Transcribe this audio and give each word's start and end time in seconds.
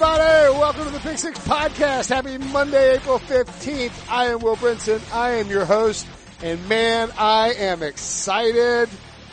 everybody. 0.00 0.56
Welcome 0.56 0.84
to 0.84 0.90
the 0.90 1.00
Pick 1.00 1.18
Six 1.18 1.40
Podcast. 1.40 2.08
Happy 2.08 2.38
Monday, 2.38 2.94
April 2.94 3.18
15th. 3.18 4.08
I 4.08 4.26
am 4.26 4.38
Will 4.38 4.54
Brinson. 4.54 5.02
I 5.12 5.30
am 5.30 5.48
your 5.48 5.64
host. 5.64 6.06
And 6.40 6.68
man, 6.68 7.10
I 7.18 7.54
am 7.54 7.82
excited 7.82 8.88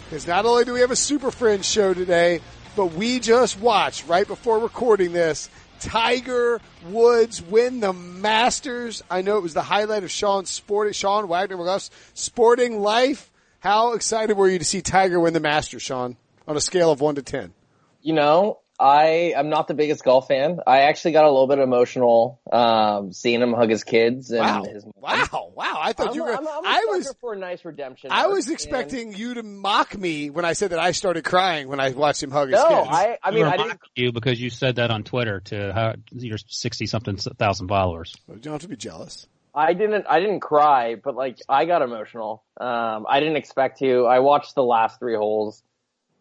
because 0.05 0.25
not 0.25 0.47
only 0.47 0.65
do 0.65 0.73
we 0.73 0.79
have 0.79 0.89
a 0.89 0.95
Super 0.95 1.29
Friends 1.29 1.67
show 1.67 1.93
today, 1.93 2.39
but 2.75 2.93
we 2.93 3.19
just 3.19 3.59
watched 3.59 4.07
right 4.07 4.25
before 4.25 4.57
recording 4.57 5.13
this 5.13 5.51
Tiger 5.81 6.59
Woods 6.87 7.43
win 7.43 7.79
the 7.79 7.93
Masters. 7.93 9.03
I 9.07 9.21
know 9.21 9.37
it 9.37 9.43
was 9.43 9.53
the 9.53 9.61
highlight 9.61 10.03
of 10.03 10.09
Sean's 10.09 10.49
sporting, 10.49 10.93
Sean 10.93 11.27
Wagner 11.27 11.57
McGough's 11.57 11.91
sporting 12.15 12.79
life. 12.79 13.29
How 13.59 13.93
excited 13.93 14.35
were 14.35 14.49
you 14.49 14.57
to 14.57 14.65
see 14.65 14.81
Tiger 14.81 15.19
win 15.19 15.33
the 15.33 15.39
Masters, 15.39 15.83
Sean, 15.83 16.17
on 16.47 16.57
a 16.57 16.61
scale 16.61 16.91
of 16.91 17.01
one 17.01 17.13
to 17.15 17.21
10? 17.21 17.53
You 18.01 18.13
know, 18.13 18.61
I 18.79 19.33
am 19.35 19.49
not 19.49 19.67
the 19.67 19.73
biggest 19.73 20.03
golf 20.03 20.27
fan. 20.27 20.59
I 20.67 20.81
actually 20.81 21.13
got 21.13 21.23
a 21.25 21.31
little 21.31 21.47
bit 21.47 21.59
emotional 21.59 22.41
um, 22.51 23.13
seeing 23.13 23.41
him 23.41 23.53
hug 23.53 23.69
his 23.69 23.83
kids 23.83 24.31
and 24.31 24.39
Wow. 24.41 24.63
his 24.65 24.83
mom. 24.85 24.93
Wow. 24.97 25.51
Wow. 25.55 25.77
I 25.79 25.93
thought 25.93 26.09
I'm, 26.09 26.15
you 26.15 26.23
were, 26.23 26.31
I'm, 26.35 26.45
I'm 26.47 26.65
a 26.65 26.67
I 26.67 26.85
was, 26.89 27.13
for 27.21 27.33
a 27.33 27.37
nice 27.37 27.63
redemption. 27.63 28.11
I 28.11 28.23
arc, 28.23 28.33
was 28.33 28.47
and- 28.47 28.53
expecting 28.53 29.13
you 29.15 29.35
to 29.35 29.43
mock 29.43 29.97
me 29.97 30.29
when 30.29 30.43
I 30.45 30.53
said 30.53 30.71
that 30.71 30.79
I 30.79 30.91
started 30.91 31.23
crying 31.23 31.67
when 31.69 31.79
I 31.79 31.91
watched 31.91 32.21
him 32.21 32.31
hug 32.31 32.49
his 32.49 32.59
No, 32.59 32.67
kids. 32.67 32.89
I, 32.91 33.17
I 33.23 33.31
mean, 33.31 33.41
were 33.45 33.47
I 33.49 33.57
didn't. 33.57 33.79
you 33.95 34.11
because 34.11 34.41
you 34.41 34.49
said 34.49 34.75
that 34.75 34.91
on 34.91 35.03
Twitter 35.03 35.39
to 35.45 35.71
how, 35.73 35.93
your 36.11 36.37
sixty 36.47 36.85
something 36.85 37.15
thousand 37.17 37.67
followers. 37.69 38.13
You 38.27 38.35
don't 38.37 38.53
have 38.53 38.61
to 38.63 38.67
be 38.67 38.75
jealous. 38.75 39.27
I 39.57 39.71
didn't. 39.73 40.05
I 40.09 40.19
didn't 40.19 40.41
cry, 40.41 40.95
but 40.95 41.15
like 41.15 41.39
I 41.47 41.63
got 41.63 41.81
emotional. 41.81 42.43
Um, 42.59 43.05
I 43.07 43.21
didn't 43.21 43.37
expect 43.37 43.79
to. 43.79 44.05
I 44.05 44.19
watched 44.19 44.53
the 44.53 44.63
last 44.63 44.99
three 44.99 45.15
holes, 45.15 45.63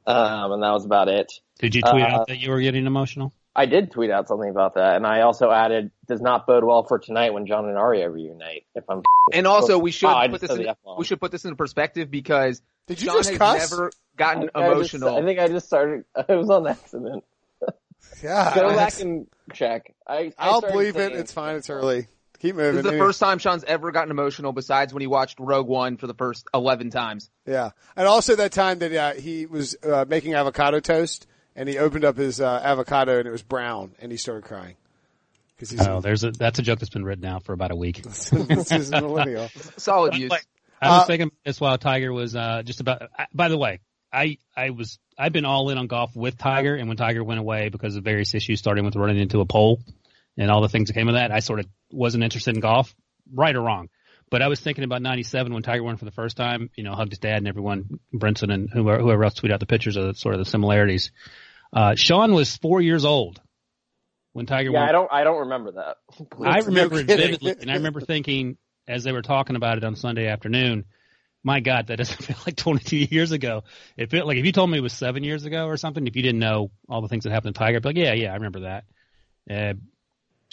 um, 0.06 0.52
and 0.52 0.62
that 0.62 0.70
was 0.72 0.84
about 0.84 1.08
it. 1.08 1.32
Did 1.58 1.74
you 1.74 1.82
tweet 1.82 2.02
Uh, 2.04 2.08
out 2.08 2.26
that 2.28 2.38
you 2.38 2.50
were 2.50 2.60
getting 2.60 2.86
emotional? 2.86 3.32
I 3.56 3.66
did 3.66 3.92
tweet 3.92 4.10
out 4.10 4.26
something 4.26 4.50
about 4.50 4.74
that, 4.74 4.96
and 4.96 5.06
I 5.06 5.20
also 5.20 5.50
added, 5.50 5.92
"Does 6.08 6.20
not 6.20 6.46
bode 6.46 6.64
well 6.64 6.82
for 6.82 6.98
tonight 6.98 7.32
when 7.32 7.46
Jon 7.46 7.68
and 7.68 7.78
Arya 7.78 8.10
reunite." 8.10 8.64
If 8.74 8.84
I'm 8.90 9.02
And 9.32 9.46
also, 9.46 9.78
we 9.78 9.90
should 9.92 10.08
Oh, 10.10 10.28
put 10.28 10.40
this 10.40 10.50
in, 10.50 10.66
we 10.98 11.04
should 11.04 11.20
put 11.20 11.30
this 11.30 11.44
into 11.44 11.56
perspective 11.56 12.10
because 12.10 12.60
Did 12.88 13.00
you 13.00 13.06
Sean 13.08 13.16
just 13.18 13.30
has 13.30 13.38
cuss? 13.38 13.70
never 13.70 13.90
gotten 14.16 14.50
I 14.54 14.66
emotional. 14.66 15.16
I 15.16 15.22
think 15.22 15.38
I 15.38 15.48
just 15.48 15.66
started. 15.66 16.04
It 16.28 16.34
was 16.34 16.50
on 16.50 16.66
accident. 16.66 17.24
Yeah. 18.22 18.54
Go 18.54 18.74
back 18.74 19.00
and 19.00 19.26
check. 19.52 19.94
I, 20.06 20.14
I 20.14 20.32
I'll 20.38 20.58
started 20.58 20.72
believe 20.72 20.96
it. 20.96 21.12
It's 21.12 21.32
fine. 21.32 21.56
It's 21.56 21.70
early. 21.70 22.08
Keep 22.44 22.56
this 22.56 22.76
is 22.76 22.82
the 22.82 22.98
first 22.98 23.20
time 23.20 23.38
Sean's 23.38 23.64
ever 23.64 23.90
gotten 23.90 24.10
emotional 24.10 24.52
besides 24.52 24.92
when 24.92 25.00
he 25.00 25.06
watched 25.06 25.40
Rogue 25.40 25.66
One 25.66 25.96
for 25.96 26.06
the 26.06 26.12
first 26.12 26.46
11 26.52 26.90
times. 26.90 27.30
Yeah. 27.46 27.70
And 27.96 28.06
also 28.06 28.36
that 28.36 28.52
time 28.52 28.80
that 28.80 28.92
uh, 28.92 29.14
he 29.18 29.46
was 29.46 29.74
uh, 29.82 30.04
making 30.06 30.34
avocado 30.34 30.78
toast 30.78 31.26
and 31.56 31.66
he 31.70 31.78
opened 31.78 32.04
up 32.04 32.18
his 32.18 32.42
uh, 32.42 32.60
avocado 32.62 33.18
and 33.18 33.26
it 33.26 33.30
was 33.30 33.42
brown 33.42 33.92
and 33.98 34.12
he 34.12 34.18
started 34.18 34.44
crying. 34.44 34.76
Cause 35.58 35.70
he's, 35.70 35.86
Oh, 35.88 36.02
there's 36.02 36.22
a 36.22 36.32
that's 36.32 36.58
a 36.58 36.62
joke 36.62 36.80
that's 36.80 36.90
been 36.90 37.06
written 37.06 37.24
out 37.24 37.44
for 37.44 37.54
about 37.54 37.70
a 37.70 37.76
week. 37.76 38.02
this 38.02 38.70
is 38.72 38.90
millennial. 38.90 39.48
Solid 39.78 40.14
use. 40.14 40.30
I 40.82 40.88
was 40.90 41.02
Uh, 41.02 41.04
thinking 41.06 41.30
this 41.46 41.58
while 41.58 41.78
Tiger 41.78 42.12
was 42.12 42.36
uh, 42.36 42.60
just 42.62 42.82
about. 42.82 43.08
I, 43.18 43.24
by 43.32 43.48
the 43.48 43.56
way, 43.56 43.80
I 44.12 44.36
I 44.54 44.68
was 44.68 44.98
I've 45.16 45.32
been 45.32 45.46
all 45.46 45.70
in 45.70 45.78
on 45.78 45.86
golf 45.86 46.14
with 46.14 46.36
Tiger, 46.36 46.74
and 46.74 46.88
when 46.88 46.98
Tiger 46.98 47.24
went 47.24 47.40
away 47.40 47.70
because 47.70 47.96
of 47.96 48.04
various 48.04 48.34
issues, 48.34 48.58
starting 48.58 48.84
with 48.84 48.96
running 48.96 49.16
into 49.18 49.40
a 49.40 49.46
pole 49.46 49.80
and 50.36 50.50
all 50.50 50.62
the 50.62 50.68
things 50.68 50.88
that 50.88 50.94
came 50.94 51.08
of 51.08 51.14
that, 51.14 51.30
I 51.30 51.40
sort 51.40 51.60
of 51.60 51.66
wasn't 51.90 52.24
interested 52.24 52.54
in 52.54 52.60
golf, 52.60 52.94
right 53.32 53.54
or 53.54 53.62
wrong. 53.62 53.88
But 54.30 54.42
I 54.42 54.48
was 54.48 54.60
thinking 54.60 54.84
about 54.84 55.02
'97 55.02 55.52
when 55.52 55.62
Tiger 55.62 55.82
won 55.82 55.96
for 55.96 56.04
the 56.04 56.10
first 56.10 56.36
time. 56.36 56.70
You 56.74 56.84
know, 56.84 56.94
hugged 56.94 57.12
his 57.12 57.18
dad 57.18 57.38
and 57.38 57.48
everyone, 57.48 58.00
Brinson 58.12 58.52
and 58.52 58.68
whoever, 58.70 59.00
whoever 59.00 59.24
else 59.24 59.34
tweeted 59.34 59.52
out 59.52 59.60
the 59.60 59.66
pictures 59.66 59.96
of 59.96 60.06
the, 60.06 60.14
sort 60.14 60.34
of 60.34 60.40
the 60.40 60.50
similarities. 60.50 61.12
Uh, 61.72 61.94
Sean 61.94 62.32
was 62.34 62.56
four 62.56 62.80
years 62.80 63.04
old 63.04 63.40
when 64.32 64.46
Tiger 64.46 64.72
won. 64.72 64.80
Yeah, 64.80 64.80
won. 64.80 64.88
I 64.88 64.92
don't. 64.92 65.12
I 65.12 65.24
don't 65.24 65.40
remember 65.40 65.72
that. 65.72 65.96
I 66.42 66.58
remember 66.60 67.00
it 67.00 67.06
vividly, 67.06 67.54
and 67.60 67.70
I 67.70 67.74
remember 67.74 68.00
thinking 68.00 68.56
as 68.88 69.04
they 69.04 69.12
were 69.12 69.22
talking 69.22 69.56
about 69.56 69.78
it 69.78 69.84
on 69.84 69.96
Sunday 69.96 70.26
afternoon, 70.26 70.84
my 71.42 71.60
God, 71.60 71.88
that 71.88 71.96
doesn't 71.96 72.22
feel 72.22 72.36
like 72.46 72.56
22 72.56 72.96
years 72.96 73.30
ago. 73.32 73.64
It 73.96 74.10
felt 74.10 74.26
like 74.26 74.38
if 74.38 74.44
you 74.44 74.52
told 74.52 74.70
me 74.70 74.78
it 74.78 74.82
was 74.82 74.92
seven 74.92 75.22
years 75.22 75.44
ago 75.44 75.66
or 75.66 75.76
something, 75.76 76.06
if 76.06 76.16
you 76.16 76.22
didn't 76.22 76.40
know 76.40 76.70
all 76.88 77.02
the 77.02 77.08
things 77.08 77.24
that 77.24 77.32
happened 77.32 77.54
to 77.54 77.58
Tiger, 77.58 77.76
I'd 77.76 77.82
be 77.82 77.88
like, 77.90 77.96
yeah, 77.96 78.14
yeah, 78.14 78.30
I 78.30 78.34
remember 78.34 78.60
that. 78.60 78.84
Uh, 79.48 79.74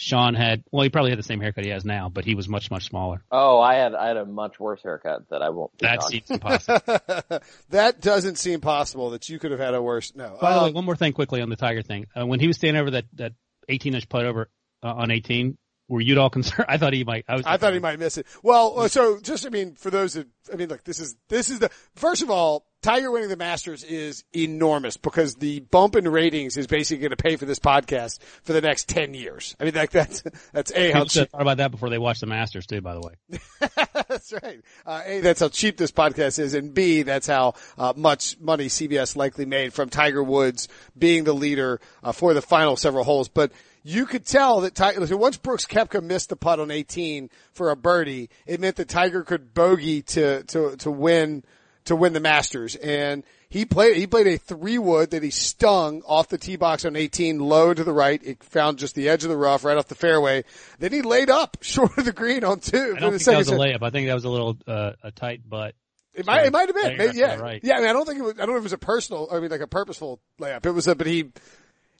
Sean 0.02 0.34
had, 0.34 0.64
well, 0.72 0.82
he 0.82 0.90
probably 0.90 1.10
had 1.10 1.18
the 1.18 1.22
same 1.22 1.40
haircut 1.40 1.64
he 1.64 1.70
has 1.70 1.84
now, 1.84 2.08
but 2.08 2.24
he 2.24 2.34
was 2.34 2.48
much, 2.48 2.70
much 2.72 2.86
smaller. 2.86 3.22
Oh, 3.30 3.60
I 3.60 3.74
had 3.74 3.94
I 3.94 4.08
had 4.08 4.16
a 4.16 4.24
much 4.26 4.58
worse 4.58 4.82
haircut 4.82 5.28
that 5.30 5.42
I 5.42 5.50
won't. 5.50 5.70
That 5.78 6.00
on. 6.02 6.10
seems 6.10 6.28
impossible. 6.28 6.80
that 7.70 8.00
doesn't 8.00 8.36
seem 8.36 8.60
possible 8.60 9.10
that 9.10 9.28
you 9.28 9.38
could 9.38 9.52
have 9.52 9.60
had 9.60 9.74
a 9.74 9.80
worse. 9.82 10.12
No. 10.16 10.36
By 10.40 10.54
the 10.54 10.60
Uh, 10.60 10.64
way, 10.64 10.72
one 10.72 10.84
more 10.84 10.96
thing 10.96 11.12
quickly 11.12 11.40
on 11.40 11.48
the 11.50 11.56
Tiger 11.56 11.82
thing. 11.82 12.06
Uh, 12.18 12.26
when 12.26 12.40
he 12.40 12.48
was 12.48 12.56
standing 12.56 12.80
over 12.80 12.90
that, 12.92 13.04
that 13.14 13.32
18 13.68 13.94
inch 13.94 14.08
putt 14.08 14.26
over 14.26 14.50
uh, 14.82 14.92
on 14.92 15.10
18, 15.12 15.56
were 15.92 16.00
you 16.00 16.14
at 16.14 16.18
all 16.18 16.30
concerned? 16.30 16.64
I 16.70 16.78
thought 16.78 16.94
he 16.94 17.04
might. 17.04 17.26
I 17.28 17.36
was. 17.36 17.46
I 17.46 17.58
thought 17.58 17.74
he 17.74 17.78
might 17.78 17.98
miss 17.98 18.16
it. 18.16 18.26
Well, 18.42 18.80
uh, 18.80 18.88
so 18.88 19.20
just 19.20 19.46
I 19.46 19.50
mean, 19.50 19.74
for 19.74 19.90
those 19.90 20.14
that 20.14 20.26
I 20.50 20.56
mean, 20.56 20.68
look, 20.68 20.84
this 20.84 20.98
is 20.98 21.14
this 21.28 21.50
is 21.50 21.58
the 21.58 21.70
first 21.94 22.22
of 22.22 22.30
all, 22.30 22.64
Tiger 22.80 23.10
winning 23.10 23.28
the 23.28 23.36
Masters 23.36 23.84
is 23.84 24.24
enormous 24.34 24.96
because 24.96 25.34
the 25.34 25.60
bump 25.60 25.94
in 25.94 26.08
ratings 26.08 26.56
is 26.56 26.66
basically 26.66 27.02
going 27.02 27.10
to 27.10 27.16
pay 27.16 27.36
for 27.36 27.44
this 27.44 27.58
podcast 27.58 28.20
for 28.42 28.54
the 28.54 28.62
next 28.62 28.88
ten 28.88 29.12
years. 29.12 29.54
I 29.60 29.64
mean, 29.64 29.74
like 29.74 29.90
that's 29.90 30.22
that's 30.52 30.72
a 30.72 30.92
how 30.92 31.04
cheap, 31.04 31.30
thought 31.30 31.42
about 31.42 31.58
that 31.58 31.70
before 31.70 31.90
they 31.90 31.98
watched 31.98 32.20
the 32.20 32.26
Masters 32.26 32.66
too. 32.66 32.80
By 32.80 32.94
the 32.94 33.00
way. 33.00 33.38
that's 34.08 34.32
right. 34.32 34.62
Uh, 34.86 35.02
a 35.04 35.20
that's 35.20 35.40
how 35.40 35.48
cheap 35.48 35.76
this 35.76 35.92
podcast 35.92 36.38
is, 36.38 36.54
and 36.54 36.72
b 36.72 37.02
that's 37.02 37.26
how 37.26 37.52
uh, 37.76 37.92
much 37.94 38.40
money 38.40 38.66
CBS 38.66 39.14
likely 39.14 39.44
made 39.44 39.74
from 39.74 39.90
Tiger 39.90 40.22
Woods 40.22 40.68
being 40.96 41.24
the 41.24 41.34
leader 41.34 41.80
uh, 42.02 42.12
for 42.12 42.32
the 42.32 42.42
final 42.42 42.76
several 42.76 43.04
holes, 43.04 43.28
but. 43.28 43.52
You 43.84 44.06
could 44.06 44.24
tell 44.24 44.60
that 44.60 44.74
Tiger, 44.74 45.06
so 45.06 45.16
once 45.16 45.36
Brooks 45.36 45.66
Koepka 45.66 46.02
missed 46.02 46.28
the 46.28 46.36
putt 46.36 46.60
on 46.60 46.70
18 46.70 47.30
for 47.52 47.70
a 47.70 47.76
birdie, 47.76 48.30
it 48.46 48.60
meant 48.60 48.76
that 48.76 48.88
Tiger 48.88 49.22
could 49.24 49.54
bogey 49.54 50.02
to, 50.02 50.44
to, 50.44 50.76
to 50.76 50.90
win, 50.90 51.42
to 51.86 51.96
win 51.96 52.12
the 52.12 52.20
Masters. 52.20 52.76
And 52.76 53.24
he 53.48 53.64
played, 53.64 53.96
he 53.96 54.06
played 54.06 54.28
a 54.28 54.38
three 54.38 54.78
wood 54.78 55.10
that 55.10 55.22
he 55.22 55.30
stung 55.30 56.02
off 56.06 56.28
the 56.28 56.38
tee 56.38 56.56
box 56.56 56.84
on 56.84 56.94
18 56.94 57.40
low 57.40 57.74
to 57.74 57.82
the 57.82 57.92
right. 57.92 58.22
It 58.22 58.42
found 58.44 58.78
just 58.78 58.94
the 58.94 59.08
edge 59.08 59.24
of 59.24 59.30
the 59.30 59.36
rough 59.36 59.64
right 59.64 59.76
off 59.76 59.88
the 59.88 59.94
fairway. 59.96 60.44
Then 60.78 60.92
he 60.92 61.02
laid 61.02 61.28
up 61.28 61.56
short 61.62 61.98
of 61.98 62.04
the 62.04 62.12
green 62.12 62.44
on 62.44 62.60
two. 62.60 62.94
I 62.96 63.00
don't 63.00 63.10
think 63.10 63.24
that 63.24 63.36
was 63.36 63.48
a 63.48 63.56
layup. 63.56 63.82
I 63.82 63.90
think 63.90 64.06
that 64.06 64.14
was 64.14 64.24
a 64.24 64.30
little 64.30 64.56
uh, 64.66 64.92
a 65.02 65.10
tight 65.10 65.48
butt. 65.48 65.74
It 66.14 66.26
might, 66.26 66.44
it 66.44 66.52
might 66.52 66.68
have 66.68 66.76
been. 66.76 66.98
Maybe, 66.98 67.18
yeah. 67.18 67.36
right. 67.36 67.60
Yeah. 67.62 67.76
I 67.76 67.80
mean, 67.80 67.88
I 67.88 67.92
don't 67.94 68.06
think 68.06 68.20
it 68.20 68.22
was, 68.22 68.34
I 68.34 68.44
don't 68.44 68.50
know 68.50 68.56
if 68.56 68.60
it 68.60 68.64
was 68.64 68.72
a 68.74 68.78
personal, 68.78 69.28
I 69.32 69.40
mean, 69.40 69.50
like 69.50 69.62
a 69.62 69.66
purposeful 69.66 70.20
layup. 70.40 70.66
It 70.66 70.70
was 70.72 70.86
a, 70.86 70.94
but 70.94 71.06
he, 71.06 71.30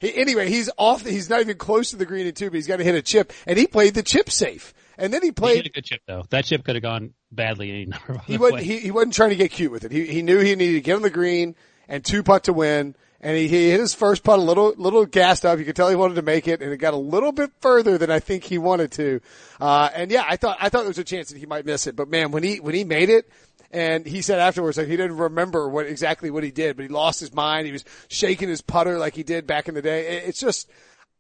he, 0.02 0.14
anyway, 0.16 0.48
he's 0.48 0.68
off, 0.76 1.06
he's 1.06 1.30
not 1.30 1.40
even 1.40 1.56
close 1.56 1.90
to 1.90 1.96
the 1.96 2.04
green 2.04 2.26
and 2.26 2.34
two, 2.34 2.50
but 2.50 2.56
he's 2.56 2.66
got 2.66 2.78
to 2.78 2.84
hit 2.84 2.96
a 2.96 3.02
chip 3.02 3.32
and 3.46 3.56
he 3.56 3.68
played 3.68 3.94
the 3.94 4.02
chip 4.02 4.30
safe. 4.30 4.74
And 4.98 5.14
then 5.14 5.22
he 5.22 5.28
He 5.28 5.32
played, 5.32 5.56
hit 5.58 5.66
a 5.66 5.70
good 5.70 5.84
chip 5.84 6.00
though. 6.06 6.24
That 6.30 6.44
chip 6.44 6.64
could 6.64 6.74
have 6.74 6.82
gone 6.82 7.14
badly 7.30 7.70
any 7.70 7.86
number 7.86 8.14
of 8.14 8.24
he 8.24 8.36
wasn't, 8.36 8.62
he, 8.62 8.80
he 8.80 8.90
wasn't 8.90 9.14
trying 9.14 9.30
to 9.30 9.36
get 9.36 9.52
cute 9.52 9.70
with 9.70 9.84
it. 9.84 9.92
He, 9.92 10.06
he 10.06 10.22
knew 10.22 10.40
he 10.40 10.56
needed 10.56 10.74
to 10.74 10.80
get 10.80 10.96
on 10.96 11.02
the 11.02 11.10
green 11.10 11.54
and 11.88 12.04
two 12.04 12.24
putt 12.24 12.44
to 12.44 12.52
win. 12.52 12.96
And 13.20 13.36
he, 13.36 13.46
he 13.46 13.70
hit 13.70 13.78
his 13.78 13.94
first 13.94 14.24
putt 14.24 14.40
a 14.40 14.42
little, 14.42 14.74
little 14.76 15.06
gassed 15.06 15.46
up. 15.46 15.60
You 15.60 15.64
could 15.64 15.76
tell 15.76 15.88
he 15.88 15.94
wanted 15.94 16.16
to 16.16 16.22
make 16.22 16.48
it 16.48 16.60
and 16.60 16.72
it 16.72 16.78
got 16.78 16.94
a 16.94 16.96
little 16.96 17.30
bit 17.30 17.52
further 17.60 17.96
than 17.96 18.10
I 18.10 18.19
think 18.19 18.42
he 18.42 18.58
wanted 18.58 18.90
to. 18.92 19.20
Uh, 19.60 19.88
and 19.94 20.10
yeah, 20.10 20.24
I 20.28 20.34
thought, 20.34 20.58
I 20.60 20.69
thought 20.69 20.80
there 20.80 20.88
was 20.88 20.98
a 20.98 21.04
chance 21.04 21.28
that 21.30 21.38
he 21.38 21.46
might 21.46 21.64
miss 21.64 21.86
it, 21.86 21.94
but 21.94 22.08
man, 22.08 22.32
when 22.32 22.42
he, 22.42 22.58
when 22.58 22.74
he 22.74 22.82
made 22.82 23.08
it, 23.08 23.30
and 23.72 24.06
he 24.06 24.22
said 24.22 24.38
afterwards 24.38 24.76
that 24.76 24.86
he 24.88 24.96
didn't 24.96 25.16
remember 25.16 25.68
what 25.68 25.86
exactly 25.86 26.30
what 26.30 26.44
he 26.44 26.50
did, 26.50 26.76
but 26.76 26.82
he 26.82 26.88
lost 26.88 27.20
his 27.20 27.32
mind. 27.32 27.66
He 27.66 27.72
was 27.72 27.84
shaking 28.08 28.48
his 28.48 28.60
putter 28.60 28.98
like 28.98 29.14
he 29.14 29.22
did 29.22 29.46
back 29.46 29.68
in 29.68 29.74
the 29.74 29.82
day. 29.82 30.22
It's 30.26 30.38
just, 30.38 30.70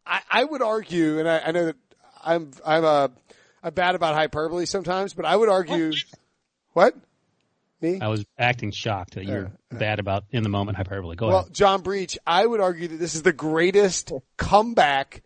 I, 0.06 0.20
I 0.30 0.44
would 0.44 0.62
argue, 0.62 1.18
and 1.18 1.28
I, 1.28 1.38
I 1.46 1.50
know 1.52 1.64
that 1.66 1.76
I'm, 2.22 2.50
I'm, 2.64 2.84
uh, 2.84 3.08
I'm 3.62 3.74
bad 3.74 3.94
about 3.94 4.14
hyperbole 4.14 4.66
sometimes, 4.66 5.14
but 5.14 5.24
I 5.24 5.34
would 5.34 5.48
argue, 5.48 5.92
what? 6.72 6.94
Me? 7.80 7.98
I 8.00 8.08
was 8.08 8.24
acting 8.38 8.70
shocked 8.70 9.14
that 9.14 9.24
you're 9.24 9.50
bad 9.70 9.98
about 9.98 10.24
in 10.30 10.44
the 10.44 10.48
moment 10.48 10.76
hyperbole. 10.76 11.16
Go 11.16 11.28
Well, 11.28 11.38
ahead. 11.40 11.52
John 11.52 11.82
Breech, 11.82 12.16
I 12.24 12.46
would 12.46 12.60
argue 12.60 12.86
that 12.86 12.96
this 12.96 13.16
is 13.16 13.22
the 13.22 13.32
greatest 13.32 14.12
comeback 14.36 15.22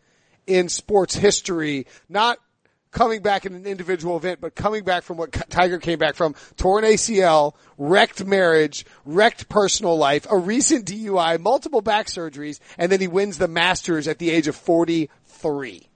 in 0.47 0.71
sports 0.71 1.15
history. 1.15 1.87
Not 2.09 2.39
coming 2.97 3.21
back 3.21 3.45
in 3.45 3.55
an 3.55 3.67
individual 3.67 4.17
event, 4.17 4.41
but 4.41 4.55
coming 4.55 4.83
back 4.83 5.05
from 5.05 5.19
what 5.19 5.31
Tiger 5.51 5.79
came 5.79 5.99
back 5.99 6.15
from: 6.15 6.35
torn 6.57 6.83
ACL, 6.83 7.53
wrecked 7.79 8.25
marriage, 8.25 8.87
wrecked 9.05 9.49
personal 9.49 9.97
life, 9.97 10.27
a 10.31 10.37
recent 10.37 10.87
DUI, 10.87 11.39
multiple 11.39 11.83
back 11.83 12.07
surgeries, 12.07 12.59
and 12.79 12.91
then 12.91 13.01
he 13.01 13.07
wins 13.07 13.39
the 13.39 13.49
Masters 13.49 14.09
at 14.09 14.19
the 14.19 14.31
age 14.31 14.49
of 14.49 14.57
forty-three. 14.57 15.89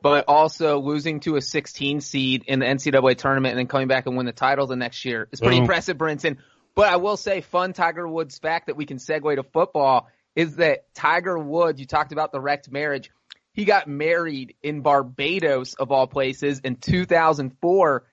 But 0.00 0.24
also 0.26 0.80
losing 0.80 1.20
to 1.20 1.36
a 1.36 1.40
16 1.40 2.00
seed 2.00 2.44
in 2.48 2.58
the 2.58 2.66
NCAA 2.66 3.16
tournament 3.18 3.52
and 3.52 3.58
then 3.60 3.68
coming 3.68 3.86
back 3.86 4.06
and 4.06 4.16
win 4.16 4.26
the 4.26 4.32
title 4.32 4.66
the 4.66 4.74
next 4.74 5.04
year 5.04 5.28
is 5.30 5.38
pretty 5.38 5.58
Boom. 5.58 5.62
impressive, 5.62 5.96
Brinson. 5.96 6.38
But 6.74 6.88
I 6.88 6.96
will 6.96 7.16
say, 7.16 7.40
fun 7.40 7.72
Tiger 7.72 8.08
Woods 8.08 8.36
fact 8.36 8.66
that 8.66 8.76
we 8.76 8.84
can 8.84 8.96
segue 8.96 9.36
to 9.36 9.44
football 9.44 10.08
is 10.34 10.56
that 10.56 10.92
Tiger 10.94 11.38
Woods, 11.38 11.78
you 11.78 11.86
talked 11.86 12.10
about 12.10 12.32
the 12.32 12.40
wrecked 12.40 12.70
marriage. 12.72 13.12
He 13.52 13.64
got 13.64 13.86
married 13.86 14.54
in 14.62 14.80
Barbados, 14.80 15.74
of 15.74 15.92
all 15.92 16.06
places, 16.06 16.60
in 16.60 16.76
2004, 16.76 18.04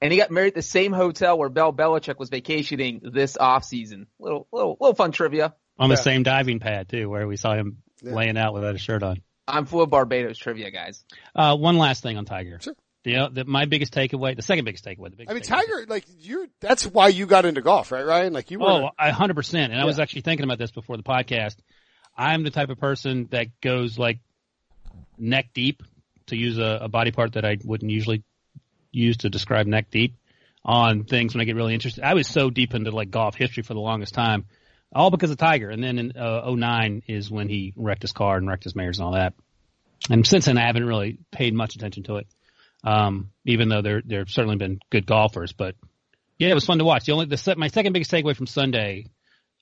and 0.00 0.12
he 0.12 0.18
got 0.18 0.30
married 0.30 0.48
at 0.48 0.54
the 0.54 0.62
same 0.62 0.92
hotel 0.92 1.38
where 1.38 1.48
Bell 1.48 1.72
Belichick 1.72 2.18
was 2.18 2.30
vacationing 2.30 3.00
this 3.12 3.36
offseason. 3.36 4.06
Little, 4.18 4.46
little, 4.52 4.76
little 4.80 4.94
fun 4.94 5.12
trivia. 5.12 5.54
On 5.78 5.88
the 5.88 5.94
yeah. 5.94 6.02
same 6.02 6.22
diving 6.24 6.58
pad 6.58 6.88
too, 6.88 7.08
where 7.08 7.26
we 7.26 7.36
saw 7.36 7.54
him 7.54 7.78
laying 8.02 8.36
out 8.36 8.54
without 8.54 8.74
a 8.74 8.78
shirt 8.78 9.02
on. 9.02 9.22
I'm 9.46 9.64
full 9.64 9.82
of 9.82 9.90
Barbados 9.90 10.36
trivia, 10.36 10.70
guys. 10.70 11.04
Uh, 11.34 11.56
one 11.56 11.78
last 11.78 12.02
thing 12.02 12.16
on 12.16 12.24
Tiger. 12.24 12.58
Sure. 12.60 12.74
The, 13.04 13.16
uh, 13.16 13.28
the, 13.32 13.44
my 13.44 13.64
biggest 13.64 13.94
takeaway, 13.94 14.34
the 14.36 14.42
second 14.42 14.64
biggest 14.64 14.84
takeaway, 14.84 15.10
the 15.10 15.16
biggest 15.16 15.30
I 15.30 15.34
mean, 15.34 15.42
takeaway- 15.42 15.66
Tiger, 15.66 15.86
like 15.88 16.04
you, 16.18 16.48
that's 16.60 16.84
why 16.84 17.08
you 17.08 17.26
got 17.26 17.46
into 17.46 17.62
golf, 17.62 17.92
right, 17.92 18.04
Ryan? 18.04 18.32
Like 18.32 18.50
you 18.50 18.58
were. 18.58 18.68
Oh, 18.68 18.90
a 18.98 19.12
hundred 19.12 19.34
percent. 19.34 19.72
And 19.72 19.80
I 19.80 19.84
was 19.84 20.00
actually 20.00 20.22
thinking 20.22 20.44
about 20.44 20.58
this 20.58 20.72
before 20.72 20.96
the 20.96 21.04
podcast. 21.04 21.56
I'm 22.16 22.42
the 22.42 22.50
type 22.50 22.68
of 22.68 22.78
person 22.78 23.28
that 23.30 23.60
goes 23.60 23.96
like 23.98 24.18
neck 25.18 25.50
deep 25.54 25.82
to 26.26 26.36
use 26.36 26.58
a, 26.58 26.80
a 26.82 26.88
body 26.88 27.10
part 27.10 27.32
that 27.34 27.44
I 27.44 27.58
wouldn't 27.64 27.90
usually 27.90 28.22
use 28.92 29.18
to 29.18 29.30
describe 29.30 29.66
neck 29.66 29.90
deep 29.90 30.16
on 30.64 31.04
things 31.04 31.34
when 31.34 31.40
I 31.40 31.44
get 31.44 31.56
really 31.56 31.74
interested. 31.74 32.04
I 32.04 32.14
was 32.14 32.28
so 32.28 32.50
deep 32.50 32.74
into 32.74 32.90
like 32.90 33.10
golf 33.10 33.34
history 33.34 33.62
for 33.62 33.74
the 33.74 33.80
longest 33.80 34.14
time, 34.14 34.46
all 34.94 35.10
because 35.10 35.30
of 35.30 35.38
Tiger. 35.38 35.70
And 35.70 35.82
then 35.82 35.98
in 35.98 36.12
uh, 36.16 36.50
09 36.50 37.02
is 37.06 37.30
when 37.30 37.48
he 37.48 37.72
wrecked 37.76 38.02
his 38.02 38.12
car 38.12 38.36
and 38.36 38.48
wrecked 38.48 38.64
his 38.64 38.76
mares 38.76 38.98
and 38.98 39.06
all 39.06 39.12
that. 39.12 39.34
And 40.10 40.26
since 40.26 40.46
then, 40.46 40.58
I 40.58 40.66
haven't 40.66 40.86
really 40.86 41.18
paid 41.30 41.54
much 41.54 41.74
attention 41.74 42.04
to 42.04 42.16
it. 42.16 42.26
Um, 42.84 43.30
even 43.44 43.68
though 43.68 43.82
there, 43.82 44.02
there 44.04 44.20
have 44.20 44.30
certainly 44.30 44.56
been 44.56 44.78
good 44.90 45.04
golfers, 45.04 45.52
but 45.52 45.74
yeah, 46.38 46.48
it 46.48 46.54
was 46.54 46.64
fun 46.64 46.78
to 46.78 46.84
watch. 46.84 47.04
The 47.04 47.12
only, 47.12 47.26
the, 47.26 47.54
my 47.56 47.68
second 47.68 47.92
biggest 47.92 48.12
takeaway 48.12 48.36
from 48.36 48.46
Sunday, 48.46 49.06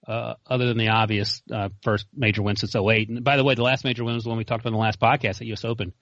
uh, 0.07 0.35
other 0.47 0.67
than 0.67 0.79
the 0.79 0.89
obvious, 0.89 1.43
uh, 1.53 1.69
first 1.83 2.07
major 2.15 2.43
win 2.43 2.57
since 2.57 2.75
08. 2.75 3.09
And 3.09 3.25
by 3.25 3.37
the 3.37 3.45
way, 3.45 3.55
the 3.55 3.63
last 3.63 3.85
major 3.85 4.05
win 4.05 4.15
was 4.15 4.25
the 4.25 4.31
one 4.31 4.39
we 4.39 4.45
talked 4.45 4.61
about 4.61 4.71
in 4.71 4.75
the 4.75 4.81
last 4.81 5.01
podcast 5.01 5.41
at 5.41 5.47
US 5.49 5.65
Open. 5.65 5.93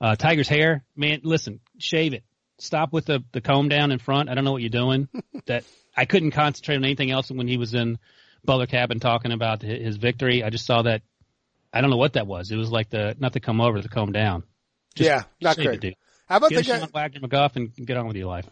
Uh, 0.00 0.14
Tiger's 0.14 0.48
hair, 0.48 0.84
man, 0.94 1.20
listen, 1.24 1.60
shave 1.78 2.14
it. 2.14 2.24
Stop 2.58 2.92
with 2.92 3.06
the, 3.06 3.24
the 3.32 3.40
comb 3.40 3.68
down 3.68 3.92
in 3.92 3.98
front. 3.98 4.28
I 4.28 4.34
don't 4.34 4.44
know 4.44 4.52
what 4.52 4.62
you're 4.62 4.70
doing. 4.70 5.08
that 5.46 5.64
I 5.96 6.04
couldn't 6.04 6.32
concentrate 6.32 6.76
on 6.76 6.84
anything 6.84 7.10
else 7.10 7.30
when 7.30 7.48
he 7.48 7.56
was 7.56 7.74
in 7.74 7.98
Butler 8.44 8.66
Cabin 8.66 9.00
talking 9.00 9.32
about 9.32 9.62
his 9.62 9.96
victory. 9.96 10.44
I 10.44 10.50
just 10.50 10.66
saw 10.66 10.82
that. 10.82 11.02
I 11.72 11.80
don't 11.80 11.90
know 11.90 11.96
what 11.96 12.14
that 12.14 12.26
was. 12.26 12.50
It 12.50 12.56
was 12.56 12.70
like 12.70 12.90
the, 12.90 13.14
not 13.18 13.32
the 13.32 13.40
come 13.40 13.60
over, 13.60 13.80
the 13.80 13.88
comb 13.88 14.12
down. 14.12 14.44
Just 14.94 15.08
yeah, 15.08 15.22
not 15.40 15.56
great. 15.56 15.84
it. 15.84 15.98
How 16.26 16.36
about 16.36 16.50
the 16.50 16.62
guy, 16.62 16.86
Wagner 16.92 17.20
McGough 17.20 17.56
and 17.56 17.86
get 17.86 17.96
on 17.96 18.06
with 18.06 18.16
your 18.16 18.26
life. 18.26 18.46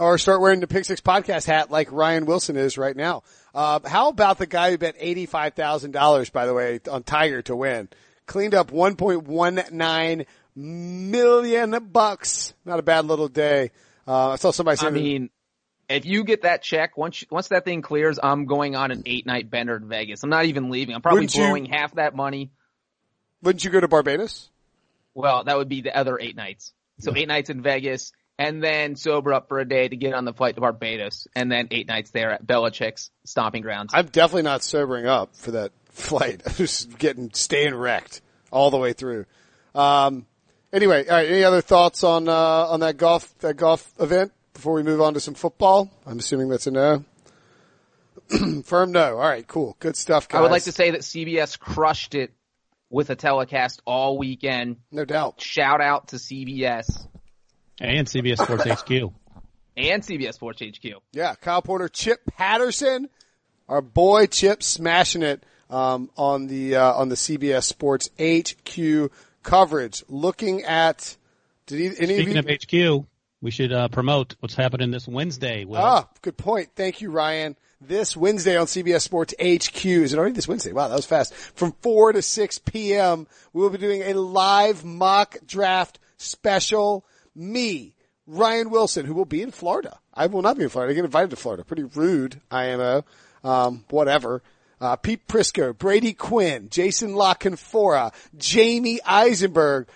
Or 0.00 0.18
start 0.18 0.40
wearing 0.40 0.60
the 0.60 0.66
Pick 0.66 0.84
Six 0.84 1.00
podcast 1.00 1.46
hat 1.46 1.70
like 1.70 1.92
Ryan 1.92 2.24
Wilson 2.26 2.56
is 2.56 2.76
right 2.78 2.96
now? 2.96 3.22
Uh, 3.54 3.80
how 3.86 4.08
about 4.08 4.38
the 4.38 4.46
guy 4.46 4.70
who 4.70 4.78
bet 4.78 4.96
eighty 4.98 5.26
five 5.26 5.54
thousand 5.54 5.92
dollars, 5.92 6.30
by 6.30 6.46
the 6.46 6.54
way, 6.54 6.80
on 6.90 7.02
Tiger 7.04 7.42
to 7.42 7.54
win? 7.54 7.88
Cleaned 8.26 8.54
up 8.54 8.72
one 8.72 8.96
point 8.96 9.24
one 9.28 9.62
nine 9.70 10.26
million 10.56 11.88
bucks. 11.92 12.54
Not 12.64 12.78
a 12.78 12.82
bad 12.82 13.04
little 13.04 13.28
day. 13.28 13.70
Uh, 14.06 14.30
I 14.30 14.36
saw 14.36 14.50
somebody 14.50 14.76
say. 14.76 14.86
I 14.86 14.90
mean, 14.90 15.30
if 15.88 16.06
you 16.06 16.24
get 16.24 16.42
that 16.42 16.62
check, 16.62 16.96
once 16.96 17.24
once 17.30 17.48
that 17.48 17.64
thing 17.64 17.82
clears, 17.82 18.18
I'm 18.22 18.46
going 18.46 18.76
on 18.76 18.90
an 18.90 19.02
eight 19.06 19.26
night 19.26 19.50
bender 19.50 19.76
in 19.76 19.88
Vegas. 19.88 20.22
I'm 20.22 20.30
not 20.30 20.46
even 20.46 20.70
leaving. 20.70 20.94
I'm 20.94 21.02
probably 21.02 21.22
you- 21.24 21.28
blowing 21.28 21.66
half 21.66 21.94
that 21.96 22.14
money. 22.14 22.50
wouldn't 23.42 23.64
you 23.64 23.70
go 23.70 23.80
to 23.80 23.88
Barbados? 23.88 24.48
Well, 25.14 25.44
that 25.44 25.56
would 25.56 25.68
be 25.68 25.80
the 25.80 25.96
other 25.96 26.18
eight 26.20 26.36
nights. 26.36 26.72
So 27.00 27.16
eight 27.16 27.26
nights 27.28 27.50
in 27.50 27.62
Vegas, 27.62 28.12
and 28.40 28.64
then 28.64 28.96
sober 28.96 29.34
up 29.34 29.48
for 29.48 29.60
a 29.60 29.68
day 29.68 29.86
to 29.86 29.96
get 29.96 30.14
on 30.14 30.24
the 30.24 30.32
flight 30.32 30.54
to 30.54 30.62
Barbados, 30.62 31.28
and 31.36 31.52
then 31.52 31.68
eight 31.70 31.86
nights 31.86 32.10
there 32.10 32.30
at 32.30 32.44
Belichick's 32.44 33.10
stomping 33.24 33.60
grounds. 33.60 33.92
I'm 33.94 34.06
definitely 34.06 34.44
not 34.44 34.62
sobering 34.62 35.04
up 35.04 35.36
for 35.36 35.50
that 35.50 35.72
flight. 35.90 36.40
I'm 36.46 36.54
just 36.54 36.98
getting 36.98 37.30
staying 37.34 37.74
wrecked 37.74 38.22
all 38.50 38.70
the 38.70 38.78
way 38.78 38.94
through. 38.94 39.26
Um, 39.74 40.24
anyway, 40.72 41.06
all 41.06 41.16
right. 41.16 41.28
Any 41.28 41.44
other 41.44 41.60
thoughts 41.60 42.02
on 42.02 42.28
uh, 42.28 42.32
on 42.32 42.80
that 42.80 42.96
golf 42.96 43.36
that 43.40 43.58
golf 43.58 43.92
event 44.00 44.32
before 44.54 44.72
we 44.72 44.82
move 44.82 45.02
on 45.02 45.12
to 45.14 45.20
some 45.20 45.34
football? 45.34 45.90
I'm 46.06 46.18
assuming 46.18 46.48
that's 46.48 46.66
a 46.66 46.70
no. 46.70 47.04
Firm 48.64 48.90
no. 48.90 49.18
All 49.18 49.28
right, 49.28 49.46
cool, 49.46 49.76
good 49.80 49.96
stuff, 49.96 50.28
guys. 50.28 50.38
I 50.38 50.42
would 50.42 50.50
like 50.50 50.64
to 50.64 50.72
say 50.72 50.92
that 50.92 51.02
CBS 51.02 51.58
crushed 51.58 52.14
it 52.14 52.32
with 52.88 53.10
a 53.10 53.16
telecast 53.16 53.82
all 53.84 54.16
weekend. 54.16 54.78
no 54.90 55.04
doubt. 55.04 55.42
Shout 55.42 55.82
out 55.82 56.08
to 56.08 56.16
CBS 56.16 57.06
And 57.80 58.06
CBS 58.06 58.42
Sports 58.42 58.64
HQ. 58.64 58.90
and 59.76 60.02
CBS 60.02 60.34
Sports 60.34 60.60
HQ. 60.62 61.02
Yeah, 61.12 61.34
Kyle 61.34 61.62
Porter, 61.62 61.88
Chip 61.88 62.20
Patterson, 62.36 63.08
our 63.68 63.80
boy 63.80 64.26
Chip, 64.26 64.62
smashing 64.62 65.22
it 65.22 65.42
um, 65.70 66.10
on 66.16 66.46
the 66.46 66.76
uh, 66.76 66.92
on 66.92 67.08
the 67.08 67.14
CBS 67.14 67.64
Sports 67.64 68.10
HQ 68.20 69.10
coverage. 69.42 70.04
Looking 70.08 70.62
at 70.64 71.16
did 71.66 71.78
he, 71.78 71.86
any 72.02 72.14
Speaking 72.14 72.36
of 72.36 72.46
of? 72.46 72.50
HQ, 72.50 73.06
we 73.40 73.50
should 73.50 73.72
uh, 73.72 73.88
promote 73.88 74.34
what's 74.40 74.54
happening 74.54 74.90
this 74.90 75.08
Wednesday. 75.08 75.64
Will. 75.64 75.78
Ah, 75.78 76.08
good 76.20 76.36
point. 76.36 76.70
Thank 76.74 77.00
you, 77.00 77.10
Ryan. 77.10 77.56
This 77.80 78.14
Wednesday 78.14 78.58
on 78.58 78.66
CBS 78.66 79.00
Sports 79.00 79.32
HQ. 79.40 79.86
Is 79.86 80.12
it 80.12 80.18
already 80.18 80.34
this 80.34 80.46
Wednesday? 80.46 80.72
Wow, 80.72 80.88
that 80.88 80.96
was 80.96 81.06
fast. 81.06 81.32
From 81.34 81.72
4 81.80 82.12
to 82.12 82.20
6 82.20 82.58
p.m., 82.58 83.26
we 83.54 83.62
will 83.62 83.70
be 83.70 83.78
doing 83.78 84.02
a 84.02 84.12
live 84.12 84.84
mock 84.84 85.38
draft 85.46 85.98
special. 86.18 87.06
Me, 87.40 87.94
Ryan 88.26 88.70
Wilson, 88.70 89.06
who 89.06 89.14
will 89.14 89.24
be 89.24 89.42
in 89.42 89.50
Florida. 89.50 89.98
I 90.12 90.26
will 90.26 90.42
not 90.42 90.56
be 90.56 90.64
in 90.64 90.68
Florida. 90.68 90.92
I 90.92 90.94
get 90.94 91.04
invited 91.04 91.30
to 91.30 91.36
Florida. 91.36 91.64
Pretty 91.64 91.84
rude, 91.84 92.40
IMO. 92.50 93.04
Um, 93.42 93.84
whatever. 93.90 94.42
Uh, 94.80 94.96
Pete 94.96 95.26
Prisco, 95.26 95.76
Brady 95.76 96.12
Quinn, 96.12 96.68
Jason 96.70 97.10
LaConfora, 97.12 98.12
Jamey 98.36 98.98
Eisenberg, 99.04 99.88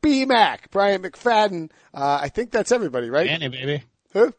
B-Mac, 0.00 0.70
Brian 0.70 1.02
McFadden. 1.02 1.70
Uh, 1.94 2.18
I 2.22 2.28
think 2.28 2.50
that's 2.50 2.72
everybody, 2.72 3.08
right? 3.08 3.26
Danny, 3.26 3.48
baby. 3.48 3.84
Who? 4.12 4.32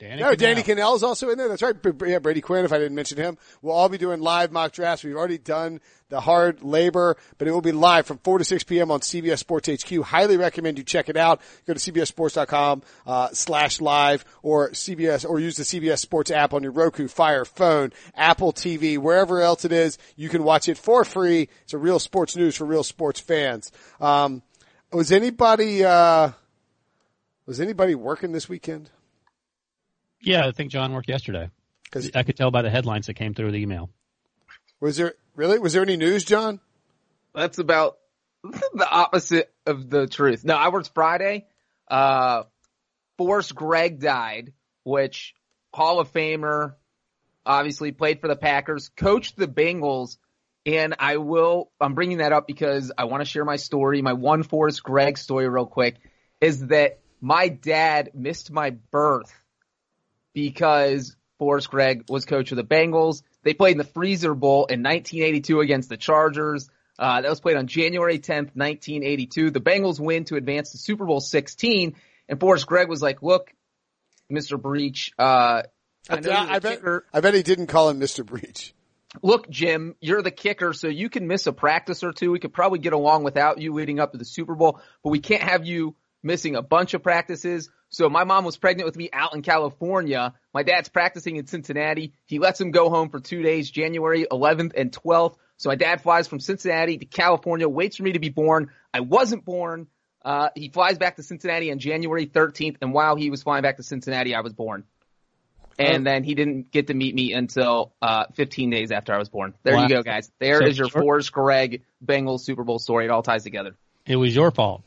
Danny. 0.00 0.22
No, 0.22 0.34
Danny 0.34 0.62
Kanell. 0.62 0.76
Kanell 0.76 0.96
is 0.96 1.02
also 1.04 1.30
in 1.30 1.38
there. 1.38 1.48
That's 1.48 1.62
right. 1.62 1.76
Yeah, 2.04 2.18
Brady 2.18 2.40
Quinn, 2.40 2.64
if 2.64 2.72
I 2.72 2.78
didn't 2.78 2.96
mention 2.96 3.16
him. 3.16 3.38
We'll 3.62 3.74
all 3.74 3.88
be 3.88 3.96
doing 3.96 4.20
live 4.20 4.50
mock 4.50 4.72
drafts. 4.72 5.04
We've 5.04 5.14
already 5.14 5.38
done 5.38 5.80
the 6.08 6.20
hard 6.20 6.64
labor, 6.64 7.16
but 7.38 7.46
it 7.46 7.52
will 7.52 7.60
be 7.60 7.70
live 7.70 8.04
from 8.04 8.18
4 8.18 8.38
to 8.38 8.44
6 8.44 8.64
p.m. 8.64 8.90
on 8.90 9.00
CBS 9.00 9.38
Sports 9.38 9.68
HQ. 9.68 10.02
Highly 10.02 10.36
recommend 10.36 10.78
you 10.78 10.84
check 10.84 11.08
it 11.08 11.16
out. 11.16 11.40
Go 11.66 11.74
to 11.74 11.92
cbssports.com, 11.92 12.82
uh, 13.06 13.28
slash 13.32 13.80
live 13.80 14.24
or 14.42 14.70
CBS, 14.70 15.28
or 15.28 15.38
use 15.38 15.56
the 15.56 15.62
CBS 15.62 15.98
Sports 15.98 16.32
app 16.32 16.54
on 16.54 16.64
your 16.64 16.72
Roku, 16.72 17.06
Fire, 17.06 17.44
phone, 17.44 17.92
Apple 18.16 18.52
TV, 18.52 18.98
wherever 18.98 19.40
else 19.40 19.64
it 19.64 19.72
is. 19.72 19.96
You 20.16 20.28
can 20.28 20.42
watch 20.42 20.68
it 20.68 20.76
for 20.76 21.04
free. 21.04 21.48
It's 21.62 21.72
a 21.72 21.78
real 21.78 22.00
sports 22.00 22.34
news 22.36 22.56
for 22.56 22.64
real 22.64 22.82
sports 22.82 23.20
fans. 23.20 23.70
Um, 24.00 24.42
was 24.92 25.12
anybody, 25.12 25.84
uh, 25.84 26.30
was 27.46 27.60
anybody 27.60 27.94
working 27.94 28.32
this 28.32 28.48
weekend? 28.48 28.90
Yeah, 30.24 30.46
I 30.46 30.52
think 30.52 30.70
John 30.70 30.92
worked 30.92 31.08
yesterday. 31.08 31.50
Cause 31.90 32.10
I 32.14 32.24
could 32.24 32.36
tell 32.36 32.50
by 32.50 32.62
the 32.62 32.70
headlines 32.70 33.06
that 33.06 33.14
came 33.14 33.34
through 33.34 33.52
the 33.52 33.58
email. 33.58 33.88
Was 34.80 34.96
there 34.96 35.14
really? 35.36 35.58
Was 35.58 35.74
there 35.74 35.82
any 35.82 35.96
news, 35.96 36.24
John? 36.24 36.60
That's 37.34 37.58
about 37.58 37.98
the 38.42 38.88
opposite 38.90 39.52
of 39.66 39.88
the 39.90 40.06
truth. 40.06 40.44
No, 40.44 40.54
I 40.54 40.70
worked 40.70 40.90
Friday. 40.94 41.46
Uh, 41.86 42.44
Forrest 43.16 43.54
Gregg 43.54 44.00
died, 44.00 44.52
which 44.82 45.34
Hall 45.72 46.00
of 46.00 46.12
Famer, 46.12 46.74
obviously 47.46 47.92
played 47.92 48.20
for 48.20 48.28
the 48.28 48.36
Packers, 48.36 48.90
coached 48.96 49.36
the 49.36 49.46
Bengals, 49.46 50.16
and 50.66 50.94
I 50.98 51.18
will, 51.18 51.70
I'm 51.80 51.94
bringing 51.94 52.18
that 52.18 52.32
up 52.32 52.46
because 52.46 52.90
I 52.96 53.04
want 53.04 53.20
to 53.20 53.24
share 53.24 53.44
my 53.44 53.56
story. 53.56 54.02
My 54.02 54.14
one 54.14 54.42
Forrest 54.42 54.82
Gregg 54.82 55.18
story 55.18 55.48
real 55.48 55.66
quick 55.66 55.96
is 56.40 56.66
that 56.68 57.00
my 57.20 57.48
dad 57.48 58.10
missed 58.14 58.50
my 58.50 58.70
birth 58.70 59.32
because 60.34 61.16
Forrest 61.38 61.70
Gregg 61.70 62.04
was 62.08 62.24
coach 62.24 62.50
of 62.52 62.56
the 62.56 62.64
Bengals. 62.64 63.22
They 63.42 63.54
played 63.54 63.72
in 63.72 63.78
the 63.78 63.84
Freezer 63.84 64.34
Bowl 64.34 64.66
in 64.66 64.82
1982 64.82 65.60
against 65.60 65.88
the 65.88 65.96
Chargers. 65.96 66.68
Uh, 66.98 67.22
that 67.22 67.28
was 67.28 67.40
played 67.40 67.56
on 67.56 67.66
January 67.66 68.18
10th, 68.18 68.54
1982. 68.54 69.50
The 69.50 69.60
Bengals 69.60 69.98
win 69.98 70.24
to 70.26 70.36
advance 70.36 70.72
to 70.72 70.78
Super 70.78 71.06
Bowl 71.06 71.20
16. 71.20 71.96
And 72.28 72.40
Forrest 72.40 72.66
Gregg 72.66 72.88
was 72.88 73.02
like, 73.02 73.22
look, 73.22 73.52
Mr. 74.30 74.60
Breech, 74.60 75.12
uh, 75.18 75.62
I 76.08 76.18
you're 76.20 76.32
I, 76.32 76.58
bet. 76.58 76.82
I 77.12 77.20
bet 77.20 77.34
he 77.34 77.42
didn't 77.42 77.66
call 77.66 77.88
him 77.88 78.00
Mr. 78.00 78.24
Breech. 78.24 78.74
Look, 79.22 79.48
Jim, 79.48 79.94
you're 80.00 80.22
the 80.22 80.30
kicker, 80.30 80.72
so 80.72 80.88
you 80.88 81.08
can 81.08 81.26
miss 81.26 81.46
a 81.46 81.52
practice 81.52 82.02
or 82.02 82.12
two. 82.12 82.32
We 82.32 82.40
could 82.40 82.52
probably 82.52 82.80
get 82.80 82.92
along 82.92 83.24
without 83.24 83.60
you 83.60 83.72
leading 83.72 84.00
up 84.00 84.12
to 84.12 84.18
the 84.18 84.24
Super 84.24 84.54
Bowl, 84.54 84.80
but 85.02 85.10
we 85.10 85.20
can't 85.20 85.42
have 85.42 85.64
you 85.64 85.94
missing 86.22 86.56
a 86.56 86.62
bunch 86.62 86.94
of 86.94 87.02
practices. 87.02 87.70
So 87.94 88.08
my 88.08 88.24
mom 88.24 88.44
was 88.44 88.56
pregnant 88.56 88.86
with 88.86 88.96
me 88.96 89.08
out 89.12 89.36
in 89.36 89.42
California. 89.42 90.34
My 90.52 90.64
dad's 90.64 90.88
practicing 90.88 91.36
in 91.36 91.46
Cincinnati. 91.46 92.12
He 92.26 92.40
lets 92.40 92.60
him 92.60 92.72
go 92.72 92.90
home 92.90 93.08
for 93.08 93.20
two 93.20 93.40
days, 93.40 93.70
January 93.70 94.26
11th 94.28 94.72
and 94.76 94.90
12th. 94.90 95.36
So 95.58 95.68
my 95.68 95.76
dad 95.76 96.00
flies 96.02 96.26
from 96.26 96.40
Cincinnati 96.40 96.98
to 96.98 97.04
California, 97.06 97.68
waits 97.68 97.96
for 97.98 98.02
me 98.02 98.12
to 98.12 98.18
be 98.18 98.30
born. 98.30 98.70
I 98.92 98.98
wasn't 98.98 99.44
born. 99.44 99.86
Uh, 100.24 100.48
he 100.56 100.70
flies 100.70 100.98
back 100.98 101.16
to 101.16 101.22
Cincinnati 101.22 101.70
on 101.70 101.78
January 101.78 102.26
13th, 102.26 102.78
and 102.82 102.92
while 102.92 103.14
he 103.14 103.30
was 103.30 103.44
flying 103.44 103.62
back 103.62 103.76
to 103.76 103.84
Cincinnati, 103.84 104.34
I 104.34 104.40
was 104.40 104.52
born. 104.52 104.82
And 105.78 106.04
then 106.04 106.24
he 106.24 106.34
didn't 106.34 106.72
get 106.72 106.88
to 106.88 106.94
meet 106.94 107.14
me 107.14 107.32
until 107.32 107.92
uh, 108.02 108.24
15 108.34 108.70
days 108.70 108.90
after 108.90 109.12
I 109.14 109.18
was 109.18 109.28
born. 109.28 109.54
There 109.62 109.74
Wow. 109.76 109.82
you 109.82 109.88
go, 109.88 110.02
guys. 110.02 110.32
There 110.40 110.58
So 110.60 110.66
is 110.66 110.78
your 110.78 110.88
short- 110.88 111.04
Forrest 111.04 111.32
Gregg 111.32 111.82
Bengals 112.04 112.40
Super 112.40 112.64
Bowl 112.64 112.80
story. 112.80 113.04
It 113.04 113.10
all 113.12 113.22
ties 113.22 113.44
together. 113.44 113.76
It 114.04 114.16
was 114.16 114.34
your 114.34 114.50
fault. 114.50 114.82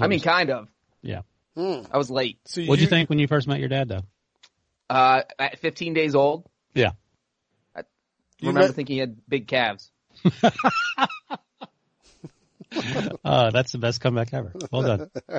I 0.00 0.06
mean, 0.06 0.20
kind 0.20 0.50
of. 0.50 0.68
yeah. 1.02 1.20
I 1.56 1.96
was 1.96 2.10
late. 2.10 2.38
So 2.44 2.62
What'd 2.62 2.82
you 2.82 2.88
think 2.88 3.08
when 3.08 3.18
you 3.18 3.26
first 3.26 3.48
met 3.48 3.60
your 3.60 3.68
dad, 3.68 3.88
though? 3.88 4.02
Uh, 4.88 5.22
at 5.38 5.58
15 5.58 5.94
days 5.94 6.14
old, 6.14 6.48
Yeah. 6.74 6.92
You 8.38 8.48
remember 8.48 8.68
met- 8.68 8.76
thinking 8.76 8.94
he 8.94 9.00
had 9.00 9.16
big 9.26 9.48
calves. 9.48 9.90
uh, 13.24 13.50
that's 13.50 13.72
the 13.72 13.78
best 13.78 14.00
comeback 14.00 14.34
ever. 14.34 14.52
Well 14.70 14.82
done. 14.82 15.10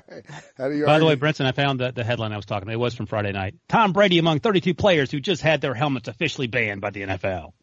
How 0.57 0.69
do 0.69 0.75
you 0.75 0.85
By 0.85 0.99
the 0.99 1.05
way, 1.05 1.11
argue? 1.11 1.19
Brenton, 1.19 1.45
I 1.45 1.51
found 1.51 1.79
the, 1.79 1.91
the 1.91 2.03
headline 2.03 2.33
I 2.33 2.35
was 2.35 2.45
talking 2.45 2.63
about. 2.63 2.73
It 2.73 2.79
was 2.79 2.95
from 2.95 3.05
Friday 3.05 3.31
night. 3.31 3.55
Tom 3.69 3.93
Brady 3.93 4.17
among 4.17 4.39
32 4.39 4.73
players 4.73 5.11
who 5.11 5.19
just 5.19 5.41
had 5.41 5.61
their 5.61 5.73
helmets 5.73 6.07
officially 6.07 6.47
banned 6.47 6.81
by 6.81 6.89
the 6.89 7.01
NFL. 7.01 7.53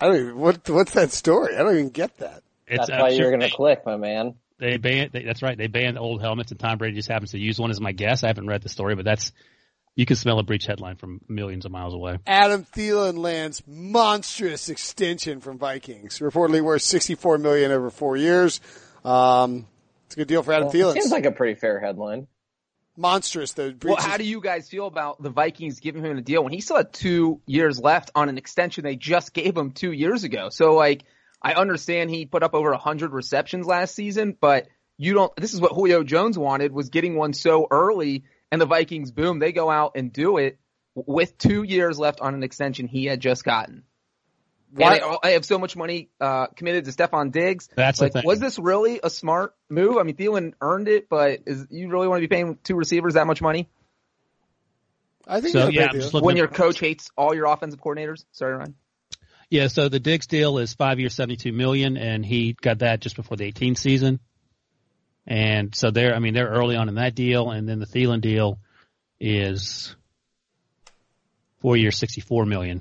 I 0.00 0.06
don't 0.06 0.16
even, 0.16 0.38
what, 0.38 0.68
what's 0.68 0.92
that 0.92 1.12
story? 1.12 1.56
I 1.56 1.60
don't 1.60 1.74
even 1.74 1.88
get 1.90 2.18
that. 2.18 2.42
It's, 2.66 2.78
That's 2.78 2.90
I'm 2.90 3.00
why 3.00 3.10
sure 3.10 3.20
you're 3.22 3.30
going 3.30 3.48
to 3.48 3.54
click, 3.54 3.84
my 3.86 3.96
man. 3.96 4.34
They 4.60 4.76
banned. 4.76 5.12
They, 5.12 5.24
that's 5.24 5.42
right. 5.42 5.56
They 5.56 5.66
banned 5.66 5.98
old 5.98 6.20
helmets, 6.20 6.50
and 6.50 6.60
Tom 6.60 6.78
Brady 6.78 6.94
just 6.94 7.08
happens 7.08 7.30
to 7.32 7.38
use 7.38 7.58
one 7.58 7.70
as 7.70 7.80
my 7.80 7.92
guess. 7.92 8.22
I 8.22 8.26
haven't 8.28 8.46
read 8.46 8.62
the 8.62 8.68
story, 8.68 8.94
but 8.94 9.04
that's 9.04 9.32
you 9.96 10.06
can 10.06 10.16
smell 10.16 10.38
a 10.38 10.42
Breech 10.42 10.66
headline 10.66 10.96
from 10.96 11.20
millions 11.28 11.64
of 11.66 11.72
miles 11.72 11.94
away. 11.94 12.18
Adam 12.26 12.64
Thielen 12.64 13.18
lands 13.18 13.62
monstrous 13.66 14.68
extension 14.68 15.40
from 15.40 15.58
Vikings, 15.58 16.20
reportedly 16.20 16.60
worth 16.60 16.82
64 16.82 17.38
million 17.38 17.72
over 17.72 17.90
four 17.90 18.16
years. 18.16 18.60
Um, 19.04 19.66
it's 20.06 20.14
a 20.14 20.18
good 20.18 20.28
deal 20.28 20.42
for 20.42 20.52
Adam 20.52 20.68
Thielen. 20.68 20.94
Seems 20.94 21.10
like 21.10 21.24
a 21.24 21.32
pretty 21.32 21.54
fair 21.58 21.80
headline. 21.80 22.28
monstrous 22.96 23.52
though. 23.52 23.72
Well, 23.82 23.96
how 23.96 24.16
do 24.16 24.24
you 24.24 24.40
guys 24.40 24.68
feel 24.68 24.86
about 24.86 25.22
the 25.22 25.30
Vikings 25.30 25.80
giving 25.80 26.04
him 26.04 26.18
a 26.18 26.20
deal 26.20 26.44
when 26.44 26.52
he 26.52 26.60
still 26.60 26.76
had 26.76 26.92
two 26.92 27.40
years 27.46 27.80
left 27.80 28.10
on 28.14 28.28
an 28.28 28.38
extension 28.38 28.84
they 28.84 28.96
just 28.96 29.32
gave 29.32 29.56
him 29.56 29.72
two 29.72 29.92
years 29.92 30.24
ago? 30.24 30.48
So 30.50 30.74
like, 30.74 31.04
I 31.42 31.54
understand 31.54 32.10
he 32.10 32.26
put 32.26 32.42
up 32.42 32.54
over 32.54 32.72
a 32.72 32.78
hundred 32.78 33.12
receptions 33.12 33.66
last 33.66 33.94
season, 33.94 34.36
but 34.38 34.68
you 34.98 35.14
don't, 35.14 35.34
this 35.36 35.54
is 35.54 35.60
what 35.60 35.72
Julio 35.72 36.02
Jones 36.04 36.38
wanted 36.38 36.72
was 36.72 36.90
getting 36.90 37.16
one 37.16 37.32
so 37.32 37.66
early 37.70 38.24
and 38.52 38.60
the 38.60 38.66
Vikings, 38.66 39.10
boom, 39.10 39.38
they 39.38 39.52
go 39.52 39.70
out 39.70 39.92
and 39.94 40.12
do 40.12 40.36
it 40.38 40.58
with 40.94 41.38
two 41.38 41.62
years 41.62 41.98
left 41.98 42.20
on 42.20 42.34
an 42.34 42.42
extension 42.42 42.86
he 42.88 43.06
had 43.06 43.20
just 43.20 43.44
gotten. 43.44 43.84
Why- 44.72 44.98
I, 44.98 45.16
I 45.22 45.30
have 45.30 45.44
so 45.44 45.58
much 45.58 45.76
money, 45.76 46.10
uh, 46.20 46.48
committed 46.48 46.84
to 46.84 46.90
Stefon 46.92 47.32
Diggs. 47.32 47.68
That's 47.74 47.98
the 47.98 48.04
like, 48.06 48.12
thing. 48.12 48.22
was 48.24 48.38
this 48.40 48.58
really 48.58 49.00
a 49.02 49.08
smart 49.10 49.54
move? 49.68 49.96
I 49.96 50.02
mean, 50.04 50.16
Thielen 50.16 50.52
earned 50.60 50.88
it, 50.88 51.08
but 51.08 51.40
is 51.46 51.66
you 51.70 51.88
really 51.88 52.06
want 52.06 52.22
to 52.22 52.28
be 52.28 52.32
paying 52.34 52.58
two 52.62 52.76
receivers 52.76 53.14
that 53.14 53.26
much 53.26 53.40
money? 53.40 53.68
I 55.26 55.40
think 55.40 55.52
So, 55.52 55.60
that's 55.60 55.70
a 55.70 55.72
yeah, 55.72 55.80
big 55.82 55.88
I'm 55.88 55.92
deal. 55.94 56.02
just 56.02 56.14
looking 56.14 56.26
when 56.26 56.36
your 56.36 56.48
coach 56.48 56.78
hates 56.80 57.10
all 57.16 57.34
your 57.34 57.46
offensive 57.46 57.80
coordinators. 57.80 58.24
Sorry, 58.32 58.54
Ryan. 58.54 58.74
Yeah, 59.50 59.66
so 59.66 59.88
the 59.88 59.98
Diggs 59.98 60.28
deal 60.28 60.58
is 60.58 60.74
five 60.74 61.00
years, 61.00 61.14
seventy-two 61.14 61.52
million, 61.52 61.96
and 61.96 62.24
he 62.24 62.52
got 62.52 62.78
that 62.78 63.00
just 63.00 63.16
before 63.16 63.36
the 63.36 63.44
18 63.44 63.74
season. 63.74 64.20
And 65.26 65.74
so 65.74 65.90
they're, 65.90 66.14
I 66.14 66.20
mean, 66.20 66.34
they're 66.34 66.48
early 66.48 66.76
on 66.76 66.88
in 66.88 66.94
that 66.94 67.16
deal, 67.16 67.50
and 67.50 67.68
then 67.68 67.80
the 67.80 67.86
Thielen 67.86 68.20
deal 68.20 68.60
is 69.18 69.94
four 71.60 71.76
years, 71.76 71.98
sixty-four 71.98 72.46
million. 72.46 72.80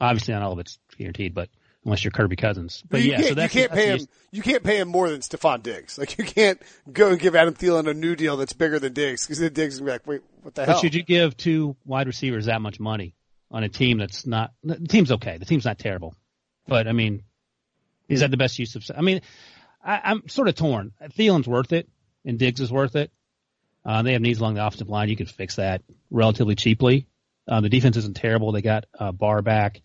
Obviously, 0.00 0.34
not 0.34 0.42
all 0.42 0.52
of 0.52 0.58
it's 0.58 0.78
guaranteed, 0.98 1.34
but 1.34 1.48
unless 1.84 2.04
you're 2.04 2.10
Kirby 2.10 2.36
Cousins. 2.36 2.82
But 2.88 3.02
you 3.02 3.12
yeah, 3.12 3.16
can't, 3.16 3.28
so 3.28 3.34
that's 3.34 3.54
you 3.54 3.60
can't 3.60 3.72
that's 3.72 3.84
pay 3.84 3.98
him. 3.98 4.08
You 4.32 4.42
can't 4.42 4.62
pay 4.62 4.80
him 4.80 4.88
more 4.88 5.08
than 5.08 5.20
Stefon 5.20 5.62
Diggs. 5.62 5.96
Like 5.98 6.18
you 6.18 6.24
can't 6.24 6.60
go 6.92 7.08
and 7.08 7.18
give 7.18 7.34
Adam 7.34 7.54
Thielen 7.54 7.88
a 7.88 7.94
new 7.94 8.16
deal 8.16 8.36
that's 8.36 8.52
bigger 8.52 8.78
than 8.78 8.92
Diggs 8.92 9.24
because 9.26 9.38
then 9.38 9.52
Diggs 9.52 9.74
is 9.74 9.80
be 9.80 9.90
like, 9.90 10.06
wait, 10.06 10.20
what 10.42 10.54
the 10.54 10.62
hell? 10.62 10.66
But 10.66 10.72
hell? 10.72 10.80
should 10.82 10.94
you 10.94 11.02
give 11.02 11.36
two 11.36 11.76
wide 11.86 12.06
receivers 12.06 12.46
that 12.46 12.60
much 12.60 12.78
money 12.78 13.14
on 13.52 13.62
a 13.62 13.68
team 13.68 13.98
that's 13.98 14.26
not? 14.26 14.52
The 14.64 14.76
team's 14.76 15.12
okay. 15.12 15.38
The 15.38 15.44
team's 15.44 15.64
not 15.64 15.78
terrible, 15.78 16.14
but 16.66 16.88
I 16.88 16.92
mean, 16.92 17.22
is 18.08 18.20
that 18.20 18.30
the 18.30 18.36
best 18.36 18.58
use 18.58 18.74
of? 18.74 18.84
I 18.96 19.02
mean, 19.02 19.20
I, 19.84 20.00
I'm 20.04 20.28
sort 20.28 20.48
of 20.48 20.54
torn. 20.54 20.92
Thielen's 21.16 21.46
worth 21.46 21.72
it, 21.72 21.88
and 22.24 22.38
Diggs 22.38 22.60
is 22.60 22.72
worth 22.72 22.96
it. 22.96 23.10
Uh, 23.84 24.02
they 24.02 24.12
have 24.12 24.22
needs 24.22 24.38
along 24.38 24.54
the 24.54 24.66
offensive 24.66 24.88
line. 24.88 25.08
You 25.08 25.16
can 25.16 25.26
fix 25.26 25.56
that 25.56 25.82
relatively 26.10 26.54
cheaply. 26.54 27.06
Uh, 27.48 27.60
the 27.60 27.68
defense 27.68 27.96
isn't 27.96 28.16
terrible. 28.16 28.52
They 28.52 28.62
got 28.62 28.84
uh, 28.98 29.12
Barr 29.12 29.42
back. 29.42 29.80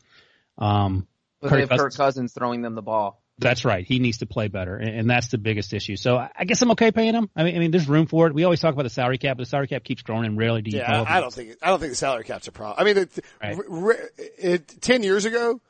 Um, 0.58 1.08
But 1.42 1.50
Kirk 1.50 1.56
they 1.56 1.62
have 1.62 1.70
Kirk 1.70 1.78
Cousins. 1.80 1.98
Cousins 1.98 2.34
throwing 2.34 2.62
them 2.62 2.76
the 2.76 2.84
ball. 2.84 3.22
That's 3.40 3.66
right. 3.66 3.86
He 3.86 4.00
needs 4.00 4.18
to 4.20 4.26
play 4.26 4.48
better, 4.48 4.76
and, 4.76 4.90
and 4.90 5.10
that's 5.10 5.28
the 5.28 5.38
biggest 5.38 5.74
issue. 5.74 5.96
So 5.96 6.18
I 6.18 6.30
I 6.38 6.46
guess 6.46 6.62
I'm 6.62 6.72
okay 6.72 6.92
paying 6.92 7.14
him. 7.14 7.30
I 7.36 7.44
mean, 7.44 7.56
I 7.56 7.60
mean, 7.60 7.72
there's 7.72 7.88
room 7.88 8.08
for 8.08 8.28
it. 8.28 8.34
We 8.34 8.44
always 8.44 8.60
talk 8.60 8.74
about 8.74 8.84
the 8.84 8.90
salary 8.90 9.18
cap, 9.18 9.38
but 9.38 9.44
the 9.44 9.50
salary 9.50 9.68
cap 9.68 9.84
keeps 9.84 10.02
growing, 10.02 10.26
and 10.26 10.38
rarely 10.38 10.62
do 10.62 10.72
you. 10.72 10.80
yeah, 10.80 11.04
I, 11.04 11.18
I 11.18 11.22
don't 11.22 11.34
think 11.34 11.56
I 11.62 11.68
don't 11.70 11.80
think 11.80 11.92
the 11.92 11.96
salary 11.98 12.24
cap's 12.24 12.48
a 12.48 12.52
problem. 12.52 12.76
I 12.80 12.84
mean, 12.84 12.98
it, 13.04 13.20
Right. 13.42 13.58
r- 13.70 14.10
it, 14.38 14.82
ten 14.82 15.04
years 15.04 15.26
ago, 15.26 15.62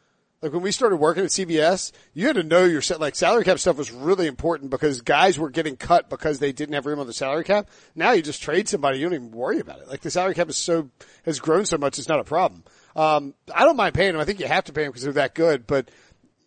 like 0.42 0.54
when 0.54 0.62
we 0.62 0.72
started 0.72 0.96
working 0.98 1.24
at 1.24 1.30
CBS, 1.30 1.92
you 2.14 2.28
had 2.28 2.36
to 2.38 2.44
know 2.44 2.64
your 2.64 2.82
sa- 2.82 2.98
like 2.98 3.16
salary 3.16 3.44
cap 3.44 3.60
stuff 3.60 3.76
was 3.78 3.92
really 3.92 4.28
important 4.28 4.70
because 4.72 5.02
guys 5.02 5.38
were 5.38 5.50
getting 5.50 5.76
cut 5.76 6.10
because 6.10 6.40
they 6.40 6.52
didn't 6.54 6.74
have 6.76 6.86
room 6.86 7.00
on 7.00 7.08
the 7.08 7.14
salary 7.14 7.44
cap. 7.44 7.70
Now 7.96 8.12
you 8.12 8.22
just 8.22 8.42
trade 8.42 8.70
somebody, 8.70 9.00
you 9.00 9.06
don't 9.06 9.16
even 9.16 9.32
worry 9.32 9.60
about 9.60 9.80
it. 9.82 9.88
Like 9.90 10.02
the 10.02 10.12
salary 10.12 10.36
cap 10.36 10.48
is 10.50 10.56
so 10.58 10.90
has 11.26 11.40
grown 11.40 11.66
so 11.66 11.78
much, 11.78 12.00
it's 12.00 12.08
not 12.08 12.20
a 12.20 12.24
problem. 12.24 12.64
Um, 12.96 13.34
I 13.54 13.64
don't 13.66 13.76
mind 13.76 13.94
paying 13.94 14.14
them. 14.14 14.22
I 14.22 14.26
think 14.26 14.40
you 14.40 14.48
have 14.48 14.64
to 14.66 14.74
pay 14.74 14.84
them 14.84 14.92
because 14.92 15.04
they're 15.04 15.14
that 15.14 15.36
good, 15.36 15.68
but. 15.68 15.90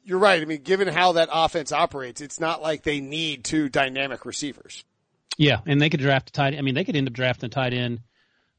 You're 0.05 0.19
right. 0.19 0.41
I 0.41 0.45
mean, 0.45 0.63
given 0.63 0.89
how 0.89 1.13
that 1.13 1.29
offense 1.33 1.73
operates, 1.73 2.21
it's 2.21 2.41
not 2.41 2.63
like 2.63 2.83
they 2.83 3.01
need 3.01 3.45
two 3.45 3.69
dynamic 3.69 4.25
receivers. 4.25 4.85
Yeah, 5.37 5.61
and 5.67 5.81
they 5.81 5.91
could 5.91 6.01
draft 6.01 6.31
a 6.31 6.33
tight. 6.33 6.57
I 6.57 6.63
mean, 6.63 6.75
they 6.75 6.85
could 6.85 6.97
end 6.97 7.07
up 7.09 7.15
drafting 7.15 7.47
a 7.47 7.51
tight 7.51 7.73
end. 7.73 8.01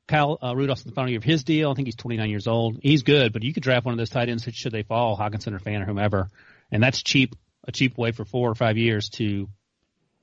Kyle 0.07 0.38
uh, 0.41 0.55
Rudolph's 0.55 0.83
in 0.83 0.89
the 0.89 0.95
final 0.95 1.10
year 1.10 1.19
of 1.19 1.24
his 1.24 1.43
deal. 1.43 1.71
I 1.71 1.74
think 1.74 1.88
he's 1.88 1.95
29 1.95 2.29
years 2.29 2.48
old. 2.48 2.79
He's 2.81 3.03
good, 3.03 3.33
but 3.33 3.43
you 3.43 3.53
could 3.53 3.63
draft 3.63 3.86
one 3.86 3.93
of 3.93 3.98
those 3.98 4.10
tight 4.10 4.29
ends 4.29 4.48
should 4.51 4.71
they 4.71 4.83
fall, 4.83 5.17
Hockenson 5.17 5.53
or 5.53 5.60
Fant 5.60 5.81
or 5.81 5.86
whomever, 5.86 6.29
and 6.71 6.81
that's 6.81 7.01
cheap. 7.01 7.36
A 7.67 7.71
cheap 7.71 7.95
way 7.95 8.12
for 8.12 8.25
four 8.25 8.50
or 8.50 8.55
five 8.55 8.75
years 8.75 9.10
to 9.10 9.48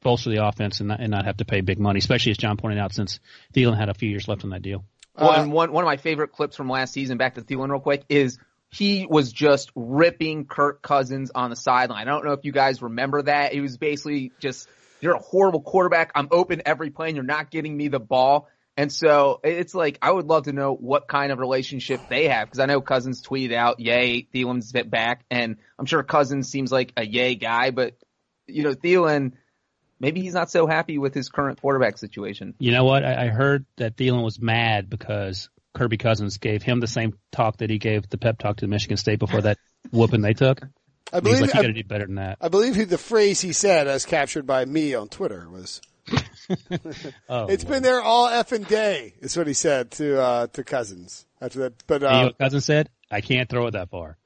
bolster 0.02 0.30
the 0.30 0.44
offense 0.44 0.80
and 0.80 0.88
not, 0.88 1.00
and 1.00 1.10
not 1.12 1.24
have 1.24 1.36
to 1.36 1.44
pay 1.44 1.60
big 1.60 1.78
money, 1.78 1.98
especially 1.98 2.32
as 2.32 2.36
John 2.36 2.56
pointed 2.56 2.80
out, 2.80 2.92
since 2.92 3.20
Thielen 3.54 3.76
had 3.78 3.88
a 3.88 3.94
few 3.94 4.08
years 4.10 4.26
left 4.26 4.42
on 4.42 4.50
that 4.50 4.62
deal. 4.62 4.84
Well, 5.16 5.30
Uh, 5.30 5.42
and 5.42 5.52
one 5.52 5.72
one 5.72 5.84
of 5.84 5.86
my 5.86 5.96
favorite 5.98 6.32
clips 6.32 6.56
from 6.56 6.68
last 6.68 6.92
season, 6.92 7.16
back 7.16 7.36
to 7.36 7.42
Thielen 7.42 7.70
real 7.70 7.78
quick, 7.78 8.02
is 8.08 8.38
he 8.70 9.06
was 9.08 9.32
just 9.32 9.70
ripping 9.74 10.44
Kirk 10.44 10.82
Cousins 10.82 11.30
on 11.34 11.50
the 11.50 11.56
sideline. 11.56 12.08
I 12.08 12.10
don't 12.10 12.24
know 12.24 12.32
if 12.32 12.44
you 12.44 12.52
guys 12.52 12.82
remember 12.82 13.22
that. 13.22 13.52
He 13.52 13.60
was 13.60 13.78
basically 13.78 14.32
just, 14.40 14.68
"You're 15.00 15.14
a 15.14 15.20
horrible 15.20 15.62
quarterback. 15.62 16.12
I'm 16.14 16.28
open 16.30 16.62
every 16.66 16.90
play, 16.90 17.08
and 17.08 17.16
you're 17.16 17.24
not 17.24 17.50
getting 17.50 17.76
me 17.76 17.88
the 17.88 18.00
ball." 18.00 18.48
And 18.76 18.92
so 18.92 19.40
it's 19.42 19.74
like 19.74 19.98
I 20.02 20.10
would 20.10 20.26
love 20.26 20.44
to 20.44 20.52
know 20.52 20.72
what 20.72 21.08
kind 21.08 21.32
of 21.32 21.38
relationship 21.40 22.00
they 22.08 22.28
have 22.28 22.46
because 22.46 22.60
I 22.60 22.66
know 22.66 22.80
Cousins 22.80 23.22
tweeted 23.26 23.52
out, 23.52 23.80
"Yay, 23.80 24.28
Thielen's 24.32 24.70
back," 24.72 25.24
and 25.30 25.56
I'm 25.78 25.86
sure 25.86 26.02
Cousins 26.02 26.48
seems 26.48 26.70
like 26.70 26.92
a 26.96 27.04
yay 27.04 27.34
guy, 27.34 27.70
but 27.70 27.94
you 28.46 28.62
know 28.62 28.74
Thielen. 28.74 29.32
Maybe 30.00 30.20
he's 30.20 30.34
not 30.34 30.48
so 30.48 30.68
happy 30.68 30.96
with 30.96 31.12
his 31.12 31.28
current 31.28 31.60
quarterback 31.60 31.98
situation. 31.98 32.54
You 32.60 32.70
know 32.70 32.84
what? 32.84 33.04
I, 33.04 33.24
I 33.24 33.26
heard 33.30 33.66
that 33.78 33.96
Thielen 33.96 34.22
was 34.22 34.40
mad 34.40 34.88
because 34.88 35.48
Kirby 35.74 35.96
Cousins 35.96 36.38
gave 36.38 36.62
him 36.62 36.80
the 36.80 36.86
same 36.86 37.14
talk 37.32 37.58
that 37.58 37.70
he 37.70 37.78
gave 37.78 38.08
the 38.08 38.18
pep 38.18 38.38
talk 38.38 38.56
to 38.56 38.66
the 38.66 38.70
Michigan 38.70 38.96
State 38.96 39.18
before 39.18 39.42
that 39.42 39.58
whooping 39.90 40.22
they 40.22 40.34
took. 40.34 40.60
I 41.12 41.20
believe 41.20 41.40
like, 41.40 41.54
you 41.54 41.62
got 41.62 41.66
to 41.68 41.72
do 41.72 41.84
better 41.84 42.06
than 42.06 42.16
that. 42.16 42.38
I 42.40 42.48
believe 42.48 42.74
he, 42.74 42.84
the 42.84 42.98
phrase 42.98 43.40
he 43.40 43.52
said, 43.52 43.86
as 43.86 44.04
captured 44.04 44.46
by 44.46 44.64
me 44.64 44.94
on 44.94 45.08
Twitter, 45.08 45.48
was 45.48 45.80
Oh, 47.28 47.46
"It's 47.46 47.64
been 47.64 47.82
there 47.82 48.00
all 48.00 48.28
effing 48.28 48.66
day." 48.66 49.14
Is 49.20 49.36
what 49.36 49.46
he 49.46 49.54
said 49.54 49.90
to 49.92 50.20
uh, 50.20 50.46
to 50.48 50.64
Cousins 50.64 51.26
after 51.40 51.60
that. 51.60 51.86
But 51.86 52.02
You 52.02 52.08
know 52.08 52.14
uh, 52.14 52.24
what 52.24 52.38
Cousins 52.38 52.64
said, 52.64 52.88
I 53.10 53.20
can't 53.20 53.48
throw 53.48 53.66
it 53.66 53.72
that 53.72 53.90
far. 53.90 54.16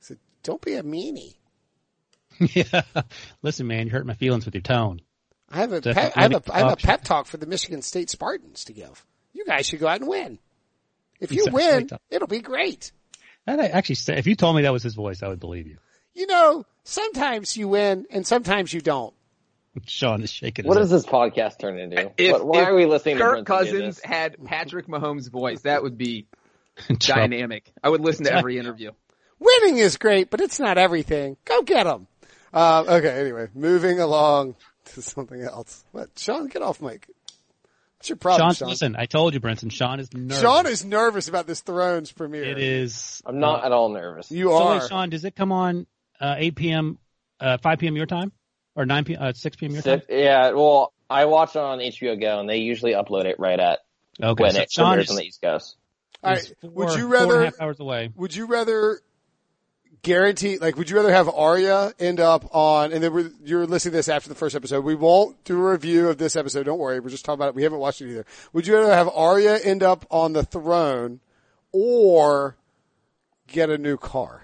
he 0.00 0.04
said, 0.04 0.18
"Don't 0.42 0.60
be 0.60 0.74
a 0.74 0.82
meanie." 0.82 1.34
yeah. 2.38 2.82
Listen, 3.42 3.66
man, 3.66 3.86
you 3.86 3.92
hurt 3.92 4.06
my 4.06 4.14
feelings 4.14 4.44
with 4.44 4.54
your 4.54 4.62
tone. 4.62 5.00
I 5.50 5.58
have 5.58 5.72
a 5.72 5.80
pep, 5.80 6.12
I 6.14 6.22
have 6.22 6.32
a 6.32 6.42
I 6.52 6.58
have 6.58 6.72
a 6.72 6.76
pep 6.76 7.04
talk 7.04 7.26
for 7.26 7.36
the 7.36 7.46
Michigan 7.46 7.82
State 7.82 8.10
Spartans 8.10 8.64
to 8.64 8.72
give. 8.72 9.04
You 9.32 9.44
guys 9.44 9.66
should 9.66 9.80
go 9.80 9.88
out 9.88 10.00
and 10.00 10.08
win. 10.08 10.38
If 11.20 11.32
you 11.32 11.44
Exactly. 11.46 11.64
win, 11.64 11.88
it'll 12.10 12.28
be 12.28 12.40
great. 12.40 12.92
And 13.46 13.60
I 13.60 13.66
actually, 13.66 13.94
say, 13.96 14.16
if 14.18 14.26
you 14.26 14.34
told 14.36 14.56
me 14.56 14.62
that 14.62 14.72
was 14.72 14.82
his 14.82 14.94
voice, 14.94 15.22
I 15.22 15.28
would 15.28 15.40
believe 15.40 15.66
you. 15.66 15.78
You 16.14 16.26
know, 16.26 16.64
sometimes 16.84 17.56
you 17.56 17.68
win 17.68 18.06
and 18.10 18.26
sometimes 18.26 18.72
you 18.72 18.80
don't. 18.80 19.14
Sean 19.86 20.22
is 20.22 20.30
shaking. 20.30 20.66
What 20.66 20.76
does 20.78 20.90
this 20.90 21.06
podcast 21.06 21.58
turn 21.60 21.78
into? 21.78 22.10
If, 22.16 22.32
What- 22.32 22.46
why 22.46 22.62
if 22.62 22.68
are 22.68 22.74
we 22.74 22.86
listening 22.86 23.16
Kirk 23.18 23.38
to 23.38 23.42
Brenton 23.44 23.66
do 23.66 23.72
Cousins 23.72 23.96
this? 23.96 24.04
had 24.04 24.44
Patrick 24.44 24.86
Mahomes' 24.88 25.30
voice, 25.30 25.60
that 25.62 25.82
would 25.82 25.96
be 25.96 26.26
dynamic. 26.98 27.70
I 27.82 27.88
would 27.88 28.00
listen 28.00 28.24
to 28.24 28.32
every 28.32 28.58
interview. 28.58 28.90
Winning 29.38 29.78
is 29.78 29.96
great, 29.96 30.30
but 30.30 30.40
it's 30.40 30.58
not 30.58 30.78
everything. 30.78 31.36
Go 31.44 31.62
get 31.62 31.84
them. 31.84 32.06
Uh, 32.52 32.84
okay. 32.88 33.20
Anyway, 33.20 33.48
moving 33.54 34.00
along 34.00 34.56
to 34.86 35.02
something 35.02 35.40
else. 35.40 35.84
What? 35.92 36.10
Sean, 36.18 36.48
get 36.48 36.62
off 36.62 36.80
mic. 36.80 37.08
What's 37.98 38.10
your 38.10 38.16
problem, 38.16 38.48
Sean, 38.50 38.54
Sean? 38.54 38.68
listen, 38.68 38.96
I 38.96 39.06
told 39.06 39.34
you, 39.34 39.40
Brenton. 39.40 39.70
Sean 39.70 39.98
is 39.98 40.12
nervous. 40.14 40.40
Sean 40.40 40.66
is 40.66 40.84
nervous 40.84 41.28
about 41.28 41.48
this 41.48 41.60
Thrones 41.60 42.12
premiere. 42.12 42.44
It 42.44 42.58
is. 42.58 43.20
I'm 43.26 43.40
not 43.40 43.64
at 43.64 43.72
all 43.72 43.88
nervous. 43.88 44.30
You 44.30 44.50
So 44.50 44.56
are. 44.56 44.78
wait, 44.78 44.88
Sean, 44.88 45.10
does 45.10 45.24
it 45.24 45.34
come 45.34 45.50
on 45.50 45.86
uh, 46.20 46.36
8 46.38 46.54
p.m., 46.54 46.98
uh, 47.40 47.58
5 47.58 47.78
p.m. 47.80 47.96
your 47.96 48.06
time, 48.06 48.30
or 48.76 48.86
9 48.86 49.04
p.m., 49.04 49.22
uh, 49.22 49.32
6 49.32 49.56
p.m. 49.56 49.72
your 49.72 49.82
time? 49.82 50.02
Yeah, 50.08 50.50
well, 50.52 50.92
I 51.10 51.24
watch 51.24 51.56
it 51.56 51.58
on 51.58 51.78
HBO 51.80 52.20
Go, 52.20 52.38
and 52.38 52.48
they 52.48 52.58
usually 52.58 52.92
upload 52.92 53.24
it 53.24 53.40
right 53.40 53.58
at 53.58 53.80
Okay, 54.22 54.42
when 54.42 54.52
so 54.52 54.60
it 54.60 54.70
Sean 54.70 54.86
premieres 54.86 55.06
is, 55.06 55.10
on 55.10 55.16
the 55.16 55.24
East 55.24 55.42
Coast. 55.42 55.76
All 56.22 56.32
is 56.34 56.48
right. 56.48 56.56
four, 56.60 56.70
Would 56.70 56.96
you 56.98 57.08
four 57.08 57.16
and 57.16 57.30
a 57.30 57.34
rather? 57.34 57.44
half 57.46 57.60
hours 57.60 57.80
away? 57.80 58.10
Would 58.14 58.34
you 58.36 58.46
rather 58.46 59.00
guarantee, 60.02 60.58
like, 60.58 60.76
would 60.76 60.88
you 60.90 60.96
rather 60.96 61.12
have 61.12 61.28
Arya 61.28 61.92
end 61.98 62.20
up 62.20 62.54
on, 62.54 62.92
and 62.92 63.02
then 63.02 63.12
we're, 63.12 63.30
you're 63.44 63.66
listening 63.66 63.92
to 63.92 63.96
this 63.98 64.08
after 64.08 64.28
the 64.28 64.34
first 64.34 64.54
episode. 64.54 64.84
We 64.84 64.94
won't 64.94 65.42
do 65.44 65.58
a 65.58 65.70
review 65.72 66.08
of 66.08 66.18
this 66.18 66.36
episode. 66.36 66.64
Don't 66.64 66.78
worry. 66.78 67.00
We're 67.00 67.10
just 67.10 67.24
talking 67.24 67.38
about 67.38 67.48
it. 67.50 67.54
We 67.54 67.62
haven't 67.64 67.78
watched 67.78 68.00
it 68.00 68.10
either. 68.10 68.26
Would 68.52 68.66
you 68.66 68.74
rather 68.76 68.92
have 68.94 69.08
Arya 69.08 69.58
end 69.58 69.82
up 69.82 70.06
on 70.10 70.32
the 70.32 70.42
throne 70.44 71.20
or 71.72 72.56
get 73.46 73.70
a 73.70 73.78
new 73.78 73.96
car? 73.96 74.42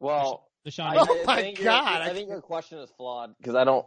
Well, 0.00 0.46
Deshaun, 0.66 0.84
I, 0.90 0.94
you- 0.94 1.00
Oh 1.08 1.20
I 1.22 1.24
my 1.26 1.42
think 1.42 1.58
your- 1.58 1.64
God, 1.64 2.02
I 2.02 2.10
I 2.10 2.12
think 2.12 2.28
your 2.28 2.40
question 2.40 2.78
is 2.78 2.90
flawed 2.96 3.34
because 3.38 3.54
I 3.54 3.64
don't 3.64 3.86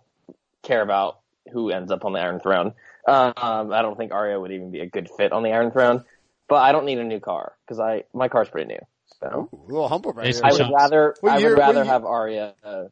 care 0.64 0.82
about 0.82 1.20
who 1.52 1.70
ends 1.72 1.92
up 1.92 2.06
on 2.06 2.14
the 2.14 2.20
Iron 2.20 2.40
Throne. 2.40 2.74
Um, 3.08 3.34
I 3.72 3.82
don't 3.82 3.98
think 3.98 4.12
Arya 4.12 4.40
would 4.40 4.52
even 4.52 4.72
be 4.72 4.80
a 4.82 4.86
good 4.86 5.10
fit 5.18 5.32
on 5.32 5.42
the 5.44 5.52
Iron 5.52 5.72
Throne. 5.72 6.04
But 6.48 6.58
I 6.58 6.72
don't 6.74 6.86
need 6.86 7.00
a 7.00 7.04
new 7.04 7.20
car 7.22 7.54
because 7.66 7.80
I 7.80 8.04
my 8.14 8.28
car's 8.28 8.50
pretty 8.50 8.68
new. 8.68 8.80
So 9.22 9.50
Ooh, 9.54 9.58
a 9.58 9.68
little 9.68 9.88
humble 9.88 10.14
right 10.14 10.26
Jason. 10.28 10.46
I 10.46 10.52
would 10.54 10.74
rather 10.74 11.16
What 11.22 11.34
I 11.34 11.38
year- 11.38 11.50
would 11.50 11.58
what 11.58 11.64
rather 11.68 11.84
year- 11.84 11.94
have 11.94 12.06
Arya 12.06 12.54
uh, 12.64 12.84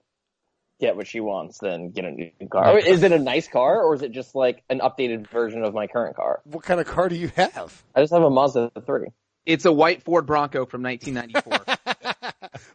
get 0.80 0.96
what 0.96 1.08
she 1.08 1.20
wants 1.20 1.58
than 1.60 1.90
get 1.92 2.06
a 2.06 2.12
new 2.12 2.32
car. 2.50 2.78
Is 2.78 3.04
it 3.04 3.12
a 3.12 3.20
nice 3.20 3.48
car 3.48 3.82
or 3.82 3.96
is 3.96 4.02
it 4.02 4.12
just 4.12 4.36
like 4.36 4.64
an 4.70 4.80
updated 4.80 5.28
version 5.30 5.64
of 5.64 5.74
my 5.74 5.88
current 5.88 6.16
car? 6.16 6.42
What 6.46 6.64
kind 6.64 6.80
of 6.80 6.86
car 6.88 7.10
do 7.10 7.16
you 7.16 7.32
have? 7.36 7.84
I 7.96 8.02
just 8.02 8.14
have 8.14 8.24
a 8.24 8.30
Mazda 8.30 8.72
three. 8.86 9.08
It's 9.46 9.66
a 9.66 9.72
white 9.72 10.04
Ford 10.04 10.26
Bronco 10.26 10.66
from 10.66 10.84
1994. 10.84 11.76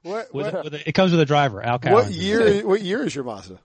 What 0.03 0.35
with, 0.35 0.53
what, 0.53 0.65
with 0.65 0.75
a, 0.75 0.89
it 0.89 0.93
comes 0.93 1.13
with 1.13 1.21
a 1.21 1.25
driver, 1.25 1.63
Al 1.63 1.79
what 1.79 2.11
year? 2.11 2.67
What 2.67 2.83
year 2.83 3.05
is 3.05 3.15
your 3.15 3.25
Mazda? 3.25 3.59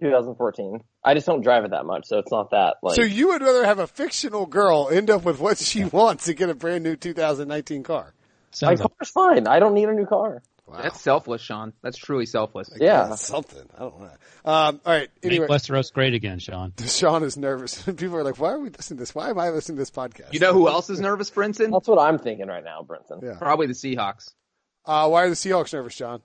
2014. 0.00 0.82
I 1.04 1.14
just 1.14 1.26
don't 1.26 1.42
drive 1.42 1.64
it 1.64 1.70
that 1.70 1.84
much, 1.86 2.06
so 2.06 2.18
it's 2.18 2.30
not 2.30 2.50
that 2.50 2.76
like. 2.82 2.96
So 2.96 3.02
you 3.02 3.28
would 3.28 3.42
rather 3.42 3.64
have 3.64 3.78
a 3.78 3.86
fictional 3.86 4.46
girl 4.46 4.88
end 4.90 5.10
up 5.10 5.24
with 5.24 5.38
what 5.38 5.58
she 5.58 5.84
wants 5.84 6.26
and 6.28 6.36
get 6.36 6.48
a 6.48 6.54
brand 6.54 6.84
new 6.84 6.96
2019 6.96 7.82
car? 7.82 8.12
My 8.60 8.74
Sounds 8.74 8.80
like, 8.80 8.98
car's 8.98 9.10
fine. 9.10 9.46
I 9.46 9.58
don't 9.58 9.74
need 9.74 9.88
a 9.88 9.94
new 9.94 10.06
car. 10.06 10.42
Wow. 10.66 10.80
That's 10.80 11.00
selfless, 11.00 11.42
Sean. 11.42 11.72
That's 11.82 11.98
truly 11.98 12.24
selfless. 12.24 12.70
Yeah. 12.76 13.14
Something. 13.16 13.68
I 13.76 13.80
don't 13.80 14.00
know. 14.00 14.10
Um, 14.44 14.80
all 14.86 14.92
right. 14.92 15.08
make 15.22 15.40
Westeros 15.40 15.92
great 15.92 16.14
again, 16.14 16.38
Sean. 16.38 16.72
Sean 16.86 17.22
is 17.24 17.36
nervous. 17.36 17.82
People 17.96 18.16
are 18.16 18.24
like, 18.24 18.38
"Why 18.38 18.52
are 18.52 18.58
we 18.58 18.70
listening 18.70 18.98
to 18.98 19.02
this? 19.02 19.14
Why 19.14 19.30
am 19.30 19.38
I 19.38 19.50
listening 19.50 19.76
to 19.76 19.80
this 19.80 19.90
podcast?" 19.90 20.32
You 20.32 20.40
know 20.40 20.52
who 20.52 20.68
else 20.68 20.88
is 20.88 21.00
nervous, 21.00 21.30
Brinson? 21.30 21.72
That's 21.72 21.88
what 21.88 21.98
I'm 21.98 22.18
thinking 22.18 22.46
right 22.46 22.64
now, 22.64 22.86
Brinson. 22.88 23.22
Yeah. 23.22 23.34
Probably 23.38 23.66
the 23.66 23.74
Seahawks. 23.74 24.32
Uh, 24.84 25.08
why 25.08 25.24
are 25.24 25.28
the 25.28 25.34
Seahawks 25.34 25.72
nervous, 25.72 25.96
John? 25.96 26.22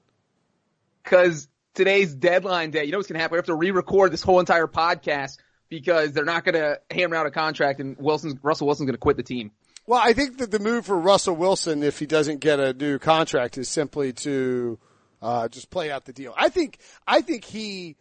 Because 1.04 1.48
today's 1.74 2.14
deadline 2.14 2.72
day. 2.72 2.86
You 2.86 2.92
know 2.92 2.98
what's 2.98 3.08
going 3.08 3.18
to 3.18 3.22
happen? 3.22 3.36
We 3.36 3.40
have 3.40 3.46
to 3.46 3.56
re-record 3.56 4.12
this 4.12 4.24
whole 4.24 4.40
entire 4.40 4.68
podcast 4.68 5.38
because 5.70 6.12
they're 6.12 6.26
not 6.26 6.44
going 6.44 6.56
to 6.56 6.80
hammer 6.90 7.16
out 7.16 7.28
a 7.28 7.32
contract 7.32 7.80
and 7.80 7.96
Wilson's, 7.98 8.36
Russell 8.42 8.68
Wilson's 8.68 8.88
going 8.88 8.96
to 8.96 9.00
quit 9.00 9.18
the 9.18 9.24
team. 9.24 9.52
Well, 9.88 10.02
I 10.04 10.12
think 10.12 10.40
that 10.40 10.52
the 10.52 10.60
move 10.60 10.86
for 10.86 11.00
Russell 11.00 11.38
Wilson, 11.38 11.82
if 11.82 11.98
he 11.98 12.06
doesn't 12.06 12.42
get 12.42 12.60
a 12.60 12.74
new 12.74 13.00
contract, 13.00 13.58
is 13.58 13.70
simply 13.70 14.12
to 14.14 14.78
uh, 15.22 15.48
just 15.48 15.70
play 15.70 15.90
out 15.90 16.04
the 16.04 16.12
deal. 16.12 16.34
I 16.36 16.50
think 16.50 16.78
I 17.08 17.22
think 17.22 17.46
he 17.46 17.96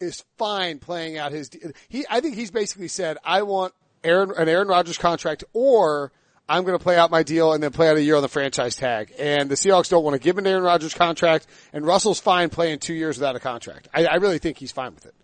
is 0.00 0.24
fine 0.38 0.78
playing 0.78 1.18
out 1.18 1.32
his. 1.32 1.50
He 1.88 2.06
I 2.08 2.20
think 2.20 2.36
he's 2.36 2.52
basically 2.52 2.86
said, 2.86 3.18
I 3.24 3.42
want 3.42 3.74
Aaron 4.04 4.30
an 4.36 4.48
Aaron 4.48 4.68
Rodgers 4.68 4.98
contract, 4.98 5.42
or 5.52 6.12
I'm 6.48 6.62
going 6.62 6.78
to 6.78 6.82
play 6.82 6.96
out 6.96 7.10
my 7.10 7.24
deal 7.24 7.52
and 7.52 7.60
then 7.60 7.72
play 7.72 7.88
out 7.88 7.96
a 7.96 8.02
year 8.02 8.14
on 8.14 8.22
the 8.22 8.28
franchise 8.28 8.76
tag. 8.76 9.12
And 9.18 9.50
the 9.50 9.56
Seahawks 9.56 9.88
don't 9.88 10.04
want 10.04 10.14
to 10.14 10.20
give 10.20 10.38
an 10.38 10.46
Aaron 10.46 10.62
Rodgers 10.62 10.94
contract, 10.94 11.48
and 11.72 11.84
Russell's 11.84 12.20
fine 12.20 12.50
playing 12.50 12.78
two 12.78 12.94
years 12.94 13.18
without 13.18 13.34
a 13.34 13.40
contract. 13.40 13.88
I, 13.92 14.06
I 14.06 14.14
really 14.16 14.38
think 14.38 14.58
he's 14.58 14.72
fine 14.72 14.94
with 14.94 15.06
it. 15.06 15.14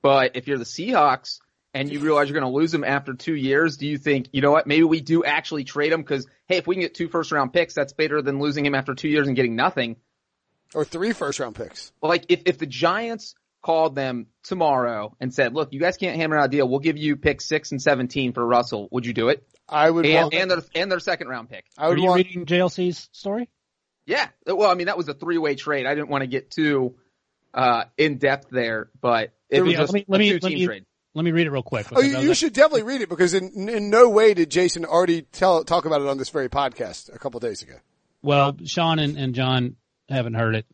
But 0.00 0.34
if 0.34 0.48
you're 0.48 0.56
the 0.56 0.64
Seahawks 0.64 1.40
and 1.74 1.90
you 1.92 2.00
realize 2.00 2.28
you're 2.28 2.38
going 2.40 2.50
to 2.50 2.56
lose 2.56 2.72
him 2.72 2.84
after 2.84 3.14
two 3.14 3.34
years, 3.34 3.76
do 3.76 3.86
you 3.86 3.98
think, 3.98 4.28
you 4.32 4.40
know 4.40 4.50
what, 4.50 4.66
maybe 4.66 4.84
we 4.84 5.00
do 5.00 5.24
actually 5.24 5.64
trade 5.64 5.92
him? 5.92 6.00
Because, 6.00 6.26
hey, 6.46 6.56
if 6.56 6.66
we 6.66 6.74
can 6.74 6.82
get 6.82 6.94
two 6.94 7.08
first 7.08 7.30
round 7.32 7.52
picks, 7.52 7.74
that's 7.74 7.92
better 7.92 8.22
than 8.22 8.38
losing 8.40 8.64
him 8.64 8.74
after 8.74 8.94
two 8.94 9.08
years 9.08 9.26
and 9.26 9.36
getting 9.36 9.54
nothing. 9.56 9.96
Or 10.74 10.84
three 10.84 11.12
first 11.12 11.38
round 11.40 11.54
picks. 11.56 11.92
Like, 12.02 12.26
if, 12.28 12.42
if 12.46 12.58
the 12.58 12.66
Giants 12.66 13.34
called 13.62 13.94
them 13.94 14.26
tomorrow 14.44 15.14
and 15.20 15.32
said, 15.32 15.54
look, 15.54 15.72
you 15.72 15.80
guys 15.80 15.96
can't 15.96 16.16
hammer 16.16 16.38
out 16.38 16.46
a 16.46 16.48
deal, 16.48 16.68
we'll 16.68 16.78
give 16.78 16.96
you 16.96 17.16
pick 17.16 17.40
six 17.40 17.70
and 17.72 17.80
17 17.82 18.32
for 18.32 18.46
Russell, 18.46 18.88
would 18.90 19.04
you 19.06 19.12
do 19.12 19.28
it? 19.28 19.46
I 19.68 19.90
would 19.90 20.06
And, 20.06 20.14
want, 20.14 20.34
and 20.34 20.50
their, 20.50 20.62
and 20.74 20.90
their 20.90 21.00
second 21.00 21.28
round 21.28 21.50
pick. 21.50 21.64
I 21.76 21.86
Are 21.88 21.96
you 21.96 22.06
want 22.06 22.24
reading 22.26 22.46
JLC's 22.46 23.08
story? 23.12 23.48
Yeah. 24.06 24.28
Well, 24.46 24.70
I 24.70 24.74
mean, 24.74 24.86
that 24.86 24.96
was 24.96 25.08
a 25.08 25.14
three 25.14 25.36
way 25.36 25.54
trade. 25.54 25.84
I 25.84 25.94
didn't 25.94 26.08
want 26.08 26.22
to 26.22 26.26
get 26.28 26.50
too, 26.50 26.94
uh, 27.52 27.84
in 27.98 28.16
depth 28.16 28.48
there, 28.50 28.88
but 29.00 29.32
it 29.50 29.60
was 29.62 29.72
Yeah, 29.72 29.78
just 29.80 29.92
let 29.92 30.00
me- 30.00 30.04
let 30.08 30.18
me- 30.18 30.28
a 30.30 30.32
two 30.32 30.38
let 30.46 30.48
team 30.50 30.58
me- 30.60 30.66
trade. 30.66 30.84
Let 31.14 31.24
me 31.24 31.32
read 31.32 31.46
it 31.46 31.50
real 31.50 31.62
quick. 31.62 31.86
Oh, 31.92 32.00
you, 32.00 32.18
you 32.18 32.34
should 32.34 32.52
definitely 32.52 32.82
read 32.82 33.00
it 33.00 33.08
because 33.08 33.34
in 33.34 33.68
in 33.68 33.90
no 33.90 34.08
way 34.08 34.34
did 34.34 34.50
Jason 34.50 34.84
already 34.84 35.22
tell 35.22 35.64
talk 35.64 35.84
about 35.84 36.00
it 36.00 36.06
on 36.06 36.18
this 36.18 36.28
very 36.28 36.48
podcast 36.48 37.12
a 37.14 37.18
couple 37.18 37.40
days 37.40 37.62
ago. 37.62 37.74
Well, 38.22 38.56
Sean 38.64 38.98
and, 38.98 39.16
and 39.16 39.34
John 39.34 39.76
haven't 40.08 40.34
heard 40.34 40.56
it 40.56 40.66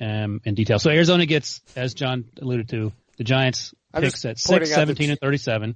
um, 0.00 0.40
in 0.44 0.54
detail. 0.54 0.78
So 0.78 0.90
Arizona 0.90 1.26
gets, 1.26 1.60
as 1.76 1.94
John 1.94 2.24
alluded 2.40 2.68
to, 2.70 2.92
the 3.16 3.24
Giants 3.24 3.74
I'm 3.92 4.02
picks 4.02 4.24
at 4.24 4.38
pointing 4.44 4.66
6, 4.68 4.72
out 4.72 4.86
that- 4.86 4.96
17, 4.96 5.10
and 5.10 5.20
37. 5.20 5.74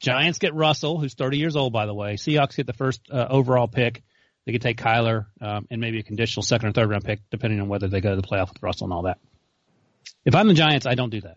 Giants 0.00 0.38
get 0.38 0.54
Russell, 0.54 0.98
who's 0.98 1.14
30 1.14 1.38
years 1.38 1.56
old, 1.56 1.72
by 1.72 1.86
the 1.86 1.94
way. 1.94 2.14
Seahawks 2.14 2.56
get 2.56 2.66
the 2.68 2.72
first 2.72 3.00
uh, 3.10 3.26
overall 3.30 3.66
pick. 3.66 4.04
They 4.46 4.52
could 4.52 4.62
take 4.62 4.78
Kyler 4.80 5.26
um, 5.40 5.66
and 5.70 5.80
maybe 5.80 5.98
a 5.98 6.02
conditional 6.04 6.42
second 6.44 6.68
or 6.68 6.72
third 6.72 6.88
round 6.88 7.04
pick, 7.04 7.20
depending 7.30 7.60
on 7.60 7.68
whether 7.68 7.88
they 7.88 8.00
go 8.00 8.10
to 8.10 8.16
the 8.16 8.26
playoff 8.26 8.48
with 8.48 8.62
Russell 8.62 8.84
and 8.86 8.92
all 8.92 9.02
that. 9.02 9.18
If 10.24 10.34
I'm 10.36 10.46
the 10.46 10.54
Giants, 10.54 10.86
I 10.86 10.94
don't 10.94 11.10
do 11.10 11.20
that. 11.22 11.36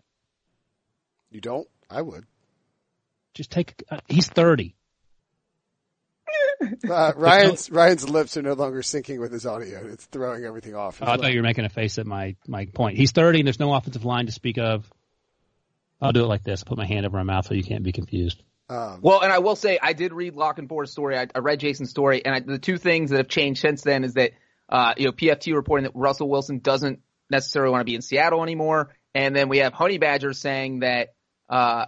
You 1.30 1.40
don't? 1.40 1.66
I 1.92 2.02
would. 2.02 2.24
Just 3.34 3.50
take. 3.50 3.82
Uh, 3.90 4.00
he's 4.08 4.26
30. 4.28 4.74
Uh, 6.88 7.12
Ryan's 7.16 7.70
Ryan's 7.72 8.08
lips 8.08 8.36
are 8.36 8.42
no 8.42 8.52
longer 8.52 8.82
syncing 8.82 9.18
with 9.18 9.32
his 9.32 9.44
audio. 9.46 9.84
It's 9.84 10.04
throwing 10.06 10.44
everything 10.44 10.76
off. 10.76 11.02
Oh, 11.02 11.06
I 11.10 11.16
thought 11.16 11.32
you 11.32 11.40
were 11.40 11.46
making 11.46 11.64
a 11.64 11.68
face 11.68 11.98
at 11.98 12.06
my 12.06 12.36
my 12.46 12.66
point. 12.66 12.96
He's 12.96 13.10
30 13.10 13.40
and 13.40 13.48
there's 13.48 13.58
no 13.58 13.74
offensive 13.74 14.04
line 14.04 14.26
to 14.26 14.32
speak 14.32 14.58
of. 14.58 14.88
I'll 16.00 16.12
do 16.12 16.22
it 16.22 16.28
like 16.28 16.44
this. 16.44 16.62
Put 16.62 16.78
my 16.78 16.86
hand 16.86 17.04
over 17.04 17.16
my 17.16 17.24
mouth 17.24 17.46
so 17.46 17.54
you 17.54 17.64
can't 17.64 17.82
be 17.82 17.90
confused. 17.90 18.40
um, 18.68 19.00
Well, 19.02 19.22
and 19.22 19.32
I 19.32 19.40
will 19.40 19.56
say 19.56 19.78
I 19.82 19.92
did 19.92 20.12
read 20.12 20.36
La 20.36 20.52
Canfora's 20.52 20.92
story. 20.92 21.18
I, 21.18 21.26
I 21.34 21.40
read 21.40 21.58
Jason's 21.58 21.90
story, 21.90 22.24
and 22.24 22.32
I, 22.34 22.40
the 22.40 22.58
two 22.60 22.78
things 22.78 23.10
that 23.10 23.16
have 23.16 23.28
changed 23.28 23.60
since 23.60 23.82
then 23.82 24.04
is 24.04 24.14
that 24.14 24.30
uh, 24.68 24.94
you 24.96 25.06
know 25.06 25.12
PFT 25.12 25.54
reporting 25.54 25.84
that 25.84 25.96
Russell 25.96 26.28
Wilson 26.28 26.60
doesn't 26.60 27.00
necessarily 27.28 27.72
want 27.72 27.80
to 27.80 27.86
be 27.86 27.96
in 27.96 28.02
Seattle 28.02 28.40
anymore, 28.42 28.94
and 29.16 29.34
then 29.34 29.48
we 29.48 29.58
have 29.58 29.72
Honey 29.72 29.98
Badger 29.98 30.32
saying 30.32 30.80
that 30.80 31.14
uh, 31.52 31.86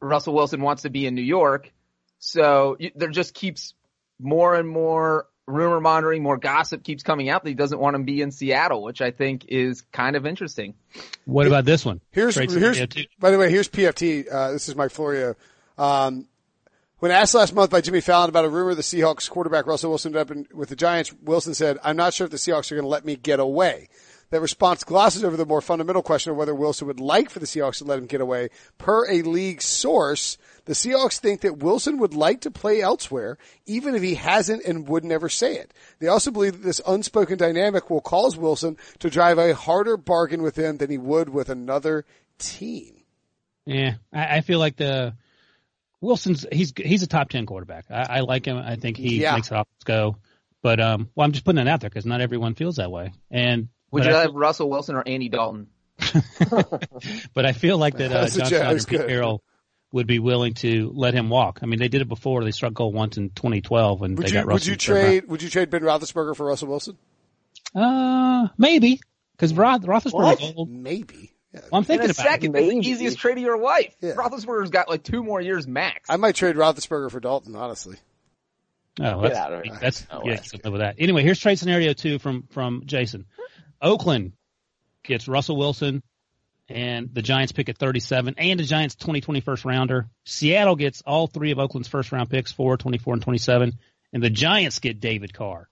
Russell 0.00 0.34
Wilson 0.34 0.60
wants 0.60 0.82
to 0.82 0.90
be 0.90 1.06
in 1.06 1.14
New 1.14 1.22
York. 1.22 1.72
So 2.18 2.76
you, 2.80 2.90
there 2.96 3.08
just 3.08 3.32
keeps 3.32 3.74
more 4.18 4.56
and 4.56 4.68
more 4.68 5.28
rumor 5.46 5.80
monitoring, 5.80 6.22
more 6.22 6.36
gossip 6.36 6.82
keeps 6.82 7.04
coming 7.04 7.28
out 7.28 7.44
that 7.44 7.48
he 7.48 7.54
doesn't 7.54 7.78
want 7.78 7.96
to 7.96 8.02
be 8.02 8.20
in 8.20 8.32
Seattle, 8.32 8.82
which 8.82 9.00
I 9.00 9.12
think 9.12 9.44
is 9.46 9.82
kind 9.92 10.16
of 10.16 10.26
interesting. 10.26 10.74
What 11.24 11.46
about 11.46 11.64
this 11.64 11.84
one? 11.84 12.00
here's 12.10 12.34
Trade 12.34 12.50
here's 12.50 12.80
by 13.20 13.30
the 13.30 13.38
way 13.38 13.50
here's 13.50 13.68
PFT. 13.68 14.26
Uh, 14.30 14.50
this 14.50 14.68
is 14.68 14.74
Mike 14.74 14.90
Florio. 14.90 15.36
Um, 15.78 16.26
when 16.98 17.12
asked 17.12 17.34
last 17.34 17.54
month 17.54 17.70
by 17.70 17.82
Jimmy 17.82 18.00
Fallon 18.00 18.30
about 18.30 18.46
a 18.46 18.48
rumor 18.48 18.74
the 18.74 18.82
Seahawks 18.82 19.30
quarterback 19.30 19.66
Russell 19.66 19.90
Wilson 19.90 20.16
ended 20.16 20.22
up 20.22 20.30
in, 20.36 20.56
with 20.56 20.70
the 20.70 20.76
Giants, 20.76 21.12
Wilson 21.22 21.54
said, 21.54 21.78
"I'm 21.84 21.96
not 21.96 22.14
sure 22.14 22.24
if 22.24 22.32
the 22.32 22.38
Seahawks 22.38 22.72
are 22.72 22.74
going 22.74 22.84
to 22.84 22.88
let 22.88 23.04
me 23.04 23.14
get 23.14 23.38
away." 23.38 23.88
That 24.30 24.40
response 24.40 24.82
glosses 24.82 25.22
over 25.22 25.36
the 25.36 25.46
more 25.46 25.60
fundamental 25.60 26.02
question 26.02 26.32
of 26.32 26.36
whether 26.36 26.54
Wilson 26.54 26.88
would 26.88 26.98
like 26.98 27.30
for 27.30 27.38
the 27.38 27.46
Seahawks 27.46 27.78
to 27.78 27.84
let 27.84 27.98
him 27.98 28.06
get 28.06 28.20
away. 28.20 28.48
Per 28.76 29.08
a 29.08 29.22
league 29.22 29.62
source, 29.62 30.36
the 30.64 30.72
Seahawks 30.72 31.18
think 31.20 31.42
that 31.42 31.58
Wilson 31.58 31.98
would 31.98 32.12
like 32.12 32.40
to 32.40 32.50
play 32.50 32.80
elsewhere, 32.82 33.38
even 33.66 33.94
if 33.94 34.02
he 34.02 34.16
hasn't 34.16 34.64
and 34.64 34.88
would 34.88 35.04
never 35.04 35.28
say 35.28 35.54
it. 35.56 35.72
They 36.00 36.08
also 36.08 36.32
believe 36.32 36.54
that 36.54 36.64
this 36.64 36.80
unspoken 36.86 37.38
dynamic 37.38 37.88
will 37.88 38.00
cause 38.00 38.36
Wilson 38.36 38.76
to 38.98 39.08
drive 39.10 39.38
a 39.38 39.54
harder 39.54 39.96
bargain 39.96 40.42
with 40.42 40.56
him 40.58 40.78
than 40.78 40.90
he 40.90 40.98
would 40.98 41.28
with 41.28 41.48
another 41.48 42.04
team. 42.38 42.94
Yeah, 43.64 43.94
I, 44.12 44.38
I 44.38 44.40
feel 44.40 44.58
like 44.58 44.76
the 44.76 45.14
Wilson's 46.00 46.44
he's 46.52 46.72
he's 46.76 47.02
a 47.02 47.06
top 47.06 47.28
ten 47.30 47.46
quarterback. 47.46 47.86
I, 47.90 48.06
I 48.08 48.20
like 48.20 48.44
him. 48.44 48.56
I 48.58 48.76
think 48.76 48.96
he 48.96 49.20
Yeah. 49.22 49.34
makes 49.34 49.50
it 49.50 49.54
off 49.54 49.66
go. 49.84 50.16
But 50.62 50.80
um, 50.80 51.10
well, 51.14 51.24
I'm 51.24 51.32
just 51.32 51.44
putting 51.44 51.60
it 51.60 51.68
out 51.68 51.80
there 51.80 51.90
because 51.90 52.06
not 52.06 52.20
everyone 52.20 52.54
feels 52.54 52.76
that 52.76 52.90
way. 52.90 53.12
And 53.30 53.68
Would 53.92 54.02
but 54.04 54.10
you 54.10 54.16
I, 54.16 54.20
have 54.22 54.34
Russell 54.34 54.68
Wilson 54.70 54.96
or 54.96 55.02
Andy 55.06 55.28
Dalton? 55.28 55.68
but 57.34 57.46
I 57.46 57.52
feel 57.52 57.78
like 57.78 57.96
that 57.98 58.12
uh, 58.12 58.20
That's 58.22 58.36
a 58.36 58.40
John 58.40 58.48
joke. 58.50 58.58
Schneider, 58.58 58.72
That's 58.74 58.84
Pete. 58.86 59.06
Carroll 59.06 59.42
would 59.92 60.06
be 60.06 60.18
willing 60.18 60.54
to 60.54 60.90
let 60.94 61.14
him 61.14 61.28
walk. 61.30 61.60
I 61.62 61.66
mean, 61.66 61.78
they 61.78 61.88
did 61.88 62.02
it 62.02 62.08
before. 62.08 62.44
They 62.44 62.50
struck 62.50 62.74
gold 62.74 62.94
once 62.94 63.16
in 63.16 63.30
2012 63.30 64.00
when 64.00 64.14
Would 64.16 64.26
they 64.26 64.30
you 64.30 64.34
got 64.34 64.46
would 64.46 64.66
you 64.66 64.72
in 64.72 64.76
the 64.76 64.80
trade 64.82 65.28
would 65.28 65.42
you 65.42 65.48
trade 65.48 65.70
Ben 65.70 65.82
Roethlisberger 65.82 66.36
for 66.36 66.46
Russell 66.46 66.68
Wilson? 66.68 66.98
Uh, 67.74 68.48
maybe 68.58 69.00
because 69.32 69.54
Roth, 69.54 69.82
Roethlisberger's 69.82 70.54
old. 70.56 70.70
Maybe. 70.70 71.32
Yeah. 71.52 71.60
Well, 71.62 71.68
I'm 71.72 71.78
In 71.78 71.84
thinking 71.84 72.10
a 72.10 72.12
about 72.12 72.26
it. 72.26 72.28
second, 72.30 72.52
that's 72.52 72.66
the 72.66 72.74
Maybe. 72.76 72.86
easiest 72.88 73.18
trade 73.18 73.38
of 73.38 73.42
your 73.42 73.58
life. 73.58 73.94
Yeah. 74.00 74.12
Roethlisberger's 74.12 74.70
got 74.70 74.88
like 74.88 75.02
two 75.02 75.22
more 75.22 75.40
years 75.40 75.66
max. 75.66 76.10
I 76.10 76.16
might 76.16 76.34
trade 76.34 76.56
Roethlisberger 76.56 77.10
for 77.10 77.20
Dalton. 77.20 77.54
Honestly, 77.56 77.96
Oh, 78.98 79.20
Get 79.22 79.32
that's, 79.32 79.36
out 79.38 79.52
of 79.52 79.62
here. 79.64 79.78
that's 79.80 80.06
No 80.10 80.20
yeah, 80.24 80.30
way. 80.32 80.40
you 80.42 80.50
can 80.50 80.60
live 80.64 80.72
with 80.72 80.80
that. 80.80 80.96
Anyway, 80.98 81.22
here's 81.22 81.38
trade 81.38 81.58
scenario 81.58 81.92
two 81.92 82.18
from 82.18 82.44
from 82.50 82.82
Jason. 82.86 83.26
Oakland 83.86 84.32
gets 85.04 85.28
Russell 85.28 85.56
Wilson, 85.56 86.02
and 86.68 87.10
the 87.12 87.22
Giants 87.22 87.52
pick 87.52 87.68
at 87.68 87.78
37, 87.78 88.34
and 88.36 88.58
the 88.60 88.64
Giants 88.64 88.96
2020 88.96 89.40
first 89.40 89.64
rounder. 89.64 90.08
Seattle 90.24 90.74
gets 90.76 91.02
all 91.02 91.28
three 91.28 91.52
of 91.52 91.58
Oakland's 91.58 91.88
first 91.88 92.10
round 92.10 92.28
picks, 92.28 92.50
4, 92.52 92.76
24, 92.76 93.14
and 93.14 93.22
27, 93.22 93.72
and 94.12 94.22
the 94.22 94.30
Giants 94.30 94.80
get 94.80 94.98
David 95.00 95.32
Carr. 95.32 95.68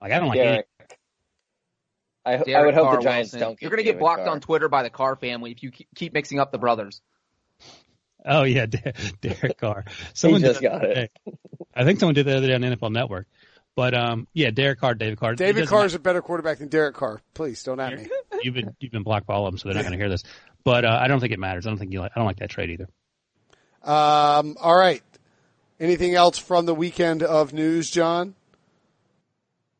Like 0.00 0.12
I 0.12 0.18
don't 0.18 0.28
like 0.28 0.38
any, 0.38 0.46
Derek. 0.48 0.66
I, 2.24 2.34
I 2.34 2.42
Derek 2.42 2.66
would 2.66 2.74
hope 2.74 2.96
the 2.96 3.02
Giants 3.02 3.32
Wilson. 3.32 3.40
don't. 3.40 3.62
You're 3.62 3.70
going 3.70 3.84
to 3.84 3.84
get 3.84 3.98
blocked 3.98 4.24
Carr. 4.24 4.30
on 4.30 4.40
Twitter 4.40 4.68
by 4.68 4.82
the 4.82 4.90
Carr 4.90 5.16
family 5.16 5.50
if 5.52 5.62
you 5.62 5.70
keep- 5.70 5.88
keep 5.94 6.12
mixing 6.14 6.38
up 6.40 6.50
the 6.50 6.58
brothers. 6.58 7.00
Oh 8.24 8.42
yeah, 8.42 8.66
Derek 9.20 9.58
Carr. 9.58 9.84
Someone 10.14 10.40
just 10.40 10.60
did 10.60 10.68
got 10.70 10.84
it. 10.84 11.12
I 11.74 11.84
think 11.84 12.00
someone 12.00 12.14
did 12.14 12.26
the 12.26 12.36
other 12.36 12.46
day 12.48 12.54
on 12.54 12.62
NFL 12.62 12.90
Network. 12.90 13.26
But 13.76 13.94
um, 13.94 14.26
yeah, 14.32 14.50
Derek 14.50 14.80
Carr, 14.80 14.94
David 14.94 15.20
Carr. 15.20 15.34
It 15.34 15.36
David 15.36 15.68
Carr 15.68 15.84
is 15.84 15.94
a 15.94 15.98
better 15.98 16.22
quarterback 16.22 16.58
than 16.58 16.68
Derek 16.68 16.96
Carr. 16.96 17.20
Please 17.34 17.62
don't 17.62 17.78
at 17.78 17.96
me. 17.98 18.08
You've 18.42 18.54
been 18.54 18.74
you've 18.80 18.90
been 18.90 19.02
blocked 19.02 19.26
by 19.26 19.34
all 19.34 19.46
of 19.46 19.52
them, 19.52 19.58
so 19.58 19.68
they're 19.68 19.74
not 19.74 19.82
going 19.82 19.92
to 19.92 19.98
hear 19.98 20.08
this. 20.08 20.22
But 20.64 20.86
uh, 20.86 20.98
I 21.00 21.08
don't 21.08 21.20
think 21.20 21.32
it 21.32 21.38
matters. 21.38 21.66
I 21.66 21.70
don't 21.70 21.78
think 21.78 21.92
you 21.92 22.00
like. 22.00 22.12
I 22.16 22.18
don't 22.18 22.26
like 22.26 22.38
that 22.38 22.50
trade 22.50 22.70
either. 22.70 22.88
Um, 23.84 24.56
all 24.60 24.74
right. 24.76 25.02
Anything 25.78 26.14
else 26.14 26.38
from 26.38 26.64
the 26.64 26.74
weekend 26.74 27.22
of 27.22 27.52
news, 27.52 27.90
John? 27.90 28.34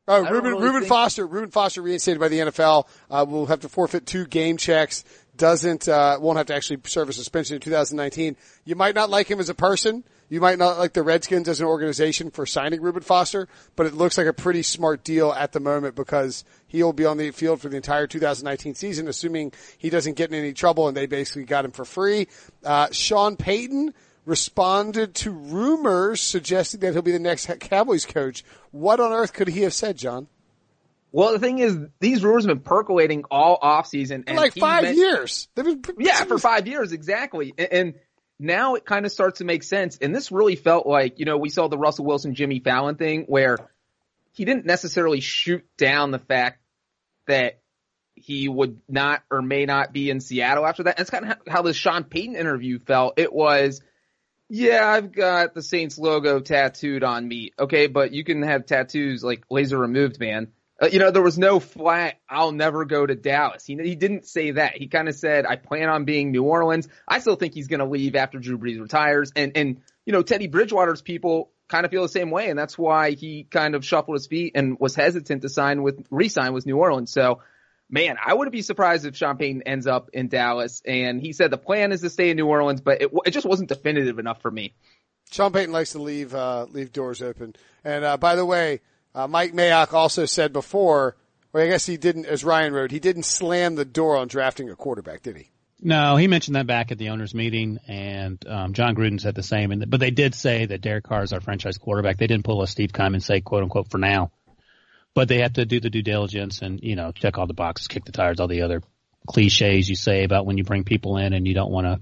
Oh, 0.06 0.22
Ruben, 0.22 0.52
really 0.52 0.62
Ruben 0.62 0.80
think- 0.82 0.88
Foster. 0.90 1.26
Ruben 1.26 1.50
Foster 1.50 1.80
reinstated 1.82 2.20
by 2.20 2.28
the 2.28 2.38
NFL. 2.40 2.86
Uh, 3.10 3.24
will 3.26 3.46
have 3.46 3.60
to 3.60 3.68
forfeit 3.68 4.06
two 4.06 4.26
game 4.26 4.58
checks. 4.58 5.04
Doesn't 5.36 5.88
uh, 5.88 6.18
won't 6.20 6.36
have 6.36 6.46
to 6.46 6.54
actually 6.54 6.80
serve 6.84 7.08
a 7.08 7.12
suspension 7.12 7.56
in 7.56 7.60
2019. 7.62 8.36
You 8.64 8.76
might 8.76 8.94
not 8.94 9.10
like 9.10 9.30
him 9.30 9.40
as 9.40 9.48
a 9.48 9.54
person. 9.54 10.04
You 10.28 10.40
might 10.40 10.58
not 10.58 10.78
like 10.78 10.92
the 10.92 11.02
Redskins 11.04 11.48
as 11.48 11.60
an 11.60 11.66
organization 11.66 12.30
for 12.30 12.46
signing 12.46 12.80
Ruben 12.82 13.02
Foster, 13.02 13.46
but 13.76 13.86
it 13.86 13.94
looks 13.94 14.18
like 14.18 14.26
a 14.26 14.32
pretty 14.32 14.62
smart 14.62 15.04
deal 15.04 15.32
at 15.32 15.52
the 15.52 15.60
moment 15.60 15.94
because 15.94 16.44
he'll 16.66 16.92
be 16.92 17.04
on 17.04 17.16
the 17.16 17.30
field 17.30 17.60
for 17.60 17.68
the 17.68 17.76
entire 17.76 18.08
2019 18.08 18.74
season, 18.74 19.06
assuming 19.06 19.52
he 19.78 19.88
doesn't 19.88 20.14
get 20.14 20.30
in 20.30 20.38
any 20.38 20.52
trouble, 20.52 20.88
and 20.88 20.96
they 20.96 21.06
basically 21.06 21.44
got 21.44 21.64
him 21.64 21.70
for 21.70 21.84
free. 21.84 22.26
Uh, 22.64 22.88
Sean 22.90 23.36
Payton 23.36 23.94
responded 24.24 25.14
to 25.14 25.30
rumors 25.30 26.20
suggesting 26.20 26.80
that 26.80 26.92
he'll 26.92 27.02
be 27.02 27.12
the 27.12 27.18
next 27.20 27.48
Cowboys 27.60 28.04
coach. 28.04 28.44
What 28.72 28.98
on 28.98 29.12
earth 29.12 29.32
could 29.32 29.46
he 29.48 29.62
have 29.62 29.74
said, 29.74 29.96
John? 29.96 30.26
Well, 31.12 31.32
the 31.32 31.38
thing 31.38 31.60
is, 31.60 31.78
these 32.00 32.22
rumors 32.24 32.44
have 32.44 32.48
been 32.48 32.64
percolating 32.64 33.24
all 33.30 33.58
offseason. 33.60 34.24
and 34.26 34.36
like 34.36 34.54
five 34.54 34.82
meant- 34.82 34.96
years. 34.96 35.48
Been, 35.54 35.82
Yeah, 35.98 36.24
for 36.24 36.38
five 36.38 36.66
years, 36.66 36.92
exactly. 36.92 37.54
And, 37.56 37.72
and 37.72 37.94
now 38.38 38.74
it 38.74 38.84
kind 38.84 39.06
of 39.06 39.12
starts 39.12 39.38
to 39.38 39.44
make 39.44 39.62
sense. 39.62 39.98
And 40.00 40.14
this 40.14 40.30
really 40.30 40.56
felt 40.56 40.86
like, 40.86 41.18
you 41.18 41.24
know, 41.24 41.38
we 41.38 41.48
saw 41.48 41.68
the 41.68 41.78
Russell 41.78 42.04
Wilson, 42.04 42.34
Jimmy 42.34 42.60
Fallon 42.60 42.96
thing 42.96 43.24
where 43.26 43.56
he 44.32 44.44
didn't 44.44 44.66
necessarily 44.66 45.20
shoot 45.20 45.64
down 45.78 46.10
the 46.10 46.18
fact 46.18 46.60
that 47.26 47.60
he 48.14 48.48
would 48.48 48.80
not 48.88 49.22
or 49.30 49.42
may 49.42 49.66
not 49.66 49.92
be 49.92 50.10
in 50.10 50.20
Seattle 50.20 50.66
after 50.66 50.84
that. 50.84 50.96
That's 50.96 51.10
kind 51.10 51.30
of 51.30 51.38
how, 51.48 51.62
the 51.62 51.72
Sean 51.72 52.04
Payton 52.04 52.36
interview 52.36 52.78
felt. 52.78 53.18
It 53.18 53.32
was, 53.32 53.80
yeah, 54.48 54.86
I've 54.86 55.12
got 55.12 55.54
the 55.54 55.62
Saints 55.62 55.98
logo 55.98 56.40
tattooed 56.40 57.04
on 57.04 57.26
me. 57.26 57.52
Okay, 57.58 57.86
but 57.88 58.12
you 58.12 58.24
can 58.24 58.42
have 58.42 58.66
tattoos 58.66 59.24
like 59.24 59.44
laser 59.50 59.78
removed, 59.78 60.20
man. 60.20 60.48
Uh, 60.80 60.88
you 60.92 60.98
know, 60.98 61.10
there 61.10 61.22
was 61.22 61.38
no 61.38 61.58
flat, 61.58 62.16
I'll 62.28 62.52
never 62.52 62.84
go 62.84 63.06
to 63.06 63.14
Dallas. 63.14 63.64
He, 63.64 63.76
he 63.76 63.94
didn't 63.94 64.26
say 64.26 64.50
that. 64.52 64.76
He 64.76 64.88
kind 64.88 65.08
of 65.08 65.14
said, 65.14 65.46
I 65.46 65.56
plan 65.56 65.88
on 65.88 66.04
being 66.04 66.32
New 66.32 66.42
Orleans. 66.42 66.86
I 67.08 67.20
still 67.20 67.36
think 67.36 67.54
he's 67.54 67.68
going 67.68 67.80
to 67.80 67.86
leave 67.86 68.14
after 68.14 68.38
Drew 68.38 68.58
Brees 68.58 68.80
retires. 68.80 69.32
And, 69.34 69.56
and, 69.56 69.80
you 70.04 70.12
know, 70.12 70.22
Teddy 70.22 70.48
Bridgewater's 70.48 71.00
people 71.00 71.50
kind 71.68 71.86
of 71.86 71.90
feel 71.90 72.02
the 72.02 72.10
same 72.10 72.30
way. 72.30 72.50
And 72.50 72.58
that's 72.58 72.76
why 72.76 73.12
he 73.12 73.44
kind 73.44 73.74
of 73.74 73.86
shuffled 73.86 74.16
his 74.16 74.26
feet 74.26 74.52
and 74.54 74.78
was 74.78 74.94
hesitant 74.94 75.42
to 75.42 75.48
sign 75.48 75.82
with, 75.82 76.06
re-sign 76.10 76.52
with 76.52 76.66
New 76.66 76.76
Orleans. 76.76 77.10
So, 77.10 77.40
man, 77.88 78.16
I 78.22 78.34
wouldn't 78.34 78.52
be 78.52 78.62
surprised 78.62 79.06
if 79.06 79.16
Sean 79.16 79.38
Payton 79.38 79.62
ends 79.62 79.86
up 79.86 80.10
in 80.12 80.28
Dallas. 80.28 80.82
And 80.84 81.22
he 81.22 81.32
said 81.32 81.50
the 81.50 81.56
plan 81.56 81.90
is 81.92 82.02
to 82.02 82.10
stay 82.10 82.28
in 82.28 82.36
New 82.36 82.46
Orleans, 82.46 82.82
but 82.82 83.00
it, 83.00 83.10
it 83.24 83.30
just 83.30 83.46
wasn't 83.46 83.70
definitive 83.70 84.18
enough 84.18 84.42
for 84.42 84.50
me. 84.50 84.74
Sean 85.30 85.52
Payton 85.52 85.72
likes 85.72 85.92
to 85.92 86.02
leave 86.02 86.34
uh, 86.34 86.66
leave 86.68 86.92
doors 86.92 87.22
open. 87.22 87.56
And 87.82 88.04
uh, 88.04 88.16
by 88.16 88.36
the 88.36 88.44
way, 88.44 88.80
uh, 89.16 89.26
Mike 89.26 89.54
Mayock 89.54 89.94
also 89.94 90.26
said 90.26 90.52
before, 90.52 91.16
well, 91.52 91.64
I 91.64 91.68
guess 91.68 91.86
he 91.86 91.96
didn't, 91.96 92.26
as 92.26 92.44
Ryan 92.44 92.74
wrote, 92.74 92.90
he 92.90 93.00
didn't 93.00 93.24
slam 93.24 93.74
the 93.74 93.84
door 93.86 94.16
on 94.16 94.28
drafting 94.28 94.68
a 94.70 94.76
quarterback, 94.76 95.22
did 95.22 95.36
he? 95.36 95.50
No, 95.80 96.16
he 96.16 96.26
mentioned 96.26 96.56
that 96.56 96.66
back 96.66 96.92
at 96.92 96.98
the 96.98 97.08
owners' 97.10 97.34
meeting, 97.34 97.78
and 97.88 98.42
um, 98.46 98.72
Jon 98.72 98.94
Gruden 98.94 99.20
said 99.20 99.34
the 99.34 99.42
same. 99.42 99.72
And 99.72 99.90
but 99.90 100.00
they 100.00 100.10
did 100.10 100.34
say 100.34 100.66
that 100.66 100.80
Derek 100.80 101.04
Carr 101.04 101.22
is 101.22 101.32
our 101.32 101.40
franchise 101.40 101.76
quarterback. 101.76 102.16
They 102.16 102.26
didn't 102.26 102.44
pull 102.44 102.62
a 102.62 102.66
Steve 102.66 102.92
Keim 102.92 103.14
and 103.14 103.22
say 103.22 103.42
"quote 103.42 103.62
unquote" 103.62 103.90
for 103.90 103.98
now, 103.98 104.32
but 105.12 105.28
they 105.28 105.40
have 105.40 105.52
to 105.54 105.66
do 105.66 105.78
the 105.78 105.90
due 105.90 106.02
diligence 106.02 106.62
and 106.62 106.80
you 106.82 106.96
know 106.96 107.12
check 107.12 107.36
all 107.36 107.46
the 107.46 107.52
boxes, 107.52 107.88
kick 107.88 108.06
the 108.06 108.12
tires, 108.12 108.40
all 108.40 108.48
the 108.48 108.62
other 108.62 108.82
cliches 109.26 109.88
you 109.88 109.96
say 109.96 110.24
about 110.24 110.46
when 110.46 110.56
you 110.56 110.64
bring 110.64 110.84
people 110.84 111.18
in 111.18 111.34
and 111.34 111.46
you 111.46 111.52
don't 111.52 111.70
want 111.70 111.86
to 111.86 112.00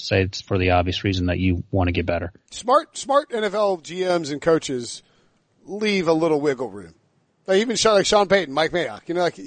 say 0.00 0.22
it's 0.22 0.40
for 0.40 0.58
the 0.58 0.70
obvious 0.70 1.02
reason 1.02 1.26
that 1.26 1.38
you 1.38 1.64
want 1.72 1.88
to 1.88 1.92
get 1.92 2.06
better. 2.06 2.32
Smart, 2.52 2.96
smart 2.96 3.30
NFL 3.30 3.82
GMs 3.82 4.30
and 4.30 4.40
coaches 4.40 5.02
leave 5.70 6.08
a 6.08 6.12
little 6.12 6.40
wiggle 6.40 6.68
room. 6.68 6.94
Like 7.46 7.60
even 7.60 7.76
Sean, 7.76 7.94
like 7.94 8.06
Sean 8.06 8.28
Payton, 8.28 8.52
Mike 8.52 8.72
Mayock, 8.72 9.08
you 9.08 9.14
know, 9.14 9.22
like 9.22 9.38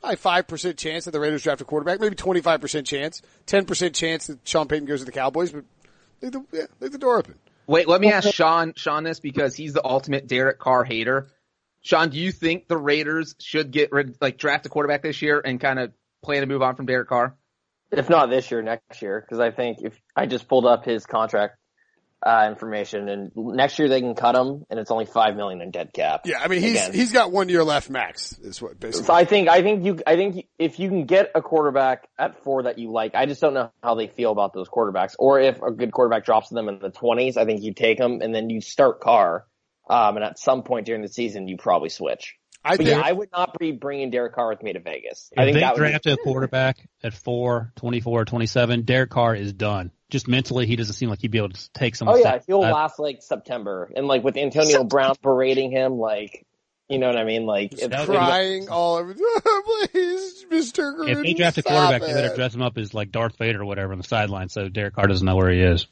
probably 0.00 0.16
five 0.16 0.48
percent 0.48 0.78
chance 0.78 1.04
that 1.04 1.12
the 1.12 1.20
Raiders 1.20 1.42
draft 1.42 1.60
a 1.60 1.64
quarterback, 1.64 2.00
maybe 2.00 2.16
twenty 2.16 2.40
five 2.40 2.60
percent 2.60 2.86
chance, 2.86 3.22
ten 3.46 3.64
percent 3.64 3.94
chance 3.94 4.26
that 4.26 4.46
Sean 4.46 4.66
Payton 4.66 4.86
goes 4.86 5.00
to 5.00 5.04
the 5.04 5.12
Cowboys, 5.12 5.52
but 5.52 5.64
leave 6.20 6.32
the 6.32 6.44
yeah, 6.52 6.66
leave 6.80 6.92
the 6.92 6.98
door 6.98 7.18
open. 7.18 7.34
Wait, 7.66 7.86
let 7.86 8.00
me 8.00 8.10
ask 8.10 8.32
Sean 8.32 8.72
Sean 8.76 9.04
this 9.04 9.20
because 9.20 9.54
he's 9.54 9.72
the 9.72 9.84
ultimate 9.84 10.26
Derek 10.26 10.58
Carr 10.58 10.84
hater. 10.84 11.28
Sean, 11.82 12.10
do 12.10 12.18
you 12.18 12.32
think 12.32 12.68
the 12.68 12.76
Raiders 12.76 13.34
should 13.40 13.70
get 13.70 13.92
rid 13.92 14.16
like 14.20 14.38
draft 14.38 14.66
a 14.66 14.68
quarterback 14.68 15.02
this 15.02 15.22
year 15.22 15.40
and 15.44 15.60
kind 15.60 15.78
of 15.78 15.92
plan 16.22 16.40
to 16.40 16.46
move 16.46 16.62
on 16.62 16.76
from 16.76 16.86
Derek 16.86 17.08
Carr? 17.08 17.34
If 17.90 18.08
not 18.08 18.30
this 18.30 18.50
year, 18.50 18.62
next 18.62 19.02
year, 19.02 19.20
because 19.20 19.38
I 19.38 19.50
think 19.50 19.78
if 19.82 20.00
I 20.16 20.26
just 20.26 20.48
pulled 20.48 20.64
up 20.64 20.84
his 20.84 21.04
contract 21.04 21.56
uh, 22.24 22.46
information, 22.48 23.08
and 23.08 23.32
next 23.34 23.78
year 23.78 23.88
they 23.88 24.00
can 24.00 24.14
cut 24.14 24.34
him, 24.34 24.64
and 24.70 24.78
it's 24.78 24.90
only 24.90 25.06
five 25.06 25.36
million 25.36 25.60
in 25.60 25.70
dead 25.70 25.92
cap. 25.92 26.22
Yeah, 26.24 26.38
I 26.38 26.48
mean 26.48 26.62
he's 26.62 26.72
Again. 26.72 26.92
he's 26.92 27.12
got 27.12 27.32
one 27.32 27.48
year 27.48 27.64
left 27.64 27.90
max. 27.90 28.38
Is 28.38 28.62
what 28.62 28.78
basically. 28.78 29.06
So 29.06 29.12
I 29.12 29.24
think 29.24 29.48
I 29.48 29.62
think 29.62 29.84
you 29.84 29.98
I 30.06 30.16
think 30.16 30.46
if 30.58 30.78
you 30.78 30.88
can 30.88 31.06
get 31.06 31.30
a 31.34 31.42
quarterback 31.42 32.08
at 32.18 32.42
four 32.44 32.64
that 32.64 32.78
you 32.78 32.92
like, 32.92 33.14
I 33.14 33.26
just 33.26 33.40
don't 33.40 33.54
know 33.54 33.72
how 33.82 33.94
they 33.94 34.06
feel 34.06 34.30
about 34.30 34.52
those 34.54 34.68
quarterbacks. 34.68 35.14
Or 35.18 35.40
if 35.40 35.60
a 35.62 35.72
good 35.72 35.92
quarterback 35.92 36.24
drops 36.24 36.48
to 36.48 36.54
them 36.54 36.68
in 36.68 36.78
the 36.78 36.90
twenties, 36.90 37.36
I 37.36 37.44
think 37.44 37.62
you 37.62 37.74
take 37.74 37.98
them 37.98 38.20
and 38.22 38.34
then 38.34 38.50
you 38.50 38.60
start 38.60 39.00
Carr. 39.00 39.46
Um, 39.90 40.16
and 40.16 40.24
at 40.24 40.38
some 40.38 40.62
point 40.62 40.86
during 40.86 41.02
the 41.02 41.08
season, 41.08 41.48
you 41.48 41.56
probably 41.56 41.88
switch. 41.88 42.36
I 42.64 42.76
think 42.76 42.90
yeah, 42.90 43.00
I 43.04 43.12
would 43.12 43.30
not 43.32 43.58
be 43.58 43.72
bringing 43.72 44.10
Derek 44.10 44.34
Carr 44.34 44.48
with 44.48 44.62
me 44.62 44.72
to 44.72 44.80
Vegas. 44.80 45.30
I 45.36 45.42
If 45.42 45.46
think 45.46 45.54
they 45.56 45.60
that 45.60 45.76
would 45.76 46.02
be- 46.04 46.10
a 46.12 46.16
quarterback 46.16 46.78
at 47.02 47.12
4, 47.14 47.72
24, 47.76 48.24
27, 48.24 48.82
Derek 48.82 49.10
Carr 49.10 49.34
is 49.34 49.52
done. 49.52 49.90
Just 50.10 50.28
mentally, 50.28 50.66
he 50.66 50.76
doesn't 50.76 50.94
seem 50.94 51.08
like 51.08 51.20
he'd 51.22 51.30
be 51.30 51.38
able 51.38 51.48
to 51.50 51.72
take 51.72 51.96
someone. 51.96 52.16
Oh 52.16 52.20
yeah, 52.20 52.38
he'll 52.46 52.60
last 52.60 52.98
like 52.98 53.22
September, 53.22 53.90
and 53.96 54.06
like 54.06 54.22
with 54.22 54.36
Antonio 54.36 54.84
Brown 54.84 55.14
berating 55.22 55.70
him, 55.70 55.94
like 55.98 56.46
you 56.88 56.98
know 56.98 57.06
what 57.06 57.16
I 57.16 57.24
mean, 57.24 57.46
like 57.46 57.72
if- 57.80 57.90
that- 57.90 58.06
crying 58.06 58.68
all 58.68 58.96
over. 58.96 59.14
Please, 59.92 60.44
Mister 60.50 60.92
Gruden. 60.92 61.08
If 61.08 61.22
they 61.22 61.32
draft 61.34 61.58
a 61.58 61.62
stop 61.62 61.72
quarterback, 61.72 62.02
they 62.06 62.12
better 62.14 62.34
dress 62.36 62.54
him 62.54 62.62
up 62.62 62.76
as 62.78 62.92
like 62.94 63.10
Darth 63.10 63.38
Vader 63.38 63.62
or 63.62 63.64
whatever 63.64 63.92
on 63.92 63.98
the 63.98 64.04
sideline, 64.04 64.48
so 64.50 64.68
Derek 64.68 64.94
Carr 64.94 65.06
doesn't 65.06 65.24
know 65.24 65.36
where 65.36 65.50
he 65.50 65.60
is. 65.60 65.86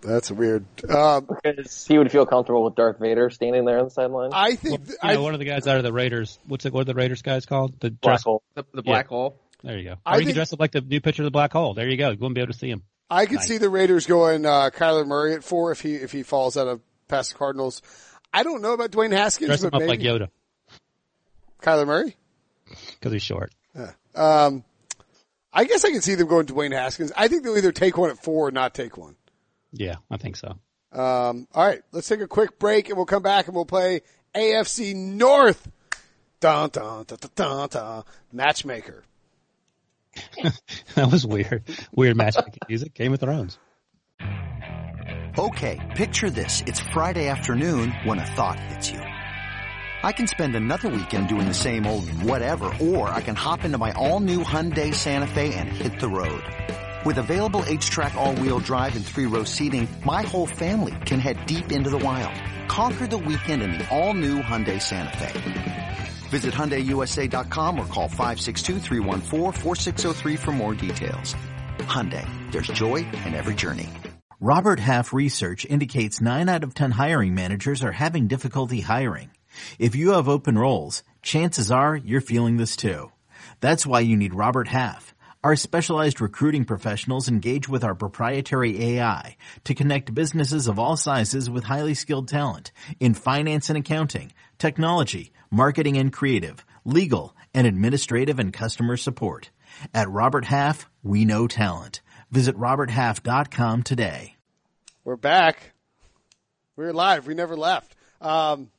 That's 0.00 0.30
weird. 0.30 0.64
Um, 0.88 1.26
because 1.26 1.84
he 1.86 1.98
would 1.98 2.10
feel 2.12 2.24
comfortable 2.24 2.62
with 2.64 2.74
Darth 2.76 2.98
Vader 3.00 3.30
standing 3.30 3.64
there 3.64 3.78
on 3.78 3.86
the 3.86 3.90
sideline. 3.90 4.30
I 4.32 4.54
think 4.54 4.84
th- 4.86 4.90
You 5.02 5.08
I, 5.08 5.14
know, 5.14 5.22
one 5.22 5.34
of 5.34 5.40
the 5.40 5.44
guys 5.46 5.66
out 5.66 5.76
of 5.78 5.82
the 5.82 5.92
Raiders. 5.92 6.38
What's 6.46 6.64
it? 6.66 6.72
What 6.72 6.82
are 6.82 6.84
the 6.84 6.94
Raiders 6.94 7.22
guys 7.22 7.46
called? 7.46 7.80
The 7.80 7.90
Black 7.90 8.12
dress. 8.14 8.22
hole. 8.22 8.42
The, 8.54 8.64
the 8.72 8.82
black 8.82 9.08
hole. 9.08 9.36
There 9.64 9.76
you 9.76 9.84
go. 9.90 9.96
I 10.06 10.12
or 10.12 10.14
you 10.14 10.18
think- 10.20 10.28
can 10.30 10.34
dress 10.36 10.52
up 10.52 10.60
like 10.60 10.70
the 10.72 10.80
new 10.80 11.00
picture 11.00 11.22
of 11.22 11.26
the 11.26 11.30
black 11.32 11.52
hole. 11.52 11.74
There 11.74 11.88
you 11.88 11.96
go. 11.96 12.10
You 12.10 12.18
won't 12.18 12.34
be 12.34 12.40
able 12.40 12.52
to 12.52 12.58
see 12.58 12.70
him. 12.70 12.82
I 13.10 13.26
could 13.26 13.36
Nice. 13.36 13.48
see 13.48 13.58
the 13.58 13.70
Raiders 13.70 14.06
going 14.06 14.46
uh, 14.46 14.70
Kyler 14.72 15.06
Murray 15.06 15.34
at 15.34 15.42
four 15.42 15.72
if 15.72 15.80
he 15.80 15.94
if 15.96 16.12
he 16.12 16.22
falls 16.22 16.56
out 16.56 16.68
of 16.68 16.80
past 17.08 17.32
the 17.32 17.38
Cardinals. 17.38 17.82
I 18.32 18.42
don't 18.44 18.60
know 18.62 18.74
about 18.74 18.90
Dwayne 18.92 19.12
Haskins, 19.12 19.48
Dress 19.48 19.62
him 19.64 19.70
but 19.70 19.82
up 19.82 19.88
like 19.88 19.98
maybe 20.00 20.10
Yoda 20.10 20.28
Kyler 21.62 21.86
Murray. 21.86 22.16
because 23.00 23.12
he's 23.12 23.22
short. 23.22 23.52
Um, 24.14 24.62
I 25.52 25.64
guess 25.64 25.84
I 25.84 25.90
can 25.90 26.02
see 26.02 26.14
them 26.16 26.28
going 26.28 26.46
Dwayne 26.46 26.72
Haskins. 26.72 27.12
I 27.16 27.28
think 27.28 27.42
they'll 27.44 27.56
either 27.56 27.72
take 27.72 27.96
one 27.96 28.10
at 28.10 28.22
four 28.22 28.48
or 28.48 28.50
not 28.50 28.74
take 28.74 28.96
one. 28.96 29.16
Yeah, 29.72 29.96
I 30.10 30.16
think 30.16 30.36
so. 30.36 30.58
Um, 30.92 31.46
all 31.52 31.66
right, 31.66 31.82
let's 31.92 32.08
take 32.08 32.20
a 32.20 32.28
quick 32.28 32.58
break 32.58 32.88
and 32.88 32.96
we'll 32.96 33.06
come 33.06 33.22
back 33.22 33.46
and 33.46 33.54
we'll 33.54 33.66
play 33.66 34.02
AFC 34.34 34.94
North. 34.94 35.68
Dun, 36.40 36.70
dun, 36.70 37.04
dun, 37.04 37.18
dun, 37.20 37.30
dun, 37.34 37.68
dun. 37.68 38.04
Matchmaker. 38.32 39.04
that 40.94 41.10
was 41.10 41.26
weird. 41.26 41.64
Weird 41.92 42.16
matchmaking 42.16 42.60
music. 42.68 42.94
Game 42.94 43.12
of 43.12 43.20
Thrones. 43.20 43.58
Okay, 45.38 45.78
picture 45.94 46.30
this. 46.30 46.62
It's 46.66 46.80
Friday 46.80 47.28
afternoon 47.28 47.92
when 48.04 48.18
a 48.18 48.26
thought 48.26 48.58
hits 48.58 48.90
you. 48.90 49.00
I 49.00 50.12
can 50.12 50.26
spend 50.26 50.56
another 50.56 50.88
weekend 50.88 51.28
doing 51.28 51.46
the 51.46 51.54
same 51.54 51.86
old 51.86 52.08
whatever, 52.22 52.72
or 52.80 53.08
I 53.08 53.20
can 53.20 53.36
hop 53.36 53.64
into 53.64 53.78
my 53.78 53.92
all-new 53.92 54.42
Hyundai 54.44 54.94
Santa 54.94 55.26
Fe 55.26 55.54
and 55.54 55.68
hit 55.68 56.00
the 56.00 56.08
road. 56.08 56.42
With 57.04 57.18
available 57.18 57.62
H-Track 57.66 58.16
all-wheel 58.16 58.58
drive 58.58 58.96
and 58.96 59.04
three-row 59.04 59.44
seating, 59.44 59.86
my 60.04 60.22
whole 60.22 60.46
family 60.46 60.96
can 61.04 61.20
head 61.20 61.46
deep 61.46 61.70
into 61.70 61.90
the 61.90 61.98
wild. 61.98 62.34
Conquer 62.68 63.06
the 63.06 63.16
weekend 63.16 63.62
in 63.62 63.70
the 63.72 63.88
all-new 63.96 64.42
Hyundai 64.42 64.82
Santa 64.82 65.16
Fe. 65.16 65.98
Visit 66.28 66.52
HyundaiUSA.com 66.54 67.78
or 67.78 67.86
call 67.86 68.08
562-314-4603 68.08 70.38
for 70.38 70.50
more 70.50 70.74
details. 70.74 71.36
Hyundai, 71.78 72.28
there's 72.50 72.66
joy 72.66 72.96
in 72.96 73.34
every 73.34 73.54
journey. 73.54 73.88
Robert 74.40 74.80
Half 74.80 75.12
research 75.12 75.64
indicates 75.64 76.20
9 76.20 76.48
out 76.48 76.64
of 76.64 76.74
10 76.74 76.90
hiring 76.90 77.32
managers 77.34 77.84
are 77.84 77.92
having 77.92 78.26
difficulty 78.26 78.80
hiring. 78.80 79.30
If 79.78 79.94
you 79.94 80.10
have 80.10 80.28
open 80.28 80.58
roles, 80.58 81.04
chances 81.22 81.70
are 81.70 81.94
you're 81.96 82.20
feeling 82.20 82.56
this 82.56 82.74
too. 82.76 83.12
That's 83.60 83.86
why 83.86 84.00
you 84.00 84.16
need 84.16 84.34
Robert 84.34 84.66
Half. 84.68 85.14
Our 85.44 85.54
specialized 85.54 86.20
recruiting 86.20 86.64
professionals 86.64 87.28
engage 87.28 87.68
with 87.68 87.84
our 87.84 87.94
proprietary 87.94 88.82
AI 88.96 89.36
to 89.64 89.74
connect 89.74 90.12
businesses 90.12 90.66
of 90.66 90.80
all 90.80 90.96
sizes 90.96 91.48
with 91.48 91.62
highly 91.62 91.94
skilled 91.94 92.26
talent 92.26 92.72
in 92.98 93.14
finance 93.14 93.68
and 93.70 93.78
accounting, 93.78 94.32
technology, 94.58 95.30
marketing 95.48 95.96
and 95.96 96.12
creative, 96.12 96.66
legal, 96.84 97.36
and 97.54 97.68
administrative 97.68 98.40
and 98.40 98.52
customer 98.52 98.96
support. 98.96 99.50
At 99.94 100.10
Robert 100.10 100.44
Half, 100.44 100.90
we 101.04 101.24
know 101.24 101.46
talent. 101.46 102.00
Visit 102.32 102.56
roberthalf.com 102.56 103.84
today. 103.84 104.34
We're 105.04 105.14
back. 105.14 105.72
We're 106.74 106.92
live. 106.92 107.28
We 107.28 107.34
never 107.34 107.56
left. 107.56 107.94
Um, 108.20 108.72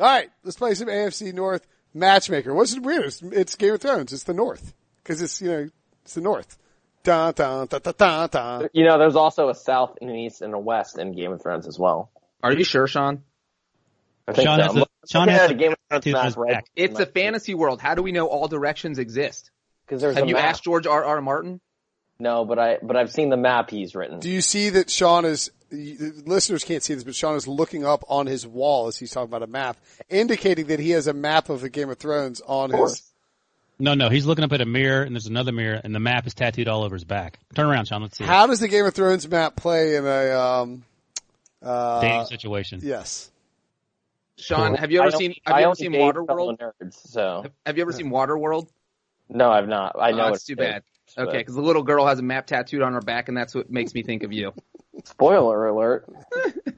all 0.00 0.06
right, 0.06 0.30
let's 0.42 0.56
play 0.56 0.72
some 0.72 0.88
AFC 0.88 1.34
North 1.34 1.66
matchmaker. 1.92 2.54
What's 2.54 2.78
weird? 2.78 3.12
It's 3.22 3.56
Game 3.56 3.74
of 3.74 3.82
Thrones. 3.82 4.14
It's 4.14 4.24
the 4.24 4.32
North 4.32 4.72
because 5.02 5.20
it's 5.20 5.42
you 5.42 5.50
know 5.50 5.68
it's 6.08 6.14
the 6.14 6.22
North. 6.22 6.56
Dun, 7.04 7.34
dun, 7.34 7.66
dun, 7.66 7.80
dun, 7.82 7.94
dun, 7.98 8.28
dun. 8.30 8.68
You 8.72 8.84
know, 8.86 8.98
there's 8.98 9.14
also 9.14 9.50
a 9.50 9.54
south 9.54 9.98
and 10.00 10.08
an 10.08 10.16
east 10.16 10.40
and 10.40 10.54
a 10.54 10.58
west 10.58 10.98
in 10.98 11.12
Game 11.14 11.32
of 11.32 11.42
Thrones 11.42 11.66
as 11.68 11.78
well. 11.78 12.10
Are 12.42 12.50
you 12.52 12.64
sure, 12.64 12.86
Sean? 12.86 13.22
I 14.26 14.32
think 14.32 14.48
Sean 14.48 14.58
so. 14.58 14.64
has 14.64 14.76
a- 14.82 14.86
Sean 15.06 15.28
has 15.28 15.48
the 15.48 15.54
a 15.54 15.58
Game 15.58 15.72
of 15.72 15.78
Thrones 15.90 16.04
tattoo 16.04 16.16
on 16.16 16.24
his 16.24 16.36
map 16.36 16.46
right. 16.46 16.64
It's 16.74 16.98
a 16.98 17.04
fantasy 17.06 17.54
world. 17.54 17.80
How 17.82 17.94
do 17.94 18.02
we 18.02 18.12
know 18.12 18.26
all 18.26 18.48
directions 18.48 18.98
exist? 18.98 19.50
because 19.86 20.00
there's 20.02 20.16
Have 20.16 20.24
a 20.24 20.28
you 20.28 20.34
map. 20.34 20.44
asked 20.44 20.64
George 20.64 20.86
R. 20.86 21.02
R. 21.04 21.20
Martin? 21.22 21.60
No, 22.18 22.44
but 22.46 22.58
I 22.58 22.78
but 22.82 22.96
I've 22.96 23.12
seen 23.12 23.28
the 23.30 23.36
map 23.36 23.70
he's 23.70 23.94
written. 23.94 24.18
Do 24.20 24.28
you 24.30 24.40
see 24.40 24.70
that 24.70 24.88
Sean 24.90 25.24
is? 25.26 25.50
Listeners 25.70 26.64
can't 26.64 26.82
see 26.82 26.94
this, 26.94 27.04
but 27.04 27.14
Sean 27.14 27.36
is 27.36 27.46
looking 27.46 27.84
up 27.84 28.02
on 28.08 28.26
his 28.26 28.46
wall 28.46 28.86
as 28.88 28.96
he's 28.98 29.10
talking 29.10 29.28
about 29.28 29.42
a 29.42 29.46
map, 29.46 29.76
indicating 30.08 30.66
that 30.68 30.80
he 30.80 30.90
has 30.90 31.06
a 31.06 31.12
map 31.12 31.48
of 31.50 31.60
the 31.60 31.68
Game 31.68 31.90
of 31.90 31.98
Thrones 31.98 32.40
on 32.46 32.72
Of 32.74 32.80
his. 32.80 33.07
No, 33.80 33.94
no, 33.94 34.08
he's 34.08 34.26
looking 34.26 34.44
up 34.44 34.52
at 34.52 34.60
a 34.60 34.66
mirror, 34.66 35.02
and 35.02 35.14
there's 35.14 35.26
another 35.26 35.52
mirror, 35.52 35.80
and 35.82 35.94
the 35.94 36.00
map 36.00 36.26
is 36.26 36.34
tattooed 36.34 36.66
all 36.66 36.82
over 36.82 36.96
his 36.96 37.04
back. 37.04 37.38
Turn 37.54 37.66
around, 37.66 37.86
Sean. 37.86 38.02
Let's 38.02 38.18
see. 38.18 38.24
it. 38.24 38.26
How 38.26 38.46
does 38.48 38.58
the 38.60 38.66
Game 38.68 38.84
of 38.84 38.94
Thrones 38.94 39.28
map 39.28 39.54
play 39.54 39.94
in 39.96 40.04
a? 40.04 40.30
Um, 40.32 40.84
uh, 41.62 42.00
Dating 42.00 42.26
situation. 42.26 42.80
yes. 42.82 43.30
Sean, 44.36 44.74
have 44.76 44.92
you 44.92 45.00
ever 45.00 45.10
seen 45.10 45.30
only- 45.30 45.42
have 45.46 45.56
I 45.56 45.58
you 45.58 45.62
ever 45.62 45.68
only 45.70 45.76
seen 45.76 45.92
Waterworld? 45.92 46.58
Nerds, 46.58 47.08
so 47.08 47.44
Have 47.66 47.76
you 47.76 47.82
ever 47.82 47.92
seen 47.92 48.10
Waterworld? 48.10 48.68
no, 49.28 49.50
I've 49.50 49.66
not. 49.66 49.96
I 49.98 50.12
know 50.12 50.24
oh, 50.24 50.28
it's 50.28 50.38
that's 50.38 50.44
too 50.44 50.56
bad. 50.56 50.82
Okay, 51.16 51.38
because 51.38 51.54
the 51.56 51.62
little 51.62 51.82
girl 51.82 52.06
has 52.06 52.18
a 52.20 52.22
map 52.22 52.46
tattooed 52.46 52.82
on 52.82 52.92
her 52.92 53.00
back, 53.00 53.28
and 53.28 53.36
that's 53.36 53.54
what 53.54 53.70
makes 53.70 53.94
me 53.94 54.02
think 54.04 54.22
of 54.22 54.32
you. 54.32 54.52
Spoiler 55.04 55.66
alert. 55.66 56.08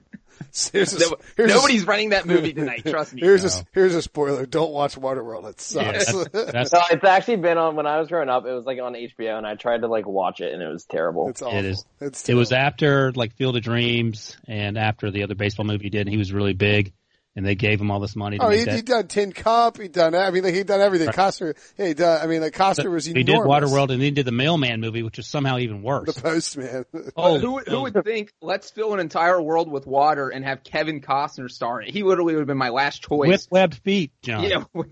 Here's 0.72 0.92
a, 0.94 0.98
No- 1.10 1.16
here's 1.36 1.50
a- 1.50 1.54
nobody's 1.54 1.86
running 1.86 2.10
that 2.10 2.26
movie 2.26 2.52
tonight. 2.54 2.84
Trust 2.86 3.14
me. 3.14 3.20
Here's 3.20 3.44
a 3.44 3.64
here's 3.72 3.94
a 3.94 4.02
spoiler. 4.02 4.46
Don't 4.46 4.72
watch 4.72 4.96
Waterworld. 4.96 5.48
It 5.48 5.74
Yeah, 5.74 5.98
sucks. 5.98 6.12
that's, 6.32 6.52
that's 6.52 6.72
No, 6.72 6.80
it's 6.90 7.04
actually 7.04 7.36
been 7.36 7.58
on 7.58 7.76
when 7.76 7.86
I 7.86 7.98
was 7.98 8.08
growing 8.08 8.28
up. 8.28 8.44
It 8.46 8.52
was 8.52 8.64
like 8.66 8.78
on 8.80 8.94
HBO, 8.94 9.36
and 9.38 9.46
I 9.46 9.54
tried 9.54 9.82
to 9.82 9.86
like 9.88 10.06
watch 10.06 10.40
it, 10.40 10.52
and 10.52 10.62
it 10.62 10.68
was 10.68 10.84
terrible. 10.84 11.28
it's 11.28 11.42
awful. 11.42 11.58
It 11.58 11.64
is. 11.64 11.84
It's 12.00 12.28
it 12.28 12.34
was 12.34 12.52
after 12.52 13.12
like 13.12 13.34
Field 13.36 13.56
of 13.56 13.62
Dreams 13.62 14.36
and 14.48 14.76
after 14.78 15.10
the 15.10 15.22
other 15.22 15.34
baseball 15.34 15.66
movie 15.66 15.84
he 15.84 15.90
did. 15.90 16.02
And 16.02 16.10
he 16.10 16.16
was 16.18 16.32
really 16.32 16.54
big, 16.54 16.92
and 17.36 17.46
they 17.46 17.54
gave 17.54 17.80
him 17.80 17.90
all 17.90 18.00
this 18.00 18.16
money 18.16 18.38
to 18.38 18.44
Oh, 18.44 18.50
he 18.50 18.64
that. 18.64 18.74
he 18.74 18.82
done 18.82 19.06
Tin 19.06 19.32
Cup. 19.32 19.78
He 19.78 19.88
done. 19.88 20.14
I 20.14 20.30
mean, 20.30 20.42
like, 20.42 20.54
he 20.54 20.62
done 20.64 20.80
everything. 20.80 21.08
Costner. 21.08 21.54
Yeah, 21.78 21.86
he 21.86 21.94
done. 21.94 22.20
I 22.22 22.26
mean, 22.26 22.40
like 22.40 22.54
Costner 22.54 22.90
was 22.90 23.04
he 23.04 23.12
enormous. 23.12 23.26
did 23.26 23.70
Waterworld, 23.70 23.82
and 23.90 23.92
then 23.92 24.00
he 24.00 24.10
did 24.10 24.26
the 24.26 24.32
Mailman 24.32 24.80
movie, 24.80 25.02
which 25.02 25.16
was 25.16 25.26
somehow 25.28 25.58
even 25.58 25.82
worse. 25.82 26.12
The 26.14 26.20
Postman. 26.20 26.84
oh, 27.16 27.38
Who, 27.38 27.52
would- 27.52 27.68
who 27.68 27.82
would 27.82 28.04
think, 28.04 28.32
let's 28.42 28.70
fill 28.70 28.94
an 28.94 29.00
entire 29.00 29.40
world 29.40 29.70
with 29.70 29.86
water 29.86 30.28
and 30.28 30.44
have 30.44 30.64
Kevin 30.64 31.00
Costner 31.00 31.48
star 31.50 31.80
in 31.80 31.88
it? 31.88 31.94
He 31.94 32.02
literally 32.02 32.34
would 32.34 32.40
have 32.40 32.48
been 32.48 32.58
my 32.58 32.70
last 32.70 33.02
choice. 33.02 33.28
with 33.28 33.46
webbed 33.50 33.74
feet, 33.84 34.12
John. 34.22 34.44
yeah, 34.44 34.64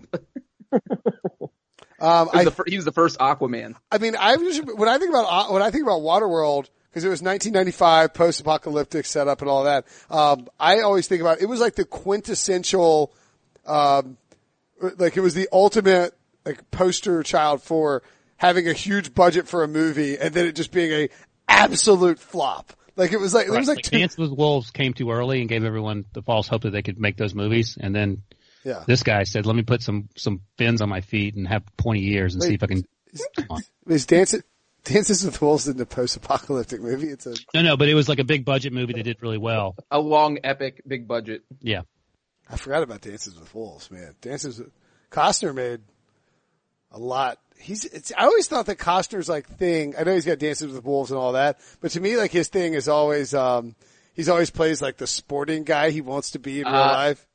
Um, 2.01 2.29
he, 2.31 2.37
was 2.37 2.47
I, 2.47 2.49
the, 2.51 2.63
he 2.67 2.75
was 2.77 2.85
the 2.85 2.93
first 2.93 3.19
Aquaman. 3.19 3.75
I 3.91 3.97
mean, 3.97 4.15
I 4.17 4.37
was 4.37 4.57
when 4.59 4.87
I 4.87 4.97
think 4.99 5.09
about 5.09 5.51
when 5.51 5.61
I 5.61 5.69
think 5.69 5.83
about 5.83 5.99
Waterworld 6.01 6.69
because 6.89 7.03
it 7.03 7.09
was 7.09 7.21
1995, 7.21 8.13
post-apocalyptic 8.13 9.05
setup 9.05 9.41
and 9.41 9.49
all 9.49 9.65
that. 9.65 9.85
Um, 10.09 10.47
I 10.59 10.81
always 10.81 11.07
think 11.07 11.21
about 11.21 11.41
it 11.41 11.45
was 11.45 11.59
like 11.59 11.75
the 11.75 11.85
quintessential, 11.85 13.13
um, 13.65 14.17
like 14.97 15.15
it 15.15 15.21
was 15.21 15.33
the 15.33 15.47
ultimate 15.51 16.15
like 16.45 16.71
poster 16.71 17.21
child 17.21 17.61
for 17.61 18.01
having 18.37 18.67
a 18.67 18.73
huge 18.73 19.13
budget 19.13 19.47
for 19.47 19.63
a 19.63 19.67
movie 19.67 20.17
and 20.17 20.33
then 20.33 20.47
it 20.47 20.55
just 20.55 20.71
being 20.71 20.91
a 20.91 21.09
absolute 21.47 22.19
flop. 22.19 22.73
Like 22.95 23.13
it 23.13 23.19
was 23.19 23.33
like 23.33 23.47
it 23.47 23.51
was 23.51 23.67
like, 23.67 23.77
Like, 23.77 23.85
two, 23.85 23.97
Dance 23.97 24.17
with 24.17 24.31
Wolves 24.31 24.71
came 24.71 24.93
too 24.93 25.11
early 25.11 25.39
and 25.39 25.47
gave 25.47 25.63
everyone 25.63 26.05
the 26.13 26.21
false 26.21 26.47
hope 26.47 26.63
that 26.63 26.71
they 26.71 26.81
could 26.81 26.99
make 26.99 27.15
those 27.15 27.33
movies, 27.33 27.77
and 27.79 27.95
then 27.95 28.23
yeah. 28.65 28.83
this 28.87 29.03
guy 29.03 29.23
said, 29.23 29.45
"Let 29.45 29.55
me 29.55 29.63
put 29.63 29.81
some 29.81 30.09
some 30.17 30.41
fins 30.57 30.81
on 30.81 30.89
my 30.89 30.99
feet 30.99 31.35
and 31.35 31.47
have 31.47 31.63
pointy 31.77 32.11
ears 32.11 32.33
and 32.33 32.43
see 32.43 32.55
if 32.55 32.63
I 32.63 32.67
can." 32.67 32.83
On. 33.49 33.61
Is 33.87 34.05
Dances 34.05 34.43
Dances 34.85 35.23
with 35.25 35.41
Wolves 35.41 35.67
in 35.67 35.77
the 35.77 35.85
post-apocalyptic 35.85 36.81
movie? 36.81 37.09
It's 37.09 37.25
a 37.27 37.35
No, 37.53 37.61
no, 37.61 37.77
but 37.77 37.89
it 37.89 37.93
was 37.95 38.07
like 38.09 38.19
a 38.19 38.23
big 38.23 38.45
budget 38.45 38.73
movie 38.73 38.93
that 38.93 39.03
did 39.03 39.21
really 39.21 39.37
well. 39.37 39.75
A 39.91 39.99
long, 39.99 40.39
epic, 40.43 40.81
big 40.87 41.07
budget. 41.07 41.43
Yeah, 41.61 41.81
I 42.49 42.55
forgot 42.57 42.81
about 42.83 43.01
Dances 43.01 43.37
with 43.39 43.53
Wolves, 43.53 43.91
man. 43.91 44.15
Dances 44.21 44.59
with 44.59 44.71
Costner 45.11 45.53
made 45.53 45.81
a 46.91 46.99
lot. 46.99 47.39
He's. 47.59 47.85
It's, 47.85 48.11
I 48.17 48.23
always 48.23 48.47
thought 48.47 48.67
that 48.67 48.77
Costner's 48.77 49.27
like 49.29 49.47
thing. 49.47 49.95
I 49.99 50.03
know 50.03 50.13
he's 50.13 50.25
got 50.25 50.39
Dances 50.39 50.71
with 50.73 50.83
Wolves 50.83 51.11
and 51.11 51.19
all 51.19 51.33
that, 51.33 51.59
but 51.81 51.91
to 51.91 51.99
me, 51.99 52.15
like 52.17 52.31
his 52.31 52.47
thing 52.47 52.73
is 52.73 52.87
always. 52.87 53.33
um 53.33 53.75
He's 54.15 54.27
always 54.27 54.49
plays 54.49 54.81
like 54.81 54.97
the 54.97 55.07
sporting 55.07 55.63
guy 55.63 55.91
he 55.91 56.01
wants 56.01 56.31
to 56.31 56.39
be 56.39 56.59
in 56.59 56.65
real 56.67 56.75
Uh, 56.75 56.91
life. 56.91 57.25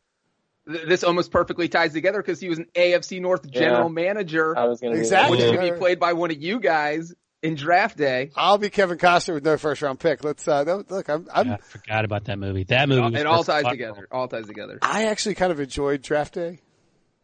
Th- 0.71 0.87
This 0.87 1.03
almost 1.03 1.31
perfectly 1.31 1.67
ties 1.67 1.95
together 1.95 2.21
because 2.21 2.41
he 2.41 2.51
was 2.51 2.59
an 2.59 2.67
AFC 2.75 3.23
North 3.23 3.51
general 3.51 3.89
manager, 3.89 4.55
I 4.59 4.65
was 4.65 4.83
gonna 4.83 4.97
Exactly. 4.97 5.39
which 5.39 5.47
Do 5.47 5.53
could 5.53 5.61
that. 5.67 5.73
be 5.75 5.79
played 5.79 5.99
by 5.99 6.13
one 6.13 6.31
of 6.31 6.43
you 6.43 6.61
guys 6.61 7.15
in 7.45 7.55
draft 7.55 7.97
day. 7.97 8.31
I'll 8.35 8.59
be 8.59 8.71
Kevin 8.71 8.99
Costner 8.99 9.35
with 9.35 9.45
no 9.45 9.57
first 9.59 9.83
round 9.83 10.01
pick. 10.01 10.25
Let's 10.25 10.49
uh 10.49 10.65
no, 10.65 10.83
look. 10.89 11.09
I'm. 11.09 11.29
I'm 11.33 11.53
I 11.53 11.57
forgot 11.59 12.05
about 12.05 12.25
that 12.25 12.39
movie. 12.39 12.65
That 12.65 12.89
movie 12.89 13.17
It 13.17 13.27
all 13.27 13.45
perfect. 13.45 13.65
ties 13.65 13.73
together. 13.73 14.09
All 14.11 14.27
ties 14.27 14.47
together. 14.47 14.79
I 14.83 15.07
actually 15.07 15.37
kind 15.37 15.53
of 15.53 15.61
enjoyed 15.61 16.03
Draft 16.03 16.35
Day. 16.35 16.61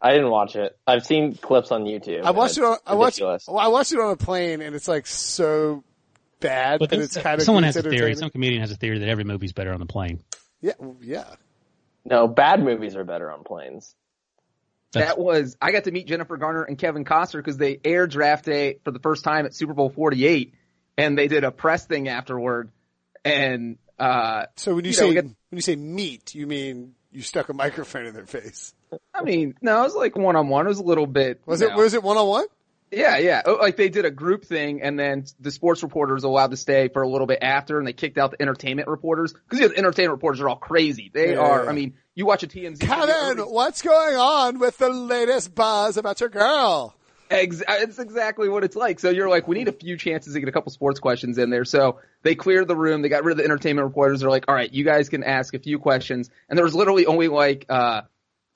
I 0.01 0.13
didn't 0.13 0.31
watch 0.31 0.57
it. 0.57 0.79
I've 0.87 1.05
seen 1.05 1.35
clips 1.35 1.73
on 1.73 1.85
YouTube. 1.85 2.23
I 2.25 2.31
watched 2.31 2.59
it 2.59 2.65
on. 2.65 2.77
I 2.87 2.95
watched. 2.95 3.19
ridiculous. 3.19 3.47
Well, 3.49 3.59
I 3.59 3.69
watched 3.69 3.93
it 3.93 3.99
on 3.99 4.13
a 4.13 4.17
plane, 4.17 4.63
and 4.63 4.75
it's 4.75 4.89
like 4.89 5.07
so 5.07 5.85
bad 6.41 6.79
But 6.81 6.91
that 6.91 7.01
it's 7.01 7.17
kind 7.17 7.39
of 7.39 7.45
someone 7.45 7.65
has 7.65 7.77
a 7.77 7.83
theory. 7.83 8.15
Some 8.15 8.31
comedian 8.31 8.61
has 8.61 8.71
a 8.71 8.77
theory 8.77 8.99
that 9.01 9.09
every 9.09 9.25
movie's 9.25 9.53
better 9.53 9.73
on 9.73 9.81
the 9.81 9.87
plane. 9.87 10.23
Yeah, 10.61 10.73
yeah. 11.03 11.25
No, 12.05 12.29
bad 12.29 12.63
movies 12.63 12.97
are 12.97 13.05
better 13.05 13.31
on 13.31 13.45
planes. 13.45 13.95
That's- 14.93 15.11
That 15.15 15.19
was 15.21 15.57
I 15.61 15.71
got 15.73 15.85
to 15.85 15.91
meet 15.93 16.07
Jennifer 16.07 16.37
Garner 16.37 16.63
and 16.65 16.77
Kevin 16.79 17.05
Costner 17.05 17.37
because 17.39 17.57
they 17.57 17.79
aired 17.85 18.11
draft 18.11 18.45
day 18.45 18.79
for 18.85 18.91
the 18.91 18.99
first 18.99 19.23
time 19.25 19.47
at 19.47 19.55
Super 19.55 19.73
Bowl 19.75 19.91
48, 19.91 20.53
and 20.99 21.17
they 21.17 21.29
did 21.29 21.45
a 21.45 21.51
press 21.53 21.87
thing 21.87 22.09
afterward. 22.09 22.71
And 23.25 23.79
uh, 23.99 24.47
So 24.57 24.75
when 24.75 24.85
you, 24.85 24.89
You 24.91 24.95
say 24.95 25.07
know, 25.09 25.15
get- 25.15 25.25
when 25.25 25.35
you 25.53 25.61
say 25.61 25.77
meet, 25.77 26.35
you 26.35 26.47
mean 26.47 26.95
you 27.13 27.23
stuck 27.23 27.49
a 27.49 27.53
microphone 27.55 28.07
in 28.07 28.15
their 28.15 28.27
face? 28.27 28.75
I 29.15 29.23
mean, 29.23 29.55
no, 29.63 29.81
it 29.81 29.85
was 29.85 29.95
like 29.95 30.17
one 30.17 30.35
on 30.37 30.49
one. 30.49 30.67
It 30.67 30.71
was 30.71 30.79
a 30.79 30.83
little 30.85 31.07
bit. 31.07 31.41
Was 31.47 31.61
you 31.61 31.69
it 31.69 31.71
know. 31.71 31.77
was 31.77 31.95
it 31.95 32.03
one 32.03 32.17
on 32.17 32.27
one? 32.27 32.47
Yeah, 32.91 33.19
yeah. 33.19 33.43
Oh, 33.45 33.55
Like 33.55 33.77
they 33.77 33.89
did 33.89 34.05
a 34.05 34.11
group 34.11 34.45
thing, 34.45 34.83
and 34.83 34.99
then 34.99 35.25
the 35.39 35.51
sports 35.51 35.83
reporters 35.83 36.25
allowed 36.25 36.51
to 36.51 36.57
stay 36.57 36.89
for 36.89 37.03
a 37.03 37.09
little 37.09 37.27
bit 37.27 37.39
after, 37.43 37.79
and 37.79 37.87
they 37.87 37.93
kicked 37.93 38.19
out 38.19 38.33
the 38.33 38.43
entertainment 38.43 38.89
reporters 38.89 39.33
because 39.33 39.61
the 39.61 39.77
entertainment 39.79 40.13
reporters 40.13 40.41
are 40.41 40.49
all 40.49 40.57
crazy. 40.57 41.11
They 41.13 41.33
Yeah, 41.33 41.39
are. 41.39 41.65
yeah. 41.65 41.71
I 41.71 41.73
mean, 41.73 41.95
you 42.15 42.27
watch 42.27 42.43
a 42.43 42.49
TMZ. 42.49 42.81
Kevin, 42.81 43.39
what's 43.45 43.83
going 43.83 44.17
on 44.17 44.59
with 44.59 44.77
the 44.79 44.91
latest 44.91 45.55
buzz 45.55 45.97
about 45.97 46.21
your 46.21 46.31
girl? 46.31 46.95
Ex- 47.31 47.63
it's 47.69 48.01
exactly 48.01 48.49
what 48.49 48.65
it's 48.65 48.75
like. 48.75 48.99
So 48.99 49.09
you're 49.11 49.29
like, 49.29 49.47
we 49.47 49.57
need 49.57 49.69
a 49.69 49.73
few 49.73 49.97
chances 49.97 50.35
to 50.35 50.41
get 50.41 50.49
a 50.49 50.53
couple 50.53 50.73
sports 50.73 50.99
questions 50.99 51.39
in 51.39 51.49
there. 51.49 51.65
So 51.65 52.01
they 52.25 52.35
cleared 52.35 52.67
the 52.67 52.75
room. 52.77 53.03
They 53.03 53.09
got 53.09 53.23
rid 53.23 53.31
of 53.31 53.39
the 53.39 53.45
entertainment 53.45 53.87
reporters. 53.87 54.19
They're 54.19 54.31
like, 54.31 54.47
all 54.49 54.55
right, 54.55 54.73
you 54.73 54.85
guys 54.85 55.09
can 55.09 55.23
ask 55.23 55.55
a 55.55 55.61
few 55.61 55.79
questions. 55.79 56.29
And 56.49 56.57
there 56.57 56.65
was 56.65 56.75
literally 56.75 57.07
only 57.07 57.29
like, 57.29 57.67
uh, 57.69 58.03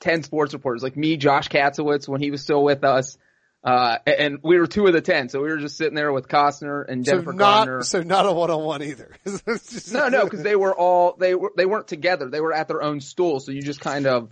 10 0.01 0.25
sports 0.25 0.53
reporters, 0.53 0.83
like 0.83 0.97
me, 0.97 1.17
Josh 1.17 1.49
Katzowitz, 1.49 2.09
when 2.09 2.21
he 2.21 2.33
was 2.33 2.43
still 2.43 2.65
with 2.65 2.83
us. 2.83 3.17
Uh, 3.65 3.97
and 4.07 4.41
we 4.43 4.59
were 4.59 4.67
two 4.67 4.87
of 4.87 4.93
the 4.93 5.01
10. 5.01 5.31
So 5.31 5.41
we 5.41 5.49
were 5.49 5.57
just 5.57 5.79
sitting 5.79 5.95
there 5.95 6.13
with 6.13 6.29
Costner 6.29 6.85
and 6.87 7.03
Jennifer 7.03 7.33
so 7.33 7.37
not 7.39 7.67
Garner. 7.67 7.83
so 7.83 8.03
not 8.03 8.27
a 8.27 8.33
one 8.33 8.51
on 8.51 8.63
one 8.63 8.83
either. 8.83 9.11
No, 9.91 10.09
no, 10.09 10.25
because 10.25 10.43
they 10.43 10.55
were 10.55 10.75
all, 10.75 11.17
they 11.19 11.35
were, 11.35 11.51
they 11.57 11.65
weren't 11.65 11.89
together. 11.89 12.29
They 12.29 12.43
were 12.43 12.53
at 12.53 12.69
their 12.69 12.83
own 12.83 13.01
stool. 13.01 13.41
So 13.41 13.53
you 13.53 13.63
just 13.63 13.81
kind 13.81 14.07
of 14.07 14.31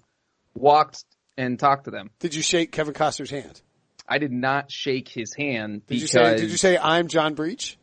walked 0.55 1.05
and 1.39 1.59
talked 1.59 1.85
to 1.85 1.91
them. 1.91 2.11
Did 2.19 2.35
you 2.35 2.43
shake 2.43 2.73
Kevin 2.73 2.93
Costner's 2.93 3.31
hand? 3.31 3.63
I 4.07 4.19
did 4.19 4.33
not 4.33 4.71
shake 4.71 5.09
his 5.09 5.35
hand 5.35 5.87
Did 5.87 6.01
because, 6.01 6.03
you 6.03 6.07
say 6.09 6.37
Did 6.37 6.51
you 6.51 6.57
say 6.59 6.77
I'm 6.77 7.09
John 7.09 7.35
Breech? 7.35 7.79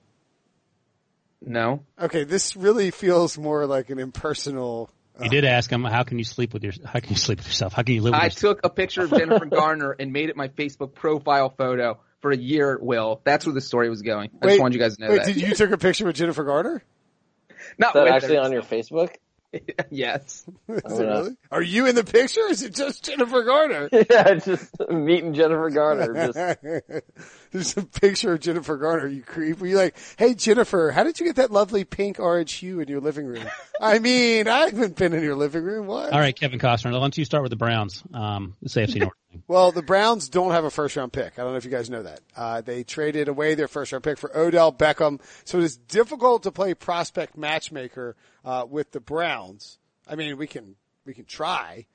no. 1.42 1.84
Okay, 2.00 2.26
this 2.26 2.56
really 2.56 2.92
feels 2.92 3.38
more 3.38 3.66
like 3.66 3.90
an 3.90 3.98
impersonal. 3.98 4.92
You 5.22 5.30
did 5.30 5.46
uh-huh. 5.46 5.54
ask 5.54 5.70
him, 5.70 5.84
"How 5.84 6.04
can 6.04 6.18
you 6.18 6.24
sleep 6.24 6.54
with 6.54 6.64
your? 6.64 6.74
How 6.86 7.00
can 7.00 7.10
you 7.10 7.16
sleep 7.18 7.40
with 7.40 7.48
yourself? 7.48 7.74
How 7.74 7.84
can 7.84 7.96
you 7.96 8.02
live 8.02 8.14
with 8.14 8.22
I 8.22 8.26
yourself?" 8.26 8.58
took 8.58 8.66
a 8.66 8.70
picture 8.70 9.04
of 9.04 9.12
Jennifer 9.12 9.46
Garner 9.46 9.92
and 9.92 10.14
made 10.14 10.30
it 10.30 10.36
my 10.36 10.48
Facebook 10.48 10.94
profile 10.94 11.50
photo 11.50 12.00
for 12.22 12.32
a 12.32 12.38
year, 12.38 12.78
Will. 12.82 13.22
That's 13.24 13.46
where 13.46 13.54
the 13.54 13.62
story 13.62 13.90
was 13.90 14.02
going. 14.02 14.32
I 14.42 14.48
just 14.48 14.62
wanted 14.62 14.76
you 14.76 14.82
guys 14.82 14.98
to 14.98 15.04
know 15.04 15.10
wait, 15.10 15.26
that. 15.26 15.34
did 15.34 15.42
you 15.42 15.54
took 15.56 15.72
a 15.72 15.78
picture 15.78 16.06
with 16.06 16.16
Jennifer 16.16 16.44
Garner? 16.44 16.84
Not 17.78 17.90
Is 17.90 17.94
that 17.94 18.04
with 18.04 18.14
actually 18.14 18.36
her. 18.36 18.42
on 18.42 18.52
your 18.52 18.62
Facebook? 18.62 19.16
yes. 19.90 20.46
Is 20.68 20.78
it 20.78 20.84
oh, 20.86 21.00
really? 21.00 21.38
Are 21.52 21.62
you 21.62 21.88
in 21.88 21.96
the 21.96 22.04
picture? 22.04 22.42
Or 22.42 22.52
is 22.52 22.62
it 22.62 22.76
just 22.76 23.04
Jennifer 23.04 23.44
Garner? 23.44 23.90
yeah, 23.92 24.36
just 24.36 24.74
meeting 24.90 25.34
Jennifer 25.34 25.70
Garner. 25.70 26.32
Just 26.32 27.04
There's 27.52 27.76
a 27.78 27.84
picture 27.84 28.34
of 28.34 28.42
Jennifer 28.42 28.78
Garner. 28.78 29.08
You 29.08 29.24
creep. 29.24 29.60
Were 29.60 29.68
you 29.68 29.78
like, 29.78 29.96
hey 30.18 30.34
Jennifer, 30.34 30.92
how 30.92 31.04
did 31.04 31.20
you 31.20 31.26
get 31.26 31.38
that 31.38 31.52
lovely 31.52 31.84
pink 31.84 32.20
orange 32.20 32.54
hue 32.54 32.80
in 32.80 32.88
your 32.88 33.02
living 33.02 33.26
room? 33.26 33.46
I 33.82 34.00
mean, 34.00 34.48
I 34.48 34.66
haven't 34.66 34.96
been 34.96 35.14
in 35.14 35.24
your 35.24 35.36
living 35.36 35.64
room. 35.64 35.88
What? 35.88 36.12
All 36.12 36.20
right, 36.20 36.38
Kevin 36.38 36.60
Costner. 36.60 36.92
Why 36.92 37.00
don't 37.00 37.18
you 37.18 37.26
start 37.26 37.44
with 37.44 37.50
the 37.50 37.56
Browns? 37.56 38.04
Um, 38.14 38.56
the 38.62 38.70
AFC 38.70 39.00
North. 39.00 39.14
Well, 39.48 39.72
the 39.72 39.84
Browns 39.84 40.28
don't 40.28 40.54
have 40.54 40.64
a 40.64 40.72
first 40.72 40.96
round 40.96 41.14
pick. 41.14 41.38
I 41.38 41.44
don't 41.44 41.52
know 41.52 41.58
if 41.58 41.64
you 41.64 41.70
guys 41.70 41.88
know 41.88 42.02
that. 42.02 42.20
Uh, 42.36 42.62
they 42.62 42.84
traded 42.84 43.28
away 43.28 43.54
their 43.54 43.68
first 43.68 43.92
round 43.92 44.04
pick 44.04 44.18
for 44.18 44.36
Odell 44.36 44.74
Beckham. 44.74 45.22
So 45.44 45.60
it 45.60 45.66
is 45.66 45.78
difficult 45.78 46.42
to 46.44 46.52
play 46.52 46.74
prospect 46.74 47.38
matchmaker, 47.38 48.16
uh, 48.44 48.66
with 48.68 48.92
the 48.92 49.00
Browns. 49.00 49.78
I 50.08 50.16
mean, 50.16 50.36
we 50.38 50.48
can, 50.48 50.76
we 51.06 51.14
can 51.14 51.26
try. 51.26 51.86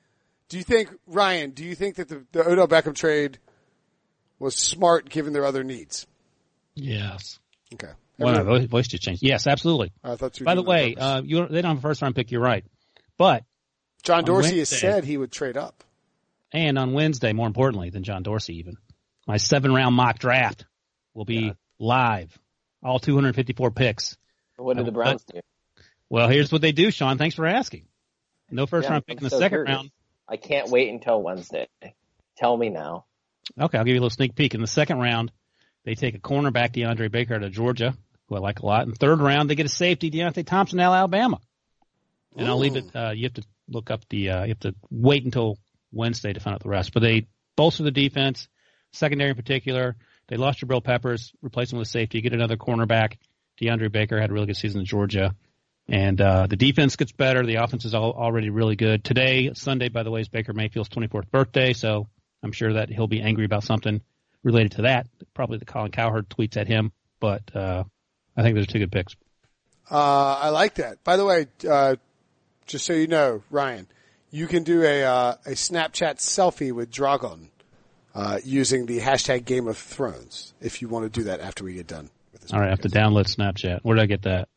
Do 0.49 0.59
you 0.59 0.63
think, 0.63 0.91
Ryan, 1.09 1.51
do 1.51 1.65
you 1.65 1.75
think 1.75 1.97
that 1.97 2.09
the, 2.09 2.25
the 2.31 2.49
Odell 2.49 2.69
Beckham 2.69 2.95
trade 2.95 3.39
was 4.39 4.55
smart 4.57 5.09
given 5.09 5.33
their 5.33 5.45
other 5.45 5.65
needs? 5.65 6.07
Yes. 6.75 7.39
Okay. 7.73 7.93
Well, 8.19 8.35
no, 8.35 8.45
voice- 8.45 8.67
voice 8.67 8.89
just 8.89 9.03
changed. 9.03 9.23
Yes, 9.23 9.47
absolutely. 9.47 9.93
I 10.03 10.17
thought 10.17 10.39
By 10.45 10.55
the 10.55 10.63
doing 10.63 10.67
that 10.67 10.73
on 10.73 10.77
way, 10.87 10.95
uh, 10.97 11.23
you 11.23 11.47
they 11.49 11.63
don't 11.63 11.77
have 11.77 11.79
a 11.79 11.89
first 11.89 12.03
round 12.03 12.15
pick. 12.15 12.31
You're 12.31 12.41
right, 12.41 12.65
but 13.17 13.45
John 14.03 14.19
on 14.19 14.25
Dorsey 14.25 14.59
has 14.61 14.69
said 14.69 15.05
he 15.05 15.17
would 15.17 15.33
trade 15.33 15.57
up. 15.57 15.83
and 16.53 16.79
on 16.79 16.93
Wednesday, 16.93 17.33
more 17.33 17.47
importantly 17.49 17.91
than 17.91 18.05
John 18.05 18.23
Dorsey, 18.23 18.59
even 18.59 18.77
my 19.27 19.37
seven 19.37 19.73
round 19.75 19.95
mock 19.97 20.19
draft 20.19 20.65
will 21.15 21.25
be 21.25 21.53
live. 21.79 22.37
All 22.83 22.99
254 23.01 23.71
picks. 23.71 24.17
what 24.57 24.77
did 24.77 24.87
the 24.87 24.93
Browns 24.93 25.25
do? 25.25 25.41
Well, 26.11 26.29
here's 26.29 26.53
what 26.53 26.61
they 26.61 26.73
do, 26.73 26.91
Sean. 26.91 27.19
Thanks 27.19 27.35
for 27.35 27.47
asking. 27.47 27.87
No 28.51 28.67
first 28.67 28.85
Yeah, 28.87 28.93
round 28.93 29.07
pick 29.07 29.15
I'm 29.19 29.19
in 29.19 29.25
the 29.25 29.31
so 29.31 29.39
second 29.39 29.51
curious. 29.65 29.77
round. 29.77 29.91
I 30.29 30.37
can't 30.37 30.69
wait 30.71 30.91
until 30.91 31.21
Wednesday. 31.23 31.67
Tell 32.37 32.57
me 32.57 32.69
now. 32.69 33.07
Okay, 33.61 33.79
I'll 33.79 33.85
give 33.85 33.95
you 33.95 34.01
a 34.01 34.03
little 34.03 34.11
sneak 34.11 34.35
peek. 34.35 34.55
In 34.55 34.61
the 34.61 34.67
second 34.67 34.99
round, 34.99 35.31
they 35.85 35.95
take 35.95 36.15
a 36.15 36.19
cornerback, 36.19 36.75
DeAndre 36.75 37.11
Baker 37.11 37.35
out 37.35 37.43
of 37.43 37.53
Georgia, 37.53 37.95
who 38.29 38.37
I 38.37 38.39
like 38.39 38.61
a 38.61 38.67
lot. 38.67 38.85
In 38.85 38.91
the 38.91 38.97
third 38.97 39.21
round, 39.21 39.51
they 39.51 39.55
get 39.55 39.67
a 39.67 39.71
safety, 39.71 40.11
Deionte 40.11 40.47
Thompson 40.47 40.81
out 40.81 40.93
of 40.93 40.99
Alabama. 40.99 41.41
And 42.37 42.49
I'll 42.49 42.59
leave 42.59 42.77
it. 42.77 42.85
Uh, 42.95 43.11
you 43.11 43.25
have 43.25 43.35
to 43.35 43.45
look 43.69 43.91
up 43.91 44.01
the. 44.09 44.31
Uh, 44.31 44.43
you 44.43 44.49
have 44.49 44.61
to 44.61 44.75
wait 44.91 45.25
until 45.25 45.57
Wednesday 45.93 46.33
to 46.33 46.41
find 46.41 46.55
out 46.55 46.63
the 46.63 46.69
rest. 46.69 46.93
But 46.93 47.01
they 47.01 47.29
bolster 47.57 47.85
the 47.85 47.91
defense, 47.91 48.49
secondary 48.93 49.31
in 49.31 49.37
particular. 49.37 49.97
They 50.29 50.37
lost 50.37 50.61
Jabril 50.61 50.83
Peppers, 50.83 51.33
replace 51.43 51.73
him 51.73 51.79
with 51.79 51.89
safety, 51.89 52.21
get 52.21 52.33
another 52.33 52.57
cornerback. 52.57 53.19
DeAndre 53.61 53.93
Baker 53.93 54.21
had 54.21 54.31
a 54.31 54.33
really 54.33 54.47
good 54.47 54.57
season 54.57 54.81
in 54.81 54.87
Georgia. 54.87 55.35
And 55.87 56.19
uh, 56.21 56.47
the 56.47 56.57
defense 56.57 56.97
gets 56.97 57.13
better. 57.13 57.45
The 57.45 57.57
offense 57.57 57.85
is 57.85 57.95
all, 57.95 58.13
already 58.13 58.49
really 58.49 58.75
good. 58.75 59.05
Today, 59.05 59.53
Sunday, 59.55 59.91
by 59.91 60.03
the 60.03 60.11
way, 60.11 60.23
is 60.23 60.29
Baker 60.29 60.55
Mayfield's 60.55 60.89
24th 60.89 61.31
birthday, 61.31 61.75
so 61.75 62.09
I'm 62.45 62.53
sure 62.53 62.75
that 62.75 62.91
he'll 62.91 63.09
be 63.09 63.23
angry 63.23 63.45
about 63.45 63.65
something 63.65 64.01
related 64.43 64.73
to 64.73 64.83
that. 64.83 65.09
Probably 65.33 65.59
the 65.59 65.65
Colin 65.65 65.91
Cowherd 65.91 66.29
tweets 66.29 66.57
at 66.57 66.69
him, 66.69 66.93
but 67.19 67.43
uh, 67.57 67.85
I 68.37 68.43
think 68.43 68.55
those 68.55 68.65
are 68.65 68.71
two 68.71 68.79
good 68.79 68.93
picks. 68.93 69.17
Uh, 69.91 70.37
I 70.41 70.51
like 70.51 70.75
that. 70.75 71.03
By 71.03 71.17
the 71.17 71.25
way, 71.25 71.47
uh, 71.69 71.97
just 72.67 72.85
so 72.85 72.93
you 72.93 73.07
know, 73.07 73.43
Ryan, 73.51 73.89
you 74.31 74.47
can 74.47 74.63
do 74.63 74.83
a 74.83 75.05
uh, 75.05 75.35
a 75.47 75.51
Snapchat 75.51 76.17
selfie 76.17 76.73
with 76.73 76.91
Dragon 76.91 77.51
uh, 78.15 78.39
using 78.45 78.87
the 78.87 79.01
hashtag 79.01 79.45
Game 79.45 79.67
of 79.67 79.77
Thrones. 79.77 80.55
If 80.61 80.83
you 80.83 80.89
want 80.89 81.13
to 81.13 81.21
do 81.21 81.25
that 81.25 81.41
after 81.41 81.65
we 81.65 81.75
get 81.75 81.87
done 81.87 82.11
with 82.33 82.43
this. 82.43 82.53
All 82.53 82.61
right, 82.61 82.67
I 82.67 82.71
have 82.71 82.81
to 82.81 82.89
download 82.89 83.27
Snapchat. 83.27 83.81
Where 83.83 83.97
did 83.97 84.03
I 84.03 84.07
get 84.07 84.23
that? 84.23 84.49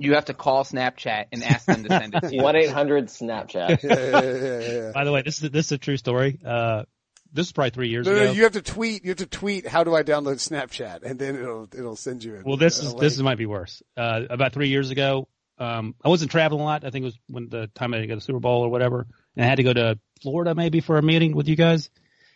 You 0.00 0.14
have 0.14 0.24
to 0.26 0.34
call 0.34 0.64
Snapchat 0.64 1.26
and 1.32 1.42
ask 1.44 1.66
them 1.66 1.84
to 1.84 1.88
send 1.88 2.14
it 2.14 2.20
to 2.20 2.34
you. 2.34 2.42
One 2.42 2.56
eight 2.56 2.70
hundred 2.70 3.06
Snapchat. 3.06 3.82
Yeah, 3.82 3.98
yeah, 3.98 4.60
yeah, 4.72 4.84
yeah. 4.86 4.92
By 4.92 5.04
the 5.04 5.12
way, 5.12 5.22
this 5.22 5.42
is 5.42 5.50
this 5.50 5.66
is 5.66 5.72
a 5.72 5.78
true 5.78 5.96
story. 5.96 6.38
Uh, 6.44 6.84
this 7.32 7.46
is 7.46 7.52
probably 7.52 7.70
three 7.70 7.88
years 7.90 8.06
No, 8.06 8.12
ago. 8.12 8.24
no, 8.26 8.30
you 8.32 8.42
have 8.42 8.52
to 8.52 8.62
tweet. 8.62 9.04
You 9.04 9.10
have 9.10 9.18
to 9.18 9.26
tweet. 9.26 9.66
How 9.68 9.84
do 9.84 9.94
I 9.94 10.02
download 10.02 10.36
Snapchat? 10.36 11.02
And 11.04 11.18
then 11.18 11.36
it'll 11.36 11.68
it'll 11.72 11.96
send 11.96 12.24
you. 12.24 12.36
A, 12.36 12.42
Well, 12.44 12.56
this 12.56 12.78
a 12.80 12.86
is 12.86 12.88
link. 12.88 13.00
this 13.00 13.18
might 13.18 13.38
be 13.38 13.46
worse. 13.46 13.82
Uh, 13.96 14.22
about 14.30 14.52
three 14.52 14.68
years 14.68 14.90
ago, 14.90 15.28
um, 15.58 15.94
I 16.04 16.08
wasn't 16.08 16.30
traveling 16.30 16.62
a 16.62 16.64
lot. 16.64 16.84
I 16.84 16.90
think 16.90 17.02
it 17.02 17.06
was 17.06 17.18
when 17.28 17.48
the 17.48 17.68
time 17.74 17.94
I 17.94 18.04
got 18.06 18.14
the 18.16 18.20
Super 18.20 18.40
Bowl 18.40 18.62
or 18.62 18.68
whatever, 18.68 19.06
and 19.36 19.44
I 19.44 19.48
had 19.48 19.56
to 19.56 19.62
go 19.62 19.72
to 19.72 19.98
Florida 20.22 20.54
maybe 20.54 20.80
for 20.80 20.98
a 20.98 21.02
meeting 21.02 21.34
with 21.36 21.46
you 21.48 21.56
guys. 21.56 21.90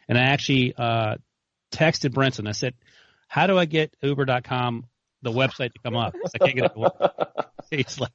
And 0.08 0.16
I 0.18 0.22
actually 0.24 0.74
uh, 0.76 1.16
texted 1.72 2.10
Brinson. 2.12 2.46
I 2.46 2.52
said, 2.52 2.74
"How 3.26 3.46
do 3.48 3.58
I 3.58 3.64
get 3.64 3.96
Uber.com 4.02 4.84
the 5.24 5.32
website 5.32 5.72
to 5.72 5.78
come 5.82 5.96
up. 5.96 6.14
I 6.34 6.38
can't 6.38 6.54
get 6.56 6.64
it." 6.66 6.72
to 6.74 6.78
work." 6.80 7.48
He's 7.70 7.98
like, 7.98 8.12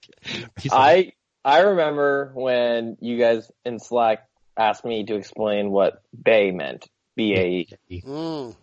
he's 0.57 0.71
like, 0.71 1.15
I 1.43 1.57
I 1.57 1.59
remember 1.61 2.31
when 2.35 2.97
you 3.01 3.17
guys 3.17 3.51
in 3.65 3.79
Slack 3.79 4.27
asked 4.57 4.85
me 4.85 5.05
to 5.05 5.15
explain 5.15 5.71
what 5.71 6.01
Bay 6.23 6.51
meant, 6.51 6.87
B 7.15 7.33
A 7.35 7.67
E, 7.89 8.01
Mm. 8.05 8.55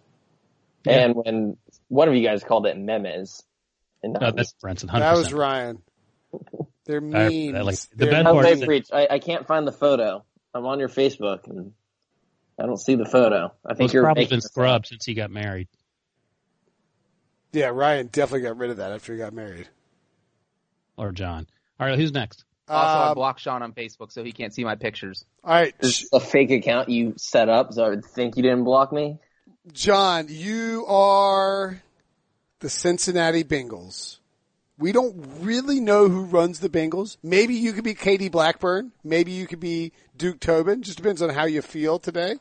and 0.86 1.14
when 1.14 1.56
one 1.88 2.08
of 2.08 2.14
you 2.14 2.22
guys 2.22 2.42
called 2.44 2.66
it 2.66 2.78
memes. 2.78 3.42
And 4.02 4.12
no, 4.20 4.30
that's 4.30 4.54
Brinson. 4.62 4.86
100%. 4.88 4.98
That 5.00 5.16
was 5.16 5.32
Ryan. 5.32 5.82
They're 6.84 6.98
I- 6.98 7.28
mean. 7.28 7.56
I 7.56 7.62
like- 7.62 7.76
the 7.76 7.96
They're 7.96 8.10
bad 8.12 8.26
part 8.26 8.44
Bay 8.44 8.76
is? 8.76 8.90
I, 8.92 9.08
I 9.10 9.18
can't 9.18 9.46
find 9.46 9.66
the 9.66 9.72
photo. 9.72 10.24
I'm 10.54 10.64
on 10.66 10.78
your 10.78 10.88
Facebook 10.88 11.48
and 11.48 11.72
I 12.60 12.66
don't 12.66 12.78
see 12.80 12.94
the 12.94 13.04
photo. 13.06 13.36
I 13.36 13.40
Well, 13.40 13.74
think 13.76 13.80
it's 13.86 13.94
you're 13.94 14.02
probably 14.04 14.22
making 14.24 14.36
been 14.36 14.40
scrubbed 14.42 14.86
since 14.86 15.04
he 15.04 15.14
got 15.14 15.30
married. 15.30 15.68
Yeah, 17.56 17.68
Ryan 17.68 18.08
definitely 18.12 18.42
got 18.42 18.58
rid 18.58 18.70
of 18.70 18.76
that 18.76 18.92
after 18.92 19.14
he 19.14 19.18
got 19.18 19.32
married. 19.32 19.66
Or 20.98 21.10
John. 21.10 21.46
All 21.80 21.86
right, 21.86 21.98
who's 21.98 22.12
next? 22.12 22.44
Also, 22.68 22.98
I 22.98 23.08
Um, 23.08 23.14
blocked 23.14 23.40
Sean 23.40 23.62
on 23.62 23.72
Facebook 23.72 24.12
so 24.12 24.22
he 24.22 24.32
can't 24.32 24.52
see 24.52 24.62
my 24.62 24.74
pictures. 24.74 25.24
all 25.42 25.54
right, 25.54 25.74
Is 25.80 26.06
a 26.12 26.20
fake 26.20 26.50
account 26.50 26.90
you 26.90 27.14
set 27.16 27.48
up 27.48 27.72
so 27.72 27.84
I 27.84 27.88
would 27.88 28.04
think 28.04 28.36
you 28.36 28.42
didn't 28.42 28.64
block 28.64 28.92
me? 28.92 29.18
John, 29.72 30.26
you 30.28 30.84
are 30.86 31.80
the 32.60 32.68
Cincinnati 32.68 33.42
Bengals. 33.42 34.18
We 34.78 34.92
don't 34.92 35.16
really 35.40 35.80
know 35.80 36.08
who 36.10 36.24
runs 36.24 36.60
the 36.60 36.68
Bengals. 36.68 37.16
Maybe 37.22 37.54
you 37.54 37.72
could 37.72 37.84
be 37.84 37.94
Katie 37.94 38.28
Blackburn. 38.28 38.92
Maybe 39.02 39.32
you 39.32 39.46
could 39.46 39.60
be 39.60 39.92
Duke 40.14 40.40
Tobin. 40.40 40.82
Just 40.82 40.98
depends 40.98 41.22
on 41.22 41.30
how 41.30 41.46
you 41.46 41.62
feel 41.62 41.98
today. 41.98 42.34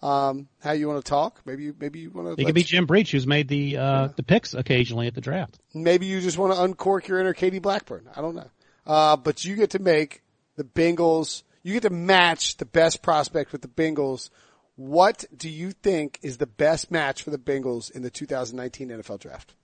Um, 0.00 0.48
how 0.60 0.72
you 0.72 0.86
want 0.86 1.04
to 1.04 1.08
talk. 1.08 1.40
Maybe 1.44 1.64
you, 1.64 1.74
maybe 1.78 1.98
you 1.98 2.10
want 2.10 2.36
to. 2.36 2.40
It 2.40 2.46
could 2.46 2.54
be 2.54 2.62
Jim 2.62 2.86
Breech, 2.86 3.10
who's 3.10 3.26
made 3.26 3.48
the 3.48 3.76
uh, 3.76 4.08
the 4.14 4.22
picks 4.22 4.54
occasionally 4.54 5.08
at 5.08 5.14
the 5.14 5.20
draft. 5.20 5.58
maybe 5.74 6.06
you 6.06 6.20
just 6.20 6.38
want 6.38 6.54
to 6.54 6.62
uncork 6.62 7.08
your 7.08 7.18
inner 7.18 7.34
Katie 7.34 7.58
Blackburn. 7.58 8.08
I 8.14 8.20
don't 8.20 8.36
know. 8.36 8.48
Uh, 8.86 9.16
but 9.16 9.44
you 9.44 9.56
get 9.56 9.70
to 9.70 9.80
make 9.80 10.22
the 10.56 10.64
Bengals, 10.64 11.42
you 11.62 11.74
get 11.74 11.82
to 11.82 11.90
match 11.90 12.56
the 12.56 12.64
best 12.64 13.02
prospect 13.02 13.52
with 13.52 13.62
the 13.62 13.68
Bengals. 13.68 14.30
What 14.76 15.24
do 15.36 15.48
you 15.48 15.72
think 15.72 16.18
is 16.22 16.36
the 16.38 16.46
best 16.46 16.90
match 16.90 17.22
for 17.22 17.30
the 17.30 17.38
Bengals 17.38 17.90
in 17.90 18.02
the 18.02 18.10
2019 18.10 18.88
NFL 18.88 19.18
draft? 19.18 19.54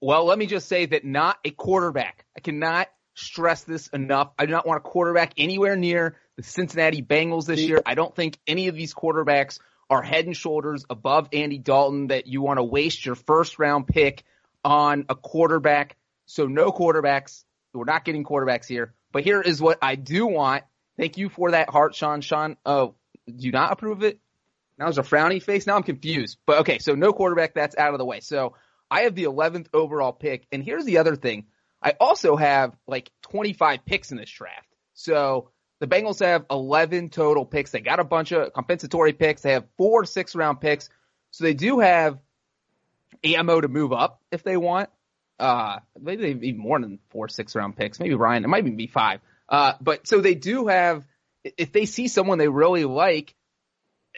Well, 0.00 0.24
let 0.26 0.38
me 0.38 0.46
just 0.46 0.68
say 0.68 0.86
that 0.86 1.04
not 1.04 1.38
a 1.44 1.50
quarterback. 1.50 2.26
I 2.36 2.40
cannot 2.40 2.88
stress 3.16 3.64
this 3.64 3.88
enough. 3.88 4.30
I 4.38 4.46
do 4.46 4.52
not 4.52 4.66
want 4.66 4.78
a 4.78 4.88
quarterback 4.88 5.32
anywhere 5.36 5.74
near 5.74 6.16
the 6.36 6.42
Cincinnati 6.42 7.02
Bengals 7.02 7.46
this 7.46 7.60
year. 7.60 7.82
I 7.84 7.94
don't 7.94 8.14
think 8.14 8.38
any 8.46 8.68
of 8.68 8.76
these 8.76 8.94
quarterbacks 8.94 9.58
are 9.88 10.02
head 10.02 10.26
and 10.26 10.36
shoulders 10.36 10.84
above 10.90 11.28
Andy 11.32 11.58
Dalton 11.58 12.08
that 12.08 12.26
you 12.26 12.42
want 12.42 12.58
to 12.58 12.64
waste 12.64 13.04
your 13.04 13.14
first 13.14 13.58
round 13.58 13.88
pick 13.88 14.22
on 14.64 15.06
a 15.08 15.14
quarterback. 15.14 15.96
So 16.26 16.46
no 16.46 16.70
quarterbacks. 16.70 17.44
We're 17.72 17.84
not 17.84 18.04
getting 18.04 18.24
quarterbacks 18.24 18.66
here. 18.66 18.94
But 19.12 19.24
here 19.24 19.40
is 19.40 19.60
what 19.60 19.78
I 19.82 19.94
do 19.94 20.26
want. 20.26 20.64
Thank 20.98 21.18
you 21.18 21.28
for 21.28 21.52
that 21.52 21.70
heart, 21.70 21.94
Sean. 21.94 22.20
Sean, 22.20 22.56
oh, 22.66 22.94
do 23.26 23.46
you 23.46 23.52
not 23.52 23.72
approve 23.72 24.02
it? 24.02 24.18
Now 24.78 24.86
there's 24.86 24.98
a 24.98 25.02
frowny 25.02 25.42
face. 25.42 25.66
Now 25.66 25.76
I'm 25.76 25.82
confused. 25.82 26.38
But 26.46 26.60
okay, 26.60 26.78
so 26.78 26.94
no 26.94 27.12
quarterback. 27.12 27.54
That's 27.54 27.76
out 27.76 27.94
of 27.94 27.98
the 27.98 28.04
way. 28.04 28.20
So 28.20 28.54
I 28.90 29.02
have 29.02 29.14
the 29.14 29.24
11th 29.24 29.68
overall 29.72 30.12
pick. 30.12 30.46
And 30.52 30.62
here's 30.62 30.84
the 30.84 30.98
other 30.98 31.16
thing. 31.16 31.46
I 31.86 31.94
also 32.00 32.34
have 32.34 32.74
like 32.88 33.12
25 33.22 33.86
picks 33.86 34.10
in 34.10 34.16
this 34.16 34.28
draft. 34.28 34.66
So 34.94 35.50
the 35.78 35.86
Bengals 35.86 36.18
have 36.18 36.44
11 36.50 37.10
total 37.10 37.46
picks. 37.46 37.70
They 37.70 37.78
got 37.78 38.00
a 38.00 38.04
bunch 38.04 38.32
of 38.32 38.52
compensatory 38.52 39.12
picks. 39.12 39.42
They 39.42 39.52
have 39.52 39.66
four 39.76 40.04
six 40.04 40.34
round 40.34 40.60
picks. 40.60 40.90
So 41.30 41.44
they 41.44 41.54
do 41.54 41.78
have 41.78 42.18
ammo 43.22 43.60
to 43.60 43.68
move 43.68 43.92
up 43.92 44.20
if 44.32 44.42
they 44.42 44.56
want. 44.56 44.90
Uh, 45.38 45.78
maybe 45.96 46.22
they 46.22 46.28
have 46.30 46.42
even 46.42 46.60
more 46.60 46.80
than 46.80 46.98
four 47.10 47.28
six 47.28 47.54
round 47.54 47.76
picks. 47.76 48.00
Maybe 48.00 48.16
Ryan, 48.16 48.42
it 48.42 48.48
might 48.48 48.64
even 48.64 48.76
be 48.76 48.88
five. 48.88 49.20
Uh, 49.48 49.74
but 49.80 50.08
so 50.08 50.20
they 50.20 50.34
do 50.34 50.66
have, 50.66 51.04
if 51.44 51.70
they 51.70 51.86
see 51.86 52.08
someone 52.08 52.38
they 52.38 52.48
really 52.48 52.84
like, 52.84 53.32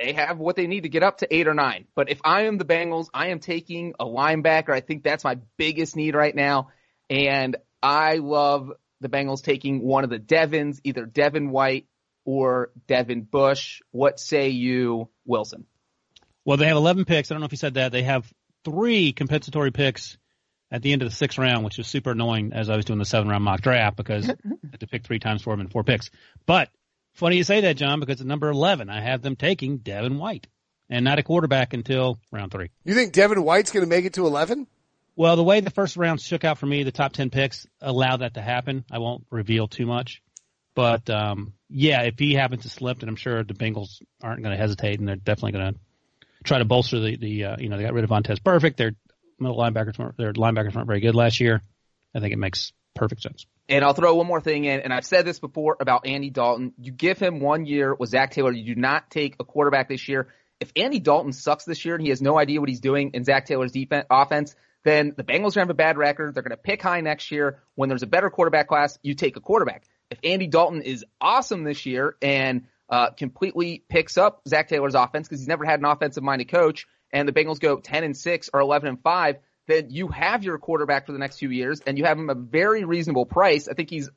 they 0.00 0.14
have 0.14 0.38
what 0.38 0.56
they 0.56 0.68
need 0.68 0.84
to 0.84 0.88
get 0.88 1.02
up 1.02 1.18
to 1.18 1.34
eight 1.34 1.48
or 1.48 1.54
nine. 1.54 1.84
But 1.94 2.08
if 2.08 2.20
I 2.24 2.44
am 2.44 2.56
the 2.56 2.64
Bengals, 2.64 3.08
I 3.12 3.26
am 3.28 3.40
taking 3.40 3.92
a 4.00 4.06
linebacker. 4.06 4.70
I 4.70 4.80
think 4.80 5.02
that's 5.02 5.24
my 5.24 5.36
biggest 5.58 5.96
need 5.96 6.14
right 6.14 6.34
now. 6.34 6.68
And 7.10 7.56
I 7.82 8.16
love 8.16 8.72
the 9.00 9.08
Bengals 9.08 9.42
taking 9.42 9.82
one 9.82 10.04
of 10.04 10.10
the 10.10 10.18
Devons, 10.18 10.80
either 10.84 11.06
Devin 11.06 11.50
White 11.50 11.86
or 12.24 12.70
Devin 12.86 13.22
Bush. 13.22 13.80
What 13.90 14.20
say 14.20 14.50
you, 14.50 15.08
Wilson? 15.24 15.66
Well, 16.44 16.56
they 16.56 16.66
have 16.66 16.76
11 16.76 17.04
picks. 17.04 17.30
I 17.30 17.34
don't 17.34 17.40
know 17.40 17.46
if 17.46 17.52
you 17.52 17.58
said 17.58 17.74
that. 17.74 17.92
They 17.92 18.02
have 18.02 18.30
three 18.64 19.12
compensatory 19.12 19.70
picks 19.70 20.18
at 20.70 20.82
the 20.82 20.92
end 20.92 21.02
of 21.02 21.08
the 21.08 21.14
sixth 21.14 21.38
round, 21.38 21.64
which 21.64 21.78
is 21.78 21.86
super 21.86 22.10
annoying 22.10 22.52
as 22.52 22.68
I 22.68 22.76
was 22.76 22.84
doing 22.84 22.98
the 22.98 23.04
seven 23.04 23.28
round 23.28 23.44
mock 23.44 23.60
draft 23.60 23.96
because 23.96 24.28
I 24.30 24.34
had 24.70 24.80
to 24.80 24.86
pick 24.86 25.04
three 25.04 25.18
times 25.18 25.42
for 25.42 25.52
him 25.54 25.60
in 25.60 25.68
four 25.68 25.84
picks. 25.84 26.10
But 26.46 26.70
funny 27.14 27.36
you 27.36 27.44
say 27.44 27.62
that, 27.62 27.76
John, 27.76 28.00
because 28.00 28.20
at 28.20 28.26
number 28.26 28.48
11, 28.50 28.90
I 28.90 29.00
have 29.00 29.22
them 29.22 29.36
taking 29.36 29.78
Devin 29.78 30.18
White 30.18 30.46
and 30.90 31.04
not 31.04 31.18
a 31.18 31.22
quarterback 31.22 31.72
until 31.72 32.18
round 32.32 32.52
three. 32.52 32.70
You 32.84 32.94
think 32.94 33.12
Devin 33.12 33.42
White's 33.42 33.70
going 33.70 33.84
to 33.84 33.90
make 33.90 34.04
it 34.04 34.14
to 34.14 34.26
11? 34.26 34.66
Well, 35.18 35.34
the 35.34 35.42
way 35.42 35.58
the 35.58 35.70
first 35.70 35.96
round 35.96 36.20
shook 36.20 36.44
out 36.44 36.58
for 36.58 36.66
me, 36.66 36.84
the 36.84 36.92
top 36.92 37.12
10 37.12 37.30
picks 37.30 37.66
allow 37.80 38.18
that 38.18 38.34
to 38.34 38.40
happen. 38.40 38.84
I 38.88 38.98
won't 38.98 39.26
reveal 39.32 39.66
too 39.66 39.84
much. 39.84 40.22
But, 40.76 41.10
um, 41.10 41.54
yeah, 41.68 42.02
if 42.02 42.20
he 42.20 42.34
happens 42.34 42.62
to 42.62 42.68
slip, 42.68 43.00
and 43.00 43.08
I'm 43.08 43.16
sure 43.16 43.42
the 43.42 43.52
Bengals 43.52 44.00
aren't 44.22 44.44
going 44.44 44.56
to 44.56 44.56
hesitate 44.56 45.00
and 45.00 45.08
they're 45.08 45.16
definitely 45.16 45.58
going 45.58 45.74
to 45.74 45.80
try 46.44 46.58
to 46.58 46.64
bolster 46.64 47.00
the, 47.00 47.16
the, 47.16 47.44
uh, 47.46 47.56
you 47.58 47.68
know, 47.68 47.76
they 47.76 47.82
got 47.82 47.94
rid 47.94 48.04
of 48.04 48.10
Vontaze 48.10 48.38
Burfict. 48.38 48.76
Their 48.76 48.92
middle 49.40 49.58
linebackers 49.58 49.98
weren't, 49.98 50.16
their 50.16 50.32
linebackers 50.34 50.76
weren't 50.76 50.86
very 50.86 51.00
good 51.00 51.16
last 51.16 51.40
year. 51.40 51.62
I 52.14 52.20
think 52.20 52.32
it 52.32 52.38
makes 52.38 52.72
perfect 52.94 53.22
sense. 53.22 53.44
And 53.68 53.84
I'll 53.84 53.94
throw 53.94 54.14
one 54.14 54.28
more 54.28 54.40
thing 54.40 54.66
in, 54.66 54.78
and 54.82 54.92
I've 54.92 55.04
said 55.04 55.24
this 55.24 55.40
before 55.40 55.78
about 55.80 56.06
Andy 56.06 56.30
Dalton. 56.30 56.74
You 56.78 56.92
give 56.92 57.18
him 57.18 57.40
one 57.40 57.66
year 57.66 57.92
with 57.92 58.10
Zac 58.10 58.30
Taylor. 58.30 58.52
You 58.52 58.76
do 58.76 58.80
not 58.80 59.10
take 59.10 59.34
a 59.40 59.44
quarterback 59.44 59.88
this 59.88 60.08
year. 60.08 60.28
If 60.60 60.70
Andy 60.76 61.00
Dalton 61.00 61.32
sucks 61.32 61.64
this 61.64 61.84
year 61.84 61.96
and 61.96 62.04
he 62.04 62.10
has 62.10 62.22
no 62.22 62.38
idea 62.38 62.60
what 62.60 62.68
he's 62.68 62.80
doing 62.80 63.10
in 63.14 63.24
Zac 63.24 63.46
Taylor's 63.46 63.72
defense, 63.72 64.06
offense, 64.10 64.54
then 64.88 65.12
the 65.16 65.24
Bengals 65.24 65.54
have 65.56 65.70
a 65.70 65.74
bad 65.74 65.98
record. 65.98 66.34
They're 66.34 66.42
going 66.42 66.50
to 66.50 66.56
pick 66.56 66.82
high 66.82 67.00
next 67.00 67.30
year. 67.30 67.60
When 67.74 67.88
there's 67.88 68.02
a 68.02 68.06
better 68.06 68.30
quarterback 68.30 68.68
class, 68.68 68.98
you 69.02 69.14
take 69.14 69.36
a 69.36 69.40
quarterback. 69.40 69.84
If 70.10 70.18
Andy 70.24 70.46
Dalton 70.46 70.82
is 70.82 71.04
awesome 71.20 71.64
this 71.64 71.84
year 71.84 72.16
and 72.22 72.64
uh, 72.88 73.10
completely 73.10 73.84
picks 73.88 74.16
up 74.16 74.40
Zac 74.48 74.68
Taylor's 74.68 74.94
offense 74.94 75.28
because 75.28 75.40
he's 75.40 75.48
never 75.48 75.64
had 75.64 75.80
an 75.80 75.84
offensive 75.84 76.22
minded 76.22 76.48
coach, 76.48 76.86
and 77.12 77.28
the 77.28 77.32
Bengals 77.32 77.60
go 77.60 77.78
10 77.78 78.04
and 78.04 78.16
6 78.16 78.50
or 78.52 78.60
11 78.60 78.88
and 78.88 79.02
5, 79.02 79.36
then 79.66 79.90
you 79.90 80.08
have 80.08 80.42
your 80.44 80.58
quarterback 80.58 81.06
for 81.06 81.12
the 81.12 81.18
next 81.18 81.38
few 81.38 81.50
years 81.50 81.80
and 81.86 81.98
you 81.98 82.04
have 82.04 82.18
him 82.18 82.30
a 82.30 82.34
very 82.34 82.84
reasonable 82.84 83.26
price. 83.26 83.68
I 83.68 83.74
think 83.74 83.90
he's 83.90 84.08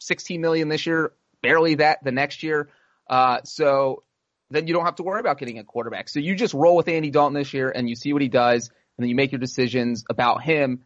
16 0.00 0.40
million 0.40 0.68
this 0.68 0.86
year, 0.86 1.12
barely 1.42 1.76
that 1.76 2.02
the 2.02 2.12
next 2.12 2.42
year. 2.42 2.70
Uh, 3.08 3.42
so 3.44 4.02
then 4.50 4.66
you 4.66 4.74
don't 4.74 4.84
have 4.84 4.96
to 4.96 5.02
worry 5.02 5.20
about 5.20 5.38
getting 5.38 5.58
a 5.58 5.64
quarterback. 5.64 6.08
So 6.08 6.20
you 6.20 6.34
just 6.34 6.54
roll 6.54 6.76
with 6.76 6.88
Andy 6.88 7.10
Dalton 7.10 7.34
this 7.34 7.52
year 7.52 7.70
and 7.70 7.88
you 7.88 7.96
see 7.96 8.12
what 8.12 8.22
he 8.22 8.28
does 8.28 8.70
and 8.96 9.04
then 9.04 9.08
you 9.08 9.14
make 9.14 9.32
your 9.32 9.38
decisions 9.38 10.04
about 10.08 10.42
him 10.42 10.84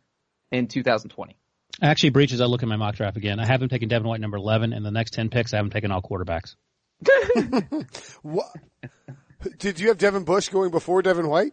in 0.50 0.66
2020. 0.66 1.36
Actually, 1.80 2.10
breaches. 2.10 2.40
I 2.40 2.46
look 2.46 2.62
at 2.62 2.68
my 2.68 2.76
mock 2.76 2.96
draft 2.96 3.16
again. 3.16 3.38
I 3.38 3.46
have 3.46 3.62
him 3.62 3.68
taking 3.68 3.88
Devin 3.88 4.08
White 4.08 4.20
number 4.20 4.36
11 4.36 4.72
and 4.72 4.84
the 4.84 4.90
next 4.90 5.12
10 5.12 5.28
picks 5.30 5.52
I 5.52 5.58
haven't 5.58 5.70
taken 5.70 5.90
all 5.90 6.02
quarterbacks. 6.02 6.56
What? 8.22 8.48
Did 9.58 9.78
you 9.78 9.88
have 9.88 9.98
Devin 9.98 10.24
Bush 10.24 10.48
going 10.48 10.70
before 10.72 11.00
Devin 11.02 11.28
White? 11.28 11.52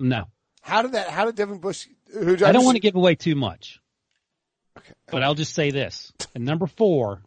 No. 0.00 0.24
How 0.62 0.82
did 0.82 0.92
that? 0.92 1.10
How 1.10 1.26
did 1.26 1.34
Devin 1.34 1.58
Bush? 1.58 1.86
Who 2.12 2.32
I 2.32 2.52
don't 2.52 2.64
want 2.64 2.76
to 2.76 2.80
give 2.80 2.94
away 2.94 3.14
too 3.14 3.34
much. 3.34 3.80
Okay. 4.78 4.92
But 5.10 5.22
I'll 5.22 5.34
just 5.34 5.54
say 5.54 5.70
this. 5.70 6.12
At 6.34 6.40
number 6.40 6.66
four, 6.66 7.22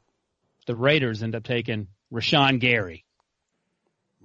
the 0.66 0.76
Raiders 0.76 1.22
end 1.22 1.36
up 1.36 1.44
taking 1.44 1.88
Rashan 2.12 2.60
Gary. 2.60 3.06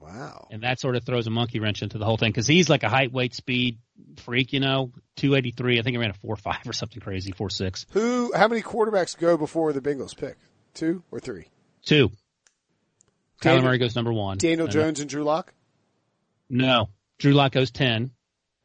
Wow. 0.07 0.49
And 0.51 0.63
that 0.63 0.79
sort 0.81 0.95
of 0.97 1.05
throws 1.05 1.27
a 1.27 1.31
monkey 1.31 1.59
wrench 1.61 1.83
into 1.83 1.99
the 1.99 2.05
whole 2.05 2.17
thing 2.17 2.31
because 2.31 2.47
he's 2.47 2.69
like 2.69 2.83
a 2.85 2.89
height, 2.89 3.13
weight, 3.13 3.35
speed 3.35 3.79
freak, 4.19 4.53
you 4.53 4.61
know, 4.61 4.93
283. 5.17 5.79
I 5.79 5.83
think 5.83 5.95
he 5.95 5.99
ran 5.99 6.11
a 6.11 6.15
4 6.15 6.37
5 6.37 6.57
or 6.67 6.73
something 6.73 7.01
crazy, 7.01 7.33
4 7.33 7.51
6. 7.51 7.87
Who? 7.91 8.33
How 8.35 8.47
many 8.49 8.63
quarterbacks 8.63 9.19
go 9.19 9.37
before 9.37 9.73
the 9.73 9.81
Bengals 9.81 10.17
pick? 10.17 10.37
Two 10.75 11.03
or 11.11 11.19
three? 11.21 11.47
Two. 11.85 12.09
Kyler 12.09 12.13
Daniel- 13.41 13.65
Murray 13.65 13.79
goes 13.79 13.97
number 13.97 14.13
one. 14.13 14.39
Daniel 14.39 14.67
And- 14.67 14.73
Jones 14.73 15.01
and 15.01 15.09
Drew 15.11 15.25
Lock. 15.25 15.53
No. 16.49 16.89
Drew 17.19 17.33
Lock 17.33 17.53
goes 17.53 17.71
10. 17.71 18.11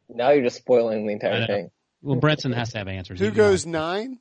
Now 0.09 0.31
you're 0.31 0.43
just 0.43 0.57
spoiling 0.57 1.07
the 1.07 1.13
entire 1.13 1.47
thing. 1.47 1.71
Well, 2.01 2.19
Brinson 2.19 2.53
has 2.53 2.71
to 2.71 2.79
have 2.79 2.87
answers. 2.87 3.19
Who 3.19 3.31
goes 3.31 3.65
nine? 3.65 4.19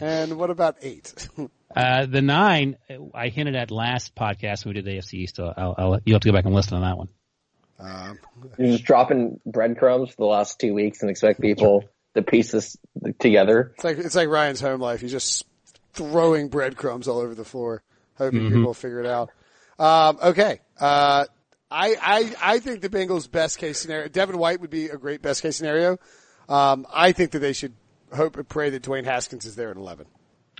And 0.00 0.36
what 0.38 0.50
about 0.50 0.76
eight? 0.82 1.28
Uh, 1.76 2.06
the 2.06 2.22
nine, 2.22 2.78
I 3.14 3.28
hinted 3.28 3.54
at 3.54 3.70
last 3.70 4.14
podcast 4.14 4.64
when 4.64 4.74
we 4.74 4.80
did 4.80 4.86
the 4.86 4.96
AFC 4.98 5.14
East. 5.14 5.36
So 5.36 5.52
I'll, 5.54 5.74
I'll, 5.76 6.00
you'll 6.06 6.14
have 6.14 6.22
to 6.22 6.28
go 6.28 6.32
back 6.32 6.46
and 6.46 6.54
listen 6.54 6.74
on 6.78 6.80
that 6.82 6.96
one. 6.96 7.08
um, 7.78 8.18
You're 8.56 8.68
just 8.72 8.84
dropping 8.84 9.38
breadcrumbs 9.44 10.08
for 10.08 10.16
the 10.16 10.24
last 10.24 10.58
two 10.58 10.72
weeks 10.72 11.02
and 11.02 11.10
expect 11.10 11.42
people 11.42 11.84
to 12.14 12.22
piece 12.22 12.52
this 12.52 12.74
together. 13.20 13.72
it's 13.74 13.84
like 13.84 13.98
it's 13.98 14.14
like 14.16 14.28
Ryan's 14.30 14.62
home 14.62 14.80
life. 14.80 15.02
He's 15.02 15.10
just 15.10 15.44
throwing 15.92 16.48
breadcrumbs 16.48 17.06
all 17.06 17.18
over 17.18 17.34
the 17.34 17.44
floor, 17.44 17.82
hoping 18.14 18.40
Mm-hmm. 18.40 18.48
people 18.48 18.64
will 18.64 18.74
figure 18.74 19.00
it 19.00 19.06
out. 19.06 19.28
Um, 19.78 20.18
okay. 20.30 20.60
Uh, 20.80 21.26
I, 21.70 21.96
I, 22.00 22.34
I 22.54 22.58
think 22.60 22.80
the 22.80 22.88
Bengals 22.88 23.30
best 23.30 23.58
case 23.58 23.78
scenario, 23.78 24.08
Devin 24.08 24.38
White 24.38 24.62
would 24.62 24.70
be 24.70 24.86
a 24.88 24.96
great 24.96 25.20
best 25.20 25.42
case 25.42 25.58
scenario. 25.58 25.98
Um, 26.48 26.86
I 26.90 27.12
think 27.12 27.32
that 27.32 27.40
they 27.40 27.52
should 27.52 27.74
hope 28.12 28.36
and 28.36 28.48
pray 28.48 28.70
that 28.70 28.82
Dwayne 28.82 29.04
Haskins 29.04 29.44
is 29.44 29.56
there 29.56 29.70
at 29.70 29.76
11. 29.76 30.06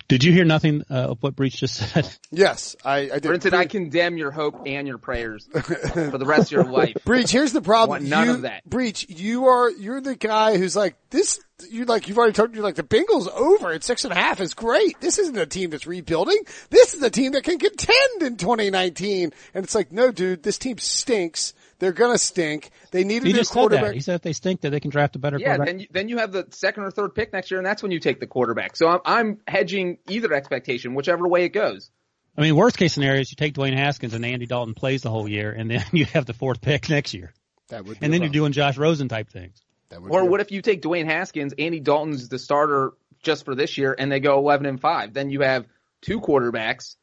Did 0.07 0.23
you 0.23 0.33
hear 0.33 0.43
nothing 0.43 0.83
uh, 0.89 1.11
of 1.11 1.21
what 1.21 1.35
Breech 1.35 1.57
just 1.57 1.75
said? 1.75 2.09
Yes, 2.31 2.75
I, 2.85 2.97
I 2.97 3.19
did. 3.19 3.23
Brinson, 3.23 3.53
I 3.53 3.65
condemn 3.65 4.15
your 4.15 4.29
hope 4.29 4.61
and 4.67 4.87
your 4.87 4.99
prayers 4.99 5.49
for 5.51 6.17
the 6.17 6.25
rest 6.25 6.47
of 6.47 6.51
your 6.51 6.63
life. 6.63 6.95
Breech, 7.03 7.31
here's 7.31 7.53
the 7.53 7.61
problem. 7.61 8.01
Want 8.01 8.03
none 8.03 8.27
you, 8.27 8.33
of 8.33 8.41
that. 8.43 8.63
Breech, 8.69 9.09
you 9.09 9.47
are, 9.47 9.69
you're 9.71 9.99
the 9.99 10.15
guy 10.15 10.57
who's 10.57 10.75
like, 10.75 10.95
this, 11.09 11.39
you 11.71 11.85
like, 11.85 12.07
you've 12.07 12.19
already 12.19 12.33
told 12.33 12.55
you 12.55 12.61
like 12.61 12.75
the 12.75 12.83
Bengals 12.83 13.27
over 13.27 13.71
at 13.71 13.83
six 13.83 14.03
and 14.03 14.13
a 14.13 14.15
half 14.15 14.39
is 14.41 14.53
great. 14.53 15.01
This 15.01 15.17
isn't 15.17 15.37
a 15.37 15.47
team 15.47 15.71
that's 15.71 15.87
rebuilding. 15.87 16.37
This 16.69 16.93
is 16.93 17.01
a 17.01 17.09
team 17.09 17.31
that 17.31 17.43
can 17.43 17.57
contend 17.57 18.21
in 18.21 18.37
2019. 18.37 19.33
And 19.55 19.63
it's 19.63 19.73
like, 19.73 19.91
no 19.91 20.11
dude, 20.11 20.43
this 20.43 20.59
team 20.59 20.77
stinks. 20.77 21.53
They're 21.79 21.93
gonna 21.93 22.17
stink. 22.17 22.69
They 22.91 23.03
need 23.03 23.23
a 23.23 23.25
He 23.27 23.31
new 23.31 23.39
just 23.39 23.51
said 23.51 23.59
quarterback. 23.59 23.85
that. 23.85 23.93
He 23.95 24.01
said 24.01 24.15
if 24.15 24.21
they 24.21 24.33
stink, 24.33 24.61
that 24.61 24.69
they 24.69 24.79
can 24.79 24.91
draft 24.91 25.15
a 25.15 25.19
better 25.19 25.39
Yeah, 25.39 25.57
quarterback. 25.57 25.67
then 25.67 25.79
you, 25.79 25.87
then 25.91 26.09
you 26.09 26.17
have 26.17 26.31
the 26.31 26.45
second 26.51 26.83
or 26.83 26.91
third 26.91 27.15
pick 27.15 27.31
next 27.33 27.49
year, 27.51 27.57
and 27.59 27.65
that's 27.65 27.81
when 27.81 27.91
you 27.91 27.99
take 27.99 28.19
the 28.19 28.27
quarterback. 28.27 28.75
So 28.75 28.87
I'm, 28.89 28.99
I'm 29.05 29.37
hedging 29.47 29.97
either 30.09 30.33
expectation, 30.33 30.93
whichever 30.93 31.27
way 31.27 31.45
it 31.45 31.49
goes. 31.49 31.89
I 32.37 32.41
mean, 32.41 32.55
worst 32.55 32.77
case 32.77 32.93
scenario 32.93 33.21
is 33.21 33.31
you 33.31 33.35
take 33.35 33.53
Dwayne 33.53 33.75
Haskins 33.75 34.13
and 34.13 34.25
Andy 34.25 34.45
Dalton 34.45 34.73
plays 34.73 35.01
the 35.01 35.09
whole 35.09 35.27
year, 35.27 35.51
and 35.51 35.69
then 35.71 35.83
you 35.93 36.05
have 36.05 36.25
the 36.25 36.33
fourth 36.33 36.61
pick 36.61 36.89
next 36.89 37.13
year, 37.13 37.33
That 37.69 37.85
would 37.85 37.99
be 37.99 38.05
and 38.05 38.13
a 38.13 38.15
then 38.15 38.21
you're 38.23 38.31
doing 38.31 38.51
Josh 38.51 38.77
Rosen 38.77 39.07
type 39.07 39.29
things. 39.29 39.61
That 39.89 40.01
would 40.01 40.11
Or 40.11 40.23
be 40.23 40.27
what 40.29 40.39
if 40.41 40.51
you 40.51 40.61
take 40.61 40.81
Dwayne 40.81 41.05
Haskins, 41.05 41.53
Andy 41.57 41.79
Dalton's 41.79 42.29
the 42.29 42.37
starter 42.39 42.91
just 43.23 43.43
for 43.45 43.55
this 43.55 43.77
year, 43.77 43.95
and 43.97 44.11
they 44.11 44.19
go 44.19 44.37
11 44.37 44.65
and 44.67 44.79
five? 44.79 45.13
Then 45.13 45.29
you 45.29 45.41
have 45.41 45.65
two 46.01 46.21
quarterbacks. 46.21 46.95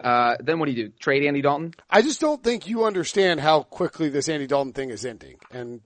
Uh, 0.00 0.36
then 0.40 0.58
what 0.58 0.66
do 0.66 0.72
you 0.72 0.88
do? 0.88 0.92
Trade 1.00 1.24
Andy 1.24 1.40
Dalton? 1.42 1.74
I 1.90 2.02
just 2.02 2.20
don't 2.20 2.42
think 2.42 2.68
you 2.68 2.84
understand 2.84 3.40
how 3.40 3.62
quickly 3.62 4.08
this 4.08 4.28
Andy 4.28 4.46
Dalton 4.46 4.72
thing 4.72 4.90
is 4.90 5.04
ending. 5.04 5.36
And 5.50 5.80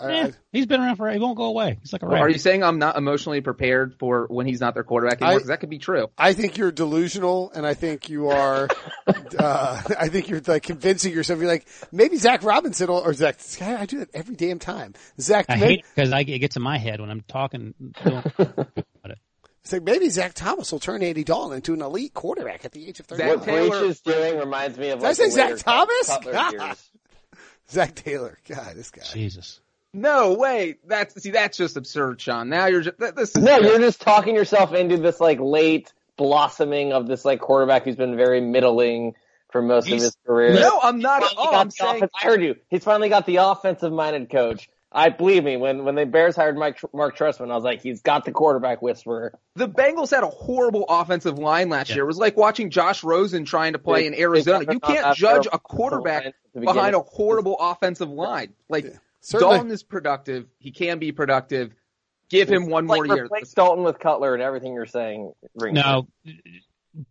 I, 0.00 0.12
Eh, 0.12 0.26
I, 0.28 0.32
he's 0.52 0.66
been 0.66 0.80
around 0.80 0.94
for. 0.94 1.10
He 1.10 1.18
won't 1.18 1.36
go 1.36 1.46
away. 1.46 1.76
He's 1.80 1.92
like 1.92 2.02
a 2.04 2.06
Or 2.06 2.10
rat. 2.10 2.22
Are 2.22 2.28
you 2.30 2.38
saying 2.38 2.62
I'm 2.62 2.78
not 2.78 2.96
emotionally 2.96 3.40
prepared 3.40 3.96
for 3.98 4.26
when 4.28 4.46
he's 4.46 4.60
not 4.60 4.74
their 4.74 4.84
quarterback 4.84 5.20
anymore? 5.20 5.34
I- 5.34 5.38
'Cause 5.40 5.48
that 5.48 5.58
could 5.58 5.70
be 5.70 5.78
true. 5.78 6.06
I 6.16 6.34
think 6.34 6.56
you're 6.56 6.70
delusional, 6.70 7.50
and 7.52 7.66
I 7.66 7.74
think 7.74 8.08
you 8.08 8.28
are. 8.28 8.68
uh, 9.38 9.82
I 9.98 10.06
think 10.08 10.28
you're 10.28 10.40
like 10.46 10.62
convincing 10.62 11.12
yourself. 11.12 11.40
You're 11.40 11.48
like 11.48 11.66
maybe 11.90 12.16
Zach 12.16 12.44
Robinson 12.44 12.88
or 12.90 13.12
Zach. 13.12 13.40
I 13.60 13.86
do 13.86 13.98
that 13.98 14.10
every 14.14 14.36
damn 14.36 14.60
time. 14.60 14.94
Zach, 15.20 15.46
I 15.48 15.56
may- 15.56 15.66
hate 15.66 15.84
because 15.96 16.12
I, 16.12 16.20
it 16.20 16.38
gets 16.38 16.54
in 16.54 16.62
my 16.62 16.78
head 16.78 17.00
when 17.00 17.10
I'm 17.10 17.22
talking. 17.26 17.74
doing- 19.62 19.64
it's 19.64 19.72
like 19.72 19.82
maybe 19.82 20.08
Zach 20.10 20.34
Thomas 20.34 20.72
will 20.72 20.78
turn 20.78 21.02
Andy 21.02 21.24
Dalton 21.24 21.56
into 21.56 21.74
an 21.74 21.82
elite 21.82 22.14
quarterback 22.14 22.64
at 22.64 22.72
the 22.72 22.86
age 22.88 23.00
of 23.00 23.06
Zach 23.08 23.18
thirty. 23.18 23.30
What 23.36 23.44
Taylor- 23.44 23.80
Breech 23.80 23.90
is 23.90 24.00
doing 24.00 24.38
reminds 24.38 24.78
me 24.78 24.90
of 24.90 25.00
Did 25.00 25.08
I 25.08 25.12
say 25.12 25.30
Zach 25.30 25.50
later 25.50 25.58
Thomas? 25.62 26.18
God. 26.24 26.76
Zac 27.70 27.94
Taylor, 27.94 28.38
God, 28.48 28.74
this 28.76 28.90
guy. 28.90 29.02
Jesus. 29.12 29.60
No, 29.92 30.34
wait. 30.34 30.86
That's 30.88 31.20
see, 31.22 31.30
that's 31.30 31.56
just 31.56 31.76
absurd, 31.76 32.20
Sean. 32.20 32.48
Now 32.48 32.66
you're 32.66 32.82
just 32.82 32.98
that, 32.98 33.16
this. 33.16 33.34
Is, 33.36 33.42
No, 33.42 33.58
you're 33.58 33.78
just 33.78 34.00
talking 34.00 34.34
yourself 34.34 34.72
into 34.72 34.96
this 34.98 35.20
like 35.20 35.38
late 35.40 35.92
blossoming 36.16 36.92
of 36.92 37.06
this 37.06 37.24
like 37.24 37.40
quarterback 37.40 37.84
who's 37.84 37.96
been 37.96 38.16
very 38.16 38.40
middling 38.40 39.14
for 39.50 39.62
most 39.62 39.86
He's- 39.86 40.00
of 40.02 40.04
his 40.06 40.16
career. 40.26 40.54
no, 40.54 40.78
I'm 40.82 40.98
not 40.98 41.22
at 41.22 41.32
all. 41.36 41.54
I'm 41.54 41.70
saying 41.70 41.96
offense- 41.96 42.12
I 42.20 42.24
heard 42.26 42.42
you. 42.42 42.56
He's 42.68 42.84
finally 42.84 43.08
got 43.08 43.24
the 43.26 43.36
offensive 43.36 43.92
minded 43.92 44.30
coach. 44.30 44.68
I 44.90 45.10
believe 45.10 45.44
me 45.44 45.56
when 45.58 45.84
when 45.84 45.94
the 45.96 46.06
Bears 46.06 46.34
hired 46.34 46.56
Mike 46.56 46.78
Marc 46.94 47.16
Trestman, 47.16 47.50
I 47.50 47.54
was 47.54 47.64
like, 47.64 47.82
he's 47.82 48.00
got 48.00 48.24
the 48.24 48.32
quarterback 48.32 48.80
whisperer. 48.80 49.38
the 49.54 49.68
Bengals 49.68 50.10
had 50.10 50.22
a 50.22 50.28
horrible 50.28 50.86
offensive 50.88 51.38
line 51.38 51.68
last 51.68 51.90
Yeah. 51.90 51.96
year. 51.96 52.04
It 52.04 52.06
was 52.06 52.16
like 52.18 52.36
watching 52.38 52.70
Josh 52.70 53.04
Rosen 53.04 53.44
trying 53.44 53.74
to 53.74 53.78
play 53.78 54.06
in 54.06 54.14
Arizona. 54.14 54.64
You 54.72 54.80
can't 54.80 55.14
judge 55.16 55.46
a 55.52 55.58
quarterback 55.58 56.32
behind 56.58 56.94
a 56.94 57.00
horrible 57.00 57.56
offensive 57.60 58.08
line. 58.08 58.54
Like 58.70 58.86
Certainly. 59.20 59.54
Dalton 59.56 59.70
is 59.72 59.82
productive. 59.82 60.46
He 60.58 60.70
can 60.70 60.98
be 60.98 61.12
productive. 61.12 61.74
Give 62.30 62.48
him 62.48 62.68
one 62.70 62.86
like 62.86 63.04
more 63.06 63.16
year. 63.16 63.24
replace 63.26 63.52
Dalton 63.52 63.84
with 63.84 63.98
Cutler 63.98 64.32
and 64.34 64.42
everything 64.42 64.72
you're 64.74 64.86
saying. 64.86 65.32
rings 65.54 65.74
No, 65.76 66.06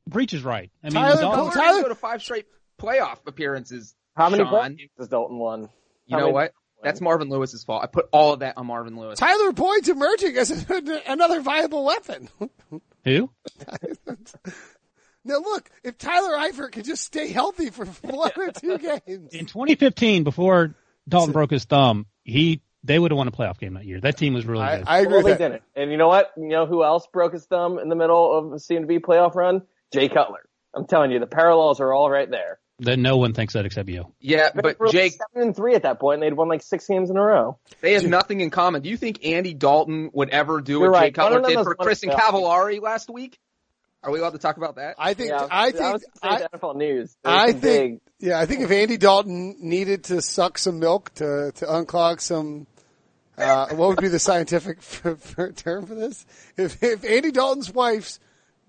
Breech 0.07 0.33
is 0.33 0.43
right. 0.43 0.71
I 0.83 0.87
mean, 0.87 0.93
Tyler 0.95 1.21
Dalton- 1.21 1.45
Cutler 1.51 1.61
Tyler- 1.61 1.81
go 1.83 1.89
to 1.89 1.95
five 1.95 2.21
straight 2.23 2.45
playoff 2.79 3.17
appearances. 3.27 3.95
How 4.15 4.29
many 4.29 4.43
Sean. 4.43 4.49
points 4.51 4.83
has 4.97 5.07
Dalton 5.09 5.37
won? 5.37 5.69
You 6.07 6.15
How 6.15 6.17
know 6.17 6.23
many- 6.25 6.33
what? 6.33 6.53
That's 6.83 7.01
Marvin 7.01 7.29
Lewis's 7.29 7.63
fault. 7.63 7.83
I 7.83 7.87
put 7.87 8.07
all 8.11 8.33
of 8.33 8.39
that 8.39 8.57
on 8.57 8.67
Marvin 8.67 8.97
Lewis. 8.97 9.17
Tyler 9.19 9.51
Boyd's 9.51 9.89
emerging 9.89 10.37
as 10.37 10.51
a, 10.69 11.01
another 11.11 11.41
viable 11.41 11.85
weapon. 11.85 12.29
who? 13.03 13.29
now 15.25 15.39
look, 15.39 15.69
if 15.83 15.97
Tyler 15.97 16.37
Eifert 16.37 16.71
could 16.73 16.85
just 16.85 17.03
stay 17.03 17.29
healthy 17.31 17.69
for 17.69 17.85
one 18.03 18.31
or 18.37 18.51
two 18.51 18.77
games. 18.77 19.33
In 19.33 19.45
2015, 19.45 20.23
before 20.23 20.75
Dalton 21.07 21.33
broke 21.33 21.51
his 21.51 21.65
thumb, 21.65 22.05
he 22.23 22.61
they 22.83 22.97
would 22.99 23.11
have 23.11 23.17
won 23.17 23.27
a 23.27 23.31
playoff 23.31 23.57
game 23.59 23.73
that 23.73 23.85
year. 23.85 23.99
That 23.99 24.17
team 24.17 24.33
was 24.33 24.45
really 24.45 24.63
I, 24.63 24.77
good. 24.77 24.87
I 24.87 24.99
agree 24.99 25.13
Well, 25.15 25.23
they 25.23 25.31
that. 25.31 25.37
didn't. 25.39 25.63
And 25.75 25.91
you 25.91 25.97
know 25.97 26.07
what? 26.07 26.31
You 26.37 26.47
know 26.47 26.65
who 26.67 26.83
else 26.83 27.07
broke 27.11 27.33
his 27.33 27.45
thumb 27.45 27.79
in 27.79 27.89
the 27.89 27.95
middle 27.95 28.37
of 28.37 28.53
a 28.53 28.59
soon 28.59 28.81
to 28.81 28.87
be 28.87 28.99
playoff 28.99 29.35
run? 29.35 29.63
Jay 29.91 30.07
Cutler. 30.07 30.47
I'm 30.73 30.85
telling 30.85 31.11
you, 31.11 31.19
the 31.19 31.27
parallels 31.27 31.79
are 31.79 31.91
all 31.91 32.09
right 32.09 32.29
there. 32.29 32.59
That 32.79 32.99
no 32.99 33.17
one 33.17 33.33
thinks 33.33 33.53
that 33.53 33.65
except 33.65 33.89
you. 33.89 34.05
Yeah, 34.19 34.49
They 34.53 34.61
but 34.61 34.79
were 34.79 34.85
like 34.87 34.93
Jake, 34.93 35.13
seven 35.13 35.47
and 35.47 35.55
three 35.55 35.73
at 35.73 35.81
that 35.81 35.99
point, 35.99 36.19
point. 36.19 36.21
they'd 36.21 36.33
won 36.33 36.47
like 36.47 36.61
six 36.61 36.85
games 36.85 37.09
in 37.09 37.17
a 37.17 37.21
row. 37.21 37.57
they 37.81 37.93
have 37.93 38.05
nothing 38.05 38.41
in 38.41 38.51
common. 38.51 38.83
Do 38.83 38.89
you 38.89 38.97
think 38.97 39.25
Andy 39.25 39.55
Dalton 39.55 40.11
would 40.13 40.29
ever 40.29 40.61
do 40.61 40.73
You're 40.73 40.91
what 40.91 40.99
right. 40.99 41.05
Jay 41.07 41.11
Cutler 41.11 41.41
One 41.41 41.45
of 41.45 41.47
them 41.49 41.57
did 41.57 41.63
for 41.63 41.75
won 41.79 41.87
a 41.87 41.91
Kristin. 41.91 42.13
Cavallari 42.15 42.79
last 42.79 43.09
week? 43.09 43.39
Are 44.03 44.11
we 44.11 44.19
allowed 44.19 44.33
to 44.33 44.37
talk 44.37 44.57
about 44.57 44.75
that? 44.75 44.93
I 44.99 45.15
think. 45.15 45.29
Yeah, 45.31 45.47
I 45.49 45.67
I 45.67 45.71
think. 45.71 45.93
was 45.93 46.05
I, 46.21 46.27
gonna 46.27 46.39
say 46.39 46.47
the 46.51 46.57
NFL 46.59 46.75
news. 46.75 47.17
I 47.25 47.51
think. 47.51 47.61
big- 47.61 47.99
Yeah, 48.29 48.39
I 48.39 48.45
think 48.45 48.61
if 48.61 48.69
Andy 48.71 48.97
Dalton 48.97 49.55
needed 49.59 50.03
to 50.05 50.21
suck 50.21 50.59
some 50.59 50.77
milk 50.79 51.13
to 51.15 51.51
to 51.55 51.65
unclog 51.65 52.21
some. 52.21 52.67
Uh, 53.39 53.67
what 53.75 53.89
would 53.89 54.01
be 54.01 54.07
the 54.07 54.17
scientific 54.19 54.77
f- 54.79 55.05
f- 55.39 55.55
term 55.55 55.85
for 55.87 55.95
this? 55.95 56.25
If 56.57 56.81
if 56.83 57.03
Andy 57.03 57.31
Dalton's 57.31 57.71
wife's 57.71 58.19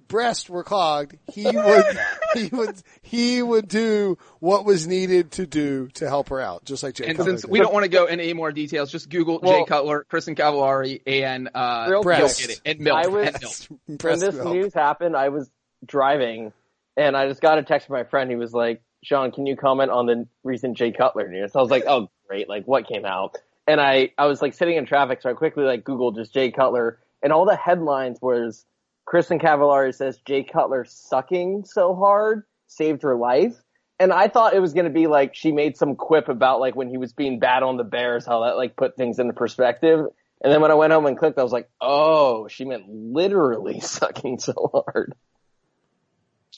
breast 0.08 0.50
were 0.50 0.64
clogged, 0.64 1.16
he 1.32 1.44
would 1.44 1.84
he 2.34 2.46
would 2.48 2.82
he 3.02 3.42
would 3.42 3.68
do 3.68 4.18
what 4.40 4.64
was 4.64 4.86
needed 4.86 5.30
to 5.32 5.46
do 5.46 5.88
to 5.94 6.08
help 6.08 6.30
her 6.30 6.40
out, 6.40 6.64
just 6.64 6.82
like 6.82 6.94
Jay 6.94 7.06
And 7.06 7.16
Cutler 7.16 7.32
since 7.32 7.42
did. 7.42 7.50
we 7.50 7.58
don't 7.60 7.72
want 7.72 7.84
to 7.84 7.88
go 7.90 8.06
into 8.06 8.24
any 8.24 8.32
more 8.32 8.50
details, 8.52 8.90
just 8.90 9.08
Google 9.10 9.40
Jay 9.40 9.64
Cutler, 9.66 10.04
Kristin 10.10 10.36
Cavallari, 10.36 11.00
and 11.06 11.50
uh, 11.54 11.84
Real 11.88 11.96
you'll 11.98 12.02
breast. 12.02 12.60
And 12.64 12.80
milk. 12.80 12.96
I 13.04 13.06
was- 13.08 13.28
and 13.28 13.42
milk. 13.88 14.02
when 14.02 14.18
this 14.18 14.34
milk. 14.34 14.54
news 14.54 14.74
happened, 14.74 15.16
I 15.16 15.28
was 15.28 15.50
driving, 15.86 16.52
and 16.96 17.16
I 17.16 17.28
just 17.28 17.40
got 17.40 17.58
a 17.58 17.62
text 17.62 17.86
from 17.86 17.94
my 17.96 18.04
friend. 18.04 18.30
He 18.30 18.36
was 18.36 18.52
like, 18.52 18.82
"Sean, 19.02 19.30
can 19.32 19.46
you 19.46 19.56
comment 19.56 19.90
on 19.90 20.06
the 20.06 20.26
recent 20.44 20.76
Jay 20.76 20.90
Cutler 20.92 21.28
news?" 21.28 21.54
I 21.54 21.60
was 21.60 21.70
like, 21.70 21.84
"Oh, 21.86 22.08
great! 22.28 22.48
Like, 22.48 22.64
what 22.66 22.86
came 22.88 23.04
out?" 23.04 23.36
And 23.66 23.80
I, 23.80 24.12
I 24.16 24.26
was 24.26 24.40
like 24.40 24.54
sitting 24.54 24.76
in 24.76 24.86
traffic, 24.86 25.20
so 25.22 25.28
I 25.30 25.34
quickly 25.34 25.64
like 25.64 25.84
Googled 25.84 26.16
just 26.16 26.32
Jay 26.32 26.50
Cutler, 26.50 26.98
and 27.22 27.32
all 27.32 27.44
the 27.44 27.54
headlines 27.56 28.18
was 28.22 28.64
Kristin 29.08 29.40
Cavallari 29.40 29.94
says 29.94 30.18
Jay 30.26 30.44
Cutler 30.44 30.84
sucking 30.84 31.64
so 31.64 31.94
hard 31.94 32.42
saved 32.66 33.02
her 33.02 33.16
life. 33.16 33.54
And 33.98 34.12
I 34.12 34.28
thought 34.28 34.54
it 34.54 34.60
was 34.60 34.74
going 34.74 34.84
to 34.84 34.92
be 34.92 35.06
like 35.06 35.34
she 35.34 35.50
made 35.50 35.76
some 35.76 35.96
quip 35.96 36.28
about 36.28 36.60
like 36.60 36.76
when 36.76 36.88
he 36.88 36.98
was 36.98 37.12
being 37.12 37.40
bad 37.40 37.62
on 37.62 37.76
the 37.78 37.84
Bears, 37.84 38.26
how 38.26 38.44
that 38.44 38.56
like 38.56 38.76
put 38.76 38.96
things 38.96 39.18
into 39.18 39.32
perspective. 39.32 40.06
And 40.40 40.52
then 40.52 40.60
when 40.60 40.70
I 40.70 40.74
went 40.74 40.92
home 40.92 41.06
and 41.06 41.18
clicked, 41.18 41.38
I 41.38 41.42
was 41.42 41.52
like, 41.52 41.68
oh, 41.80 42.46
she 42.48 42.64
meant 42.64 42.84
literally 42.88 43.80
sucking 43.80 44.38
so 44.38 44.70
hard. 44.72 45.14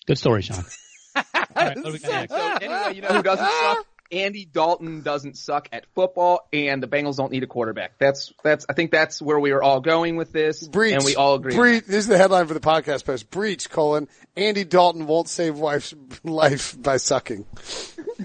Good 0.06 0.18
story, 0.18 0.42
Sean. 0.42 0.64
All 1.16 1.22
right, 1.56 1.76
what 1.76 1.84
do 1.84 1.92
we 1.92 1.98
got 1.98 2.10
next? 2.10 2.32
So 2.32 2.56
anyway, 2.60 2.94
you 2.94 3.02
know 3.02 3.08
who 3.08 3.22
doesn't 3.22 3.46
suck? 3.46 3.86
Andy 4.12 4.44
Dalton 4.44 5.02
doesn't 5.02 5.36
suck 5.36 5.68
at 5.72 5.86
football, 5.94 6.48
and 6.52 6.82
the 6.82 6.88
Bengals 6.88 7.16
don't 7.16 7.30
need 7.30 7.42
a 7.42 7.46
quarterback. 7.46 7.98
That's 7.98 8.32
that's. 8.42 8.66
I 8.68 8.72
think 8.72 8.90
that's 8.90 9.22
where 9.22 9.38
we 9.38 9.52
are 9.52 9.62
all 9.62 9.80
going 9.80 10.16
with 10.16 10.32
this, 10.32 10.66
Breech. 10.66 10.94
and 10.94 11.04
we 11.04 11.16
all 11.16 11.34
agree. 11.34 11.54
Breech. 11.54 11.84
This 11.86 11.96
is 11.96 12.06
the 12.06 12.18
headline 12.18 12.46
for 12.46 12.54
the 12.54 12.60
podcast 12.60 13.04
post. 13.04 13.30
Breech, 13.30 13.70
colon, 13.70 14.08
Andy 14.36 14.64
Dalton 14.64 15.06
won't 15.06 15.28
save 15.28 15.58
wife's 15.58 15.94
life 16.24 16.80
by 16.80 16.96
sucking. 16.96 17.46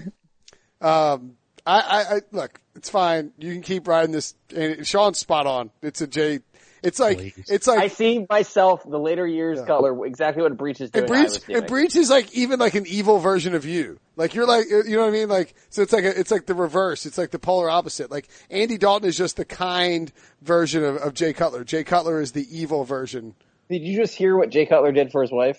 um, 0.80 1.36
I, 1.66 1.80
I, 1.80 2.16
I, 2.16 2.20
look, 2.32 2.60
it's 2.74 2.90
fine. 2.90 3.32
You 3.38 3.52
can 3.52 3.62
keep 3.62 3.88
riding 3.88 4.12
this. 4.12 4.34
And 4.54 4.86
Sean's 4.86 5.18
spot 5.18 5.46
on. 5.46 5.70
It's 5.82 6.00
a 6.00 6.06
J. 6.06 6.40
It's 6.86 7.00
like, 7.00 7.18
Please. 7.18 7.44
it's 7.48 7.66
I 7.66 7.88
see 7.88 8.24
myself, 8.30 8.88
the 8.88 8.98
later 8.98 9.26
years 9.26 9.60
Cutler, 9.66 10.06
exactly 10.06 10.44
what 10.44 10.56
Breech 10.56 10.80
is 10.80 10.92
doing. 10.92 11.02
and 11.02 11.12
Breech, 11.12 11.44
doing. 11.44 11.58
and 11.58 11.66
Breech 11.66 11.96
is 11.96 12.10
like 12.10 12.32
even 12.32 12.60
like 12.60 12.76
an 12.76 12.86
evil 12.86 13.18
version 13.18 13.56
of 13.56 13.64
you. 13.64 13.98
Like 14.14 14.36
you're 14.36 14.46
like, 14.46 14.66
you 14.70 14.94
know 14.94 15.00
what 15.00 15.08
I 15.08 15.10
mean? 15.10 15.28
Like, 15.28 15.54
so 15.68 15.82
it's 15.82 15.92
like 15.92 16.04
a, 16.04 16.16
it's 16.16 16.30
like 16.30 16.46
the 16.46 16.54
reverse. 16.54 17.04
It's 17.04 17.18
like 17.18 17.32
the 17.32 17.40
polar 17.40 17.68
opposite. 17.68 18.08
Like 18.08 18.28
Andy 18.50 18.78
Dalton 18.78 19.08
is 19.08 19.16
just 19.16 19.36
the 19.36 19.44
kind 19.44 20.12
version 20.42 20.84
of, 20.84 20.96
of 20.98 21.12
Jay 21.14 21.32
Cutler. 21.32 21.64
Jay 21.64 21.82
Cutler 21.82 22.20
is 22.20 22.30
the 22.30 22.46
evil 22.56 22.84
version. 22.84 23.34
Did 23.68 23.82
you 23.82 23.96
just 23.96 24.14
hear 24.14 24.36
what 24.36 24.50
Jay 24.50 24.64
Cutler 24.64 24.92
did 24.92 25.10
for 25.10 25.22
his 25.22 25.32
wife? 25.32 25.58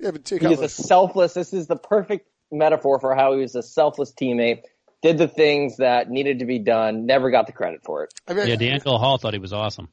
Yeah, 0.00 0.10
but 0.10 0.24
Jay 0.24 0.38
He 0.38 0.52
is 0.52 0.60
a 0.60 0.68
selfless, 0.68 1.34
this 1.34 1.52
is 1.52 1.68
the 1.68 1.76
perfect 1.76 2.28
metaphor 2.50 2.98
for 2.98 3.14
how 3.14 3.32
he 3.32 3.40
was 3.40 3.54
a 3.54 3.62
selfless 3.62 4.12
teammate, 4.12 4.62
did 5.02 5.18
the 5.18 5.28
things 5.28 5.76
that 5.76 6.10
needed 6.10 6.40
to 6.40 6.46
be 6.46 6.58
done, 6.58 7.06
never 7.06 7.30
got 7.30 7.46
the 7.46 7.52
credit 7.52 7.82
for 7.84 8.02
it. 8.02 8.14
I 8.26 8.34
mean, 8.34 8.48
Yeah, 8.48 8.56
DeAngelo 8.56 8.98
Hall 8.98 9.18
thought 9.18 9.34
he 9.34 9.38
was 9.38 9.52
awesome. 9.52 9.88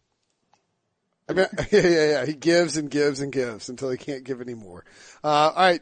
I 1.32 1.34
mean, 1.34 1.48
yeah, 1.72 1.80
yeah, 1.88 2.10
yeah. 2.10 2.26
He 2.26 2.34
gives 2.34 2.78
and 2.78 2.90
gives 2.90 3.20
and 3.20 3.32
gives 3.32 3.70
until 3.70 3.90
he 3.90 3.98
can't 3.98 4.24
give 4.24 4.42
anymore. 4.42 4.86
Uh, 5.24 5.28
all 5.28 5.54
right, 5.56 5.82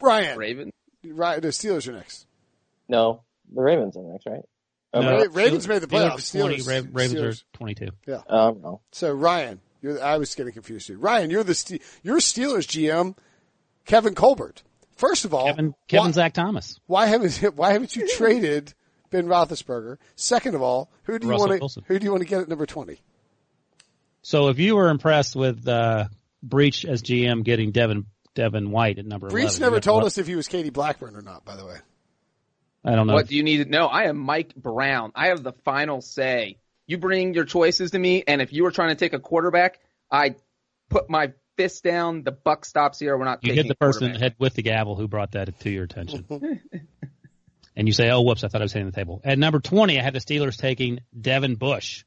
Ryan. 0.00 0.38
Raven. 0.38 0.70
Right, 1.04 1.40
the 1.40 1.48
Steelers 1.48 1.86
are 1.88 1.92
next. 1.92 2.26
No, 2.88 3.22
the 3.52 3.62
Ravens 3.62 3.96
are 3.96 4.02
next, 4.02 4.26
right? 4.26 4.42
No, 4.94 5.18
Ra- 5.18 5.26
Ravens 5.30 5.68
made 5.68 5.82
the 5.82 5.86
playoffs. 5.86 6.34
are 6.34 6.38
20, 6.40 6.56
Steelers- 6.56 6.88
Ravens 6.94 7.14
Steelers. 7.14 7.42
are 7.42 7.58
22. 7.58 7.88
Yeah. 8.06 8.20
Um, 8.28 8.60
no. 8.62 8.80
So 8.92 9.12
Ryan, 9.12 9.60
you're, 9.82 10.02
I 10.02 10.16
was 10.16 10.34
getting 10.34 10.52
confused 10.52 10.86
too. 10.86 10.96
Ryan, 10.98 11.30
you're 11.30 11.44
the 11.44 11.54
Ste- 11.54 11.82
you're 12.02 12.18
Steelers 12.18 12.66
GM, 12.66 13.14
Kevin 13.84 14.14
Colbert. 14.14 14.62
First 14.96 15.26
of 15.26 15.34
all, 15.34 15.46
Kevin, 15.46 15.74
Kevin 15.88 16.06
why, 16.06 16.12
Zach 16.12 16.32
Thomas. 16.32 16.80
why 16.86 17.06
haven't 17.06 17.36
why 17.56 17.72
haven't 17.72 17.94
you 17.94 18.08
traded 18.16 18.72
Ben 19.10 19.26
Roethlisberger? 19.26 19.98
Second 20.16 20.54
of 20.54 20.62
all, 20.62 20.90
who 21.04 21.18
do 21.18 21.26
you 21.26 21.34
want 21.34 21.60
to 21.60 21.82
who 21.86 21.98
do 21.98 22.04
you 22.04 22.10
want 22.10 22.22
to 22.22 22.28
get 22.28 22.40
at 22.40 22.48
number 22.48 22.64
twenty? 22.66 23.00
So 24.26 24.48
if 24.48 24.58
you 24.58 24.74
were 24.74 24.88
impressed 24.88 25.36
with 25.36 25.68
uh, 25.68 26.08
Breech 26.42 26.84
as 26.84 27.00
GM 27.00 27.44
getting 27.44 27.70
Devin 27.70 28.06
Devin 28.34 28.72
White 28.72 28.98
at 28.98 29.06
number 29.06 29.28
Breech 29.28 29.44
11, 29.44 29.60
never 29.60 29.76
you 29.76 29.80
to 29.80 29.84
told 29.84 30.02
us 30.02 30.18
if 30.18 30.26
he 30.26 30.34
was 30.34 30.48
Katie 30.48 30.70
Blackburn 30.70 31.14
or 31.14 31.22
not. 31.22 31.44
By 31.44 31.54
the 31.54 31.64
way, 31.64 31.76
I 32.84 32.96
don't 32.96 33.06
know. 33.06 33.14
What 33.14 33.28
do 33.28 33.36
you 33.36 33.44
need 33.44 33.62
to 33.62 33.70
know? 33.70 33.86
I 33.86 34.08
am 34.08 34.18
Mike 34.18 34.52
Brown. 34.56 35.12
I 35.14 35.28
have 35.28 35.44
the 35.44 35.52
final 35.64 36.00
say. 36.00 36.58
You 36.88 36.98
bring 36.98 37.34
your 37.34 37.44
choices 37.44 37.92
to 37.92 37.98
me, 38.00 38.24
and 38.26 38.42
if 38.42 38.52
you 38.52 38.64
were 38.64 38.72
trying 38.72 38.88
to 38.88 38.96
take 38.96 39.12
a 39.12 39.20
quarterback, 39.20 39.78
I 40.10 40.34
put 40.88 41.08
my 41.08 41.32
fist 41.56 41.84
down. 41.84 42.24
The 42.24 42.32
buck 42.32 42.64
stops 42.64 42.98
here. 42.98 43.16
We're 43.16 43.26
not. 43.26 43.44
you 43.44 43.50
taking 43.50 43.66
hit 43.66 43.68
the 43.68 43.74
a 43.74 43.76
person 43.76 44.08
quarterback. 44.08 44.22
head 44.22 44.34
with 44.40 44.54
the 44.54 44.62
gavel 44.62 44.96
who 44.96 45.06
brought 45.06 45.32
that 45.32 45.60
to 45.60 45.70
your 45.70 45.84
attention. 45.84 46.26
and 47.76 47.86
you 47.86 47.92
say, 47.92 48.10
"Oh, 48.10 48.22
whoops! 48.22 48.42
I 48.42 48.48
thought 48.48 48.60
I 48.60 48.64
was 48.64 48.72
hitting 48.72 48.90
the 48.90 48.96
table." 48.96 49.20
At 49.22 49.38
number 49.38 49.60
twenty, 49.60 50.00
I 50.00 50.02
had 50.02 50.14
the 50.14 50.18
Steelers 50.18 50.56
taking 50.56 50.98
Devin 51.18 51.54
Bush, 51.54 52.04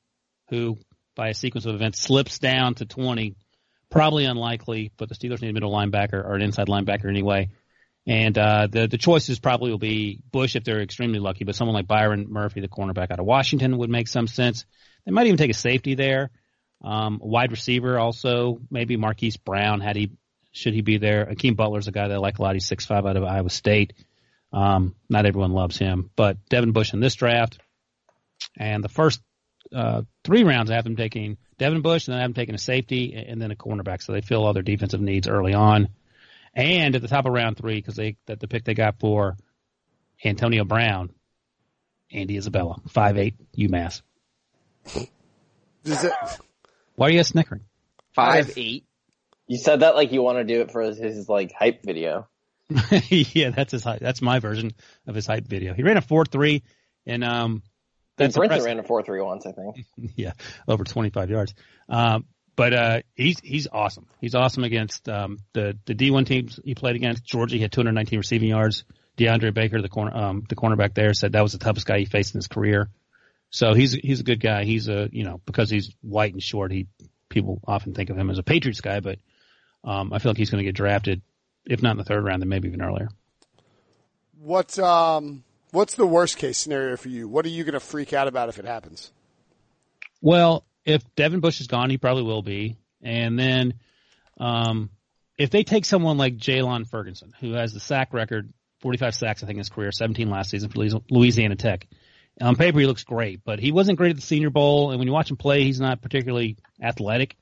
who, 0.49 0.77
by 1.19 1.27
a 1.27 1.33
sequence 1.33 1.65
of 1.65 1.75
events, 1.75 2.01
slips 2.01 2.39
down 2.39 2.75
to 2.75 2.85
twenty. 2.85 3.35
Probably 3.89 4.23
unlikely, 4.23 4.91
but 4.97 5.09
the 5.09 5.15
Steelers 5.15 5.41
need 5.41 5.49
a 5.49 5.53
middle 5.53 5.73
linebacker 5.73 6.13
or 6.13 6.35
an 6.35 6.41
inside 6.41 6.67
linebacker 6.67 7.09
anyway. 7.09 7.49
And 8.07 8.37
uh, 8.37 8.67
the 8.71 8.87
the 8.87 8.97
choices 8.97 9.39
probably 9.39 9.71
will 9.71 9.79
be 9.79 10.21
Bush 10.31 10.55
if 10.55 10.63
they're 10.63 10.81
extremely 10.81 11.19
lucky, 11.19 11.43
but 11.43 11.55
someone 11.55 11.75
like 11.75 11.87
Byron 11.87 12.27
Murphy, 12.29 12.61
the 12.61 12.69
cornerback 12.69 13.11
out 13.11 13.19
of 13.19 13.25
Washington, 13.25 13.77
would 13.79 13.89
make 13.89 14.07
some 14.07 14.27
sense. 14.27 14.65
They 15.05 15.11
might 15.11 15.27
even 15.27 15.37
take 15.37 15.51
a 15.51 15.55
safety 15.55 15.95
there. 15.95 16.29
Um, 16.81 17.19
wide 17.21 17.51
receiver 17.51 17.99
also, 17.99 18.61
maybe 18.71 18.95
Marquise 18.95 19.35
Brown 19.35 19.81
had 19.81 19.97
he 19.97 20.11
should 20.51 20.73
he 20.73 20.81
be 20.81 20.99
there. 20.99 21.25
Hakeem 21.25 21.55
Butler's 21.55 21.89
a 21.89 21.91
guy 21.91 22.07
that 22.07 22.13
I 22.13 22.17
like 22.19 22.39
a 22.39 22.41
lot. 22.41 22.53
He's 22.53 22.67
six 22.67 22.85
five 22.85 23.05
out 23.05 23.17
of 23.17 23.23
Iowa 23.25 23.49
State. 23.49 23.91
Um, 24.53 24.95
not 25.09 25.25
everyone 25.25 25.51
loves 25.51 25.77
him, 25.77 26.11
but 26.15 26.37
Devin 26.47 26.71
Bush 26.71 26.93
in 26.93 27.01
this 27.01 27.15
draft, 27.15 27.59
and 28.57 28.81
the 28.81 28.89
first 28.89 29.19
uh, 29.73 30.01
three 30.23 30.43
rounds 30.43 30.71
I 30.71 30.75
have 30.75 30.83
them 30.83 30.95
taking 30.95 31.37
Devin 31.57 31.81
Bush, 31.81 32.07
and 32.07 32.13
then 32.13 32.19
I 32.19 32.21
have 32.23 32.29
them 32.29 32.35
taking 32.41 32.55
a 32.55 32.59
safety 32.59 33.13
and 33.13 33.41
then 33.41 33.51
a 33.51 33.55
cornerback. 33.55 34.01
So 34.01 34.13
they 34.13 34.21
fill 34.21 34.45
all 34.45 34.53
their 34.53 34.63
defensive 34.63 35.01
needs 35.01 35.27
early 35.27 35.53
on, 35.53 35.89
and 36.53 36.95
at 36.95 37.01
the 37.01 37.07
top 37.07 37.25
of 37.25 37.33
round 37.33 37.57
three 37.57 37.75
because 37.75 37.95
they 37.95 38.17
that 38.25 38.39
the 38.39 38.47
pick 38.47 38.63
they 38.63 38.73
got 38.73 38.99
for 38.99 39.37
Antonio 40.23 40.63
Brown, 40.63 41.11
Andy 42.11 42.37
Isabella, 42.37 42.81
five 42.89 43.17
eight 43.17 43.35
UMass. 43.57 44.01
Does 45.83 46.03
it, 46.03 46.13
Why 46.95 47.07
are 47.07 47.11
you 47.11 47.23
snickering? 47.23 47.61
five 48.13 48.53
eight. 48.57 48.85
You 49.47 49.57
said 49.57 49.79
that 49.81 49.95
like 49.95 50.11
you 50.11 50.21
want 50.21 50.37
to 50.39 50.43
do 50.43 50.61
it 50.61 50.71
for 50.71 50.81
his, 50.81 50.97
his 50.97 51.29
like 51.29 51.53
hype 51.53 51.83
video. 51.83 52.27
yeah, 53.09 53.49
that's 53.49 53.71
his. 53.71 53.83
That's 53.83 54.21
my 54.21 54.39
version 54.39 54.71
of 55.07 55.15
his 55.15 55.25
hype 55.25 55.47
video. 55.47 55.73
He 55.73 55.83
ran 55.83 55.97
a 55.97 56.01
four 56.01 56.25
three, 56.25 56.63
and 57.05 57.23
um, 57.23 57.63
That's 58.19 58.35
that's 58.35 58.43
impressive. 58.43 58.65
ran 58.65 58.79
a 58.79 58.83
four 58.83 59.01
three 59.01 59.21
once, 59.21 59.45
I 59.45 59.53
think. 59.53 59.85
yeah, 60.15 60.33
over 60.67 60.83
twenty 60.83 61.09
five 61.09 61.29
yards. 61.29 61.53
Um, 61.87 62.25
but 62.55 62.73
uh, 62.73 63.01
he's 63.15 63.39
he's 63.39 63.67
awesome. 63.71 64.07
He's 64.19 64.35
awesome 64.35 64.65
against 64.65 65.07
um, 65.07 65.39
the 65.53 65.77
the 65.85 65.93
D 65.93 66.11
one 66.11 66.25
teams 66.25 66.59
he 66.63 66.75
played 66.75 66.97
against. 66.97 67.23
Georgia 67.23 67.55
he 67.55 67.61
had 67.61 67.71
two 67.71 67.79
hundred 67.79 67.93
nineteen 67.93 68.19
receiving 68.19 68.49
yards. 68.49 68.83
DeAndre 69.17 69.53
Baker, 69.53 69.81
the 69.81 69.89
corner 69.89 70.15
um, 70.15 70.43
the 70.49 70.55
cornerback 70.55 70.93
there, 70.93 71.13
said 71.13 71.31
that 71.31 71.41
was 71.41 71.53
the 71.53 71.57
toughest 71.57 71.85
guy 71.85 71.99
he 71.99 72.05
faced 72.05 72.35
in 72.35 72.39
his 72.39 72.47
career. 72.47 72.89
So 73.49 73.73
he's 73.73 73.93
he's 73.93 74.19
a 74.19 74.23
good 74.23 74.41
guy. 74.41 74.65
He's 74.65 74.89
a 74.89 75.07
you 75.11 75.23
know 75.23 75.39
because 75.45 75.69
he's 75.69 75.95
white 76.01 76.33
and 76.33 76.43
short. 76.43 76.73
He 76.73 76.87
people 77.29 77.61
often 77.65 77.93
think 77.93 78.09
of 78.09 78.17
him 78.17 78.29
as 78.29 78.37
a 78.37 78.43
Patriots 78.43 78.81
guy, 78.81 78.99
but 78.99 79.19
um, 79.85 80.11
I 80.11 80.19
feel 80.19 80.31
like 80.31 80.37
he's 80.37 80.49
going 80.49 80.63
to 80.63 80.67
get 80.67 80.75
drafted, 80.75 81.21
if 81.65 81.81
not 81.81 81.91
in 81.91 81.97
the 81.97 82.03
third 82.03 82.23
round, 82.25 82.41
then 82.41 82.49
maybe 82.49 82.67
even 82.67 82.81
earlier. 82.81 83.07
what 84.37 84.77
um 84.79 85.45
what's 85.71 85.95
the 85.95 86.05
worst 86.05 86.37
case 86.37 86.57
scenario 86.57 86.97
for 86.97 87.09
you? 87.09 87.27
What 87.27 87.45
are 87.45 87.49
you 87.49 87.63
going 87.63 87.73
to 87.73 87.79
freak 87.79 88.13
out 88.13 88.27
about 88.27 88.49
if 88.49 88.59
it 88.59 88.65
happens? 88.65 89.11
Well, 90.21 90.65
if 90.85 91.03
Devin 91.15 91.39
Bush 91.39 91.61
is 91.61 91.67
gone, 91.67 91.89
he 91.89 91.97
probably 91.97 92.23
will 92.23 92.41
be. 92.41 92.77
And 93.01 93.37
then, 93.39 93.75
um, 94.37 94.89
if 95.37 95.51
they 95.51 95.63
take 95.63 95.85
someone 95.85 96.17
like 96.17 96.35
Jaylon 96.35 96.87
Ferguson, 96.87 97.33
who 97.39 97.53
has 97.53 97.73
the 97.73 97.79
sack 97.79 98.13
record, 98.13 98.51
45 98.81 99.15
sacks, 99.15 99.43
I 99.43 99.45
think, 99.45 99.55
in 99.55 99.59
his 99.59 99.69
career, 99.69 99.91
17 99.91 100.29
last 100.29 100.49
season 100.49 100.69
for 100.69 100.85
Louisiana 101.09 101.55
Tech, 101.55 101.87
On 102.41 102.55
paper, 102.55 102.79
he 102.79 102.85
looks 102.85 103.03
great, 103.03 103.43
but 103.43 103.59
he 103.59 103.71
wasn't 103.71 103.97
great 103.97 104.11
at 104.11 104.15
the 104.15 104.21
Senior 104.21 104.49
Bowl. 104.49 104.91
And 104.91 104.99
when 104.99 105.07
you 105.07 105.13
watch 105.13 105.29
him 105.29 105.37
play, 105.37 105.63
he's 105.63 105.79
not 105.79 106.01
particularly 106.01 106.57
athletic. 106.81 107.35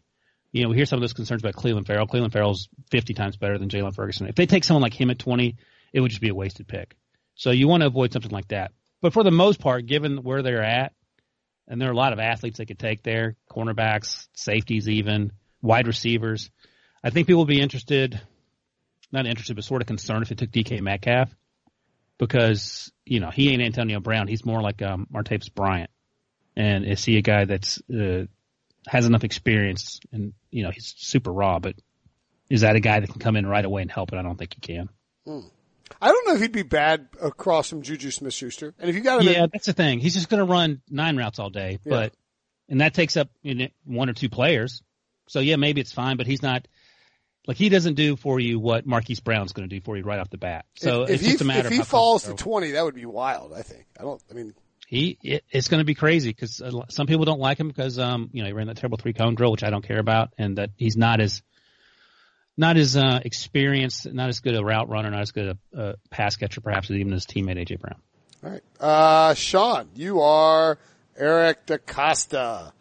You 0.52 0.64
know, 0.64 0.70
we 0.70 0.76
hear 0.76 0.86
some 0.86 0.98
of 0.98 1.02
those 1.02 1.14
concerns 1.14 1.42
about 1.42 1.56
Clelin 1.56 1.86
Ferrell. 1.86 2.08
Clelin 2.08 2.32
Ferrell's 2.32 2.70
50 2.92 3.14
times 3.14 3.38
better 3.38 3.58
than 3.58 3.70
Jaylon 3.70 3.94
Ferguson. 3.94 4.28
If 4.28 4.36
they 4.36 4.46
take 4.46 4.64
someone 4.64 4.82
like 4.82 5.00
him 5.00 5.10
at 5.10 5.20
20, 5.20 5.58
it 5.94 6.00
would 6.00 6.10
just 6.10 6.22
be 6.22 6.30
a 6.30 6.36
wasted 6.36 6.68
pick. 6.68 6.96
So 7.38 7.52
you 7.52 7.68
want 7.68 7.82
to 7.82 7.88
avoid 7.88 8.12
something 8.12 8.32
like 8.32 8.50
that. 8.50 8.72
But 9.00 9.14
for 9.14 9.24
the 9.24 9.32
most 9.32 9.60
part, 9.60 9.86
given 9.86 10.24
where 10.24 10.42
they're 10.42 10.64
at, 10.64 10.94
and 11.68 11.80
there 11.80 11.90
are 11.90 11.94
a 11.94 11.98
lot 11.98 12.14
of 12.14 12.20
athletes 12.20 12.58
they 12.58 12.66
could 12.66 12.80
take 12.80 13.04
there, 13.04 13.36
cornerbacks, 13.50 14.28
safeties, 14.34 14.90
even 14.90 15.32
wide 15.62 15.88
receivers. 15.88 16.50
I 17.04 17.10
think 17.10 17.28
people 17.28 17.40
will 17.40 17.46
be 17.46 17.62
interested, 17.62 18.20
not 19.12 19.28
interested, 19.28 19.56
but 19.56 19.66
sort 19.66 19.82
of 19.82 19.88
concerned 19.88 20.24
if 20.24 20.32
it 20.32 20.38
took 20.40 20.50
DK 20.50 20.82
Metcalf 20.82 21.30
because 22.18 22.92
you 23.06 23.20
know 23.20 23.30
he 23.30 23.52
ain't 23.52 23.62
Antonio 23.62 24.00
Brown. 24.00 24.28
He's 24.28 24.46
more 24.46 24.62
like 24.62 24.82
um, 24.82 25.08
Martavis 25.14 25.54
Bryant, 25.54 25.92
and 26.56 26.86
is 26.86 27.04
he 27.04 27.18
a 27.18 27.22
guy 27.22 27.46
that's 27.46 27.82
uh, 27.90 28.26
has 28.88 29.06
enough 29.06 29.24
experience 29.24 30.00
and 30.12 30.34
you 30.50 30.64
know 30.64 30.72
he's 30.72 30.94
super 30.98 31.32
raw, 31.32 31.60
but 31.60 31.76
is 32.50 32.62
that 32.62 32.76
a 32.76 32.80
guy 32.80 33.00
that 33.00 33.10
can 33.10 33.20
come 33.20 33.36
in 33.36 33.46
right 33.46 33.66
away 33.66 33.82
and 33.82 33.92
help? 33.92 34.12
And 34.12 34.20
I 34.20 34.24
don't 34.24 34.38
think 34.38 34.56
he 34.56 34.62
can. 34.62 34.90
I 36.02 36.08
don't 36.10 36.28
know 36.28 36.36
if 36.36 36.42
he'd 36.42 36.52
be 36.52 36.64
bad 36.64 37.08
across 37.22 37.70
from 37.70 37.82
Juju 37.82 38.12
Smith 38.12 38.34
Schuster. 38.34 38.74
And 38.80 38.90
if 38.90 38.96
you 38.96 39.02
got 39.02 39.22
him 39.22 39.28
Yeah, 39.28 39.44
in, 39.46 39.50
that's 39.52 39.66
the 39.66 39.74
thing. 39.74 40.00
He's 40.00 40.14
just 40.14 40.30
going 40.30 40.46
to 40.46 40.52
run 40.52 40.82
nine 40.90 41.18
routes 41.18 41.40
all 41.40 41.50
day, 41.50 41.80
Yeah. 41.86 41.90
but 41.90 42.14
and 42.70 42.82
that 42.82 42.94
takes 42.94 43.16
up 43.18 43.30
you 43.42 43.56
know, 43.56 43.68
one 43.86 44.10
or 44.10 44.14
two 44.14 44.30
players. 44.30 44.82
So 45.30 45.40
yeah, 45.40 45.56
maybe 45.56 45.82
it's 45.82 45.94
fine, 45.94 46.18
but 46.18 46.28
he's 46.28 46.42
not 46.42 46.68
like 47.48 47.58
he 47.58 47.70
doesn't 47.70 47.96
do 47.96 48.16
for 48.16 48.40
you 48.40 48.60
what 48.60 48.86
Marquise 48.86 49.20
Brown's 49.22 49.54
going 49.54 49.68
to 49.70 49.76
do 49.76 49.82
for 49.82 49.98
you 49.98 50.04
right 50.04 50.20
off 50.20 50.30
the 50.30 50.38
bat. 50.38 50.66
So 50.76 51.04
if, 51.04 51.10
it's 51.12 51.24
if 51.24 51.30
just 51.30 51.42
a 51.42 51.44
he, 51.44 51.48
matter 51.48 51.68
if 51.68 51.74
he 51.74 51.82
falls 51.82 52.24
to 52.24 52.34
20, 52.34 52.72
that 52.72 52.84
would 52.84 52.96
be 52.96 53.06
wild, 53.06 53.54
I 53.54 53.62
think. 53.62 53.86
I 54.00 54.04
don't, 54.04 54.22
I 54.30 54.34
mean, 54.34 54.54
he 54.88 55.18
it, 55.22 55.44
it's 55.50 55.68
going 55.68 55.80
to 55.80 55.86
be 55.86 55.96
crazy 55.96 56.30
because 56.30 56.62
some 56.90 57.08
people 57.08 57.26
don't 57.26 57.40
like 57.42 57.60
him 57.60 57.68
because 57.68 58.00
um 58.00 58.30
you 58.32 58.42
know 58.42 58.48
he 58.48 58.54
ran 58.54 58.68
that 58.68 58.78
terrible 58.78 58.98
three 58.98 59.12
cone 59.12 59.36
drill 59.36 59.52
which 59.52 59.64
I 59.64 59.70
don't 59.70 59.86
care 59.86 60.00
about 60.00 60.34
and 60.38 60.58
that 60.58 60.70
he's 60.78 60.96
not 60.96 61.20
as 61.20 61.42
not 62.58 62.76
as 62.78 62.97
uh, 62.97 63.20
experienced, 63.24 64.12
not 64.12 64.30
as 64.30 64.39
good 64.39 64.55
a 64.55 64.64
route 64.64 64.89
runner, 64.89 65.12
not 65.12 65.22
as 65.22 65.32
good 65.32 65.58
a 65.76 65.80
uh, 65.80 65.93
pass 66.10 66.36
catcher 66.36 66.62
perhaps 66.62 66.89
as 66.89 66.97
even 66.97 67.14
his 67.14 67.26
teammate 67.26 67.58
AJ 67.58 67.80
Brown. 67.80 68.01
all 68.43 68.49
right. 68.49 68.64
Uh, 68.80 69.34
Sean, 69.36 69.89
you 69.95 70.22
are 70.22 70.80
Eric 71.16 71.66
DeCosta. 71.68 72.72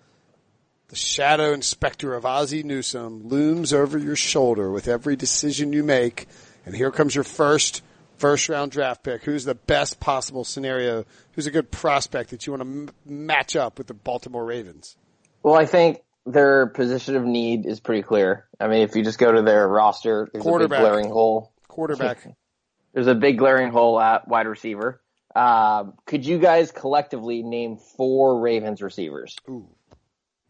The 0.88 0.96
shadow 0.96 1.52
inspector 1.52 2.14
of 2.14 2.24
Ozzie 2.24 2.62
Newsome 2.62 3.28
looms 3.28 3.72
over 3.72 3.98
your 3.98 4.14
shoulder 4.14 4.70
with 4.70 4.86
every 4.86 5.16
decision 5.16 5.72
you 5.72 5.82
make. 5.82 6.28
And 6.64 6.76
here 6.76 6.92
comes 6.92 7.14
your 7.14 7.24
first 7.24 7.82
first 8.18 8.48
round 8.48 8.70
draft 8.72 9.02
pick. 9.02 9.24
Who's 9.24 9.44
the 9.44 9.54
best 9.54 10.00
possible 10.00 10.44
scenario? 10.44 11.04
Who's 11.32 11.46
a 11.46 11.50
good 11.50 11.70
prospect 11.70 12.30
that 12.30 12.46
you 12.46 12.52
want 12.52 12.62
to 12.62 12.68
m- 12.68 12.90
match 13.04 13.56
up 13.56 13.78
with 13.78 13.88
the 13.88 13.94
Baltimore 13.94 14.44
Ravens? 14.44 14.96
Well, 15.42 15.54
I 15.54 15.66
think 15.66 16.00
their 16.26 16.66
position 16.66 17.16
of 17.16 17.24
need 17.24 17.64
is 17.66 17.80
pretty 17.80 18.02
clear. 18.02 18.46
I 18.60 18.66
mean, 18.68 18.82
if 18.82 18.94
you 18.96 19.02
just 19.04 19.18
go 19.18 19.32
to 19.32 19.42
their 19.42 19.66
roster, 19.66 20.28
there's 20.32 20.44
a 20.44 20.58
big 20.58 20.68
glaring 20.68 21.08
hole. 21.10 21.52
Quarterback. 21.68 22.26
There's 22.92 23.06
a 23.08 23.14
big 23.14 23.36
glaring 23.36 23.70
hole 23.72 24.00
at 24.00 24.26
wide 24.26 24.46
receiver. 24.46 25.02
Um, 25.34 25.92
could 26.06 26.24
you 26.24 26.38
guys 26.38 26.72
collectively 26.72 27.42
name 27.42 27.76
four 27.76 28.40
Ravens 28.40 28.80
receivers? 28.80 29.36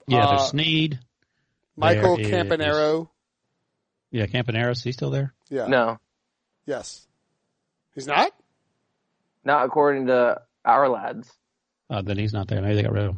Yeah, 0.07 0.19
Uh, 0.25 0.37
there's 0.37 0.51
Snead. 0.51 1.01
Michael 1.77 2.17
There 2.17 2.25
is- 2.25 2.31
Campanaro. 2.31 3.09
Yeah, 4.13 4.27
Campanaros, 4.27 4.85
he's 4.85 4.95
still 4.95 5.11
there. 5.11 5.35
Yeah. 5.51 5.67
No, 5.67 5.99
Yes. 6.67 7.05
He's 7.97 8.07
not? 8.07 8.31
not 9.45 9.65
according 9.67 10.07
to 10.07 10.41
our 10.65 10.89
lads. 10.89 11.29
Uh, 11.91 12.03
then 12.03 12.17
he's 12.17 12.33
not 12.33 12.47
there. 12.47 12.63
Maybe 12.63 12.77
they 12.77 12.83
got 12.85 12.93
rid 12.93 13.05
of 13.07 13.17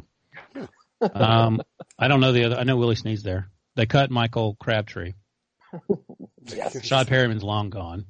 him. 0.55 0.67
Um, 1.01 1.61
I 1.97 2.07
don't 2.07 2.19
know 2.19 2.31
the 2.31 2.45
other. 2.45 2.55
I 2.57 2.63
know 2.63 2.77
Willie 2.77 2.95
Snead's 2.95 3.23
there. 3.23 3.49
They 3.75 3.85
cut 3.85 4.11
Michael 4.11 4.55
Crabtree. 4.59 5.13
Shad 6.81 7.07
Perriman's 7.07 7.43
long 7.43 7.69
gone. 7.69 8.05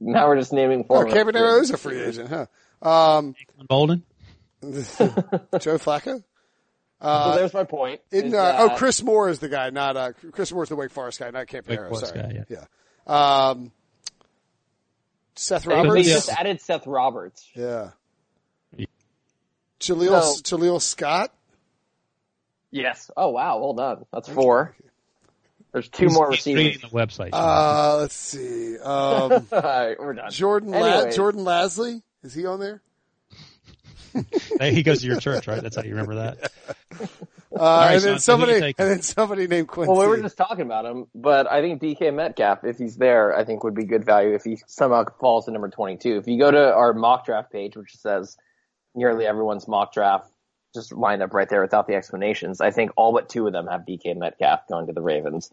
Now 0.00 0.28
we're 0.28 0.36
just 0.38 0.52
naming 0.52 0.80
Oh, 0.90 1.02
four. 1.02 1.06
Campanaro 1.06 1.60
is 1.62 1.70
a 1.70 1.76
free 1.76 2.00
agent, 2.02 2.28
huh? 2.28 2.46
Um, 2.86 3.34
Bolden. 3.68 4.02
Joe 4.62 5.78
Flacco? 5.78 6.22
so 7.02 7.34
there's 7.36 7.54
my 7.54 7.64
point. 7.64 8.00
In, 8.12 8.26
is 8.26 8.34
uh, 8.34 8.36
that- 8.36 8.60
oh, 8.60 8.76
Chris 8.76 9.02
Moore 9.02 9.28
is 9.28 9.38
the 9.38 9.48
guy, 9.48 9.70
not 9.70 9.96
uh, 9.96 10.12
Chris 10.32 10.52
Moore's 10.52 10.68
the 10.68 10.76
Wake 10.76 10.90
Forest 10.90 11.20
guy, 11.20 11.30
not 11.30 11.46
Campanaro. 11.46 11.88
Forest 11.88 12.08
sorry. 12.14 12.20
guy, 12.20 12.44
yeah. 12.48 13.48
Um, 13.50 13.72
Seth 15.36 15.64
They 15.64 15.74
Roberts. 15.74 16.06
just 16.08 16.28
added 16.30 16.60
Seth 16.60 16.86
Roberts. 16.86 17.48
Yeah. 17.54 17.90
Jaleel 19.80 20.22
So- 20.22 20.56
Jaleel 20.56 20.80
Scott. 20.80 21.32
Yes. 22.74 23.08
Oh 23.16 23.28
wow, 23.30 23.58
well 23.60 23.72
done. 23.74 24.04
That's 24.12 24.28
four. 24.28 24.74
There's 25.72 25.88
two 25.88 26.08
more 26.08 26.30
He's 26.30 26.38
receivers. 26.38 26.64
reading 26.64 26.80
the 26.82 26.88
website. 26.88 27.30
Uh, 27.32 27.98
let's 27.98 28.14
see. 28.16 28.76
Um, 28.78 28.82
All 29.52 29.60
right, 29.62 29.96
we're 29.98 30.14
done. 30.14 30.30
Jordan 30.32 30.70
La- 30.72 30.78
Anyways. 30.78 31.16
Jordan 31.16 31.44
Lasley 31.44 32.02
is 32.24 32.34
he 32.34 32.46
on 32.46 32.58
there? 32.60 32.82
Hey, 34.60 34.72
he 34.72 34.84
goes 34.84 35.00
to 35.00 35.06
your 35.08 35.18
church, 35.18 35.48
right? 35.48 35.60
That's 35.60 35.74
how 35.74 35.82
you 35.82 35.90
remember 35.90 36.14
that. 36.16 36.52
Uh, 37.56 37.60
right, 37.60 37.92
and 37.92 38.02
Sean, 38.02 38.10
then 38.10 38.18
so 38.18 38.36
who 38.36 38.42
you 38.42 38.46
somebody 38.46 38.52
taking? 38.60 38.74
and 38.84 38.90
then 38.90 39.02
somebody 39.02 39.46
named 39.46 39.68
Quincy. 39.68 39.92
Well, 39.92 40.00
we 40.00 40.08
were 40.08 40.20
just 40.20 40.36
talking 40.36 40.62
about 40.62 40.84
him, 40.86 41.06
but 41.14 41.48
I 41.48 41.60
think 41.62 41.80
DK 41.80 42.12
Metcalf, 42.12 42.64
if 42.64 42.78
he's 42.78 42.96
there, 42.96 43.32
I 43.36 43.44
think 43.44 43.62
would 43.62 43.76
be 43.76 43.84
good 43.84 44.04
value 44.04 44.34
if 44.34 44.42
he 44.42 44.58
somehow 44.66 45.04
falls 45.20 45.44
to 45.44 45.52
number 45.52 45.68
22. 45.68 46.16
If 46.16 46.26
you 46.26 46.36
go 46.36 46.50
to 46.50 46.74
our 46.74 46.92
mock 46.94 47.26
draft 47.26 47.52
page, 47.52 47.76
which 47.76 47.94
says 47.96 48.36
nearly 48.92 49.24
everyone's 49.24 49.68
mock 49.68 49.92
draft, 49.92 50.28
just 50.74 50.92
lined 50.92 51.22
up 51.22 51.32
right 51.32 51.48
there 51.48 51.62
without 51.62 51.86
the 51.86 51.94
explanations, 51.94 52.60
I 52.60 52.70
think 52.70 52.90
all 52.96 53.12
but 53.12 53.28
two 53.28 53.46
of 53.46 53.52
them 53.52 53.66
have 53.68 53.82
DK 53.82 54.16
Metcalf 54.16 54.66
going 54.68 54.86
to 54.88 54.92
the 54.92 55.02
Ravens. 55.02 55.50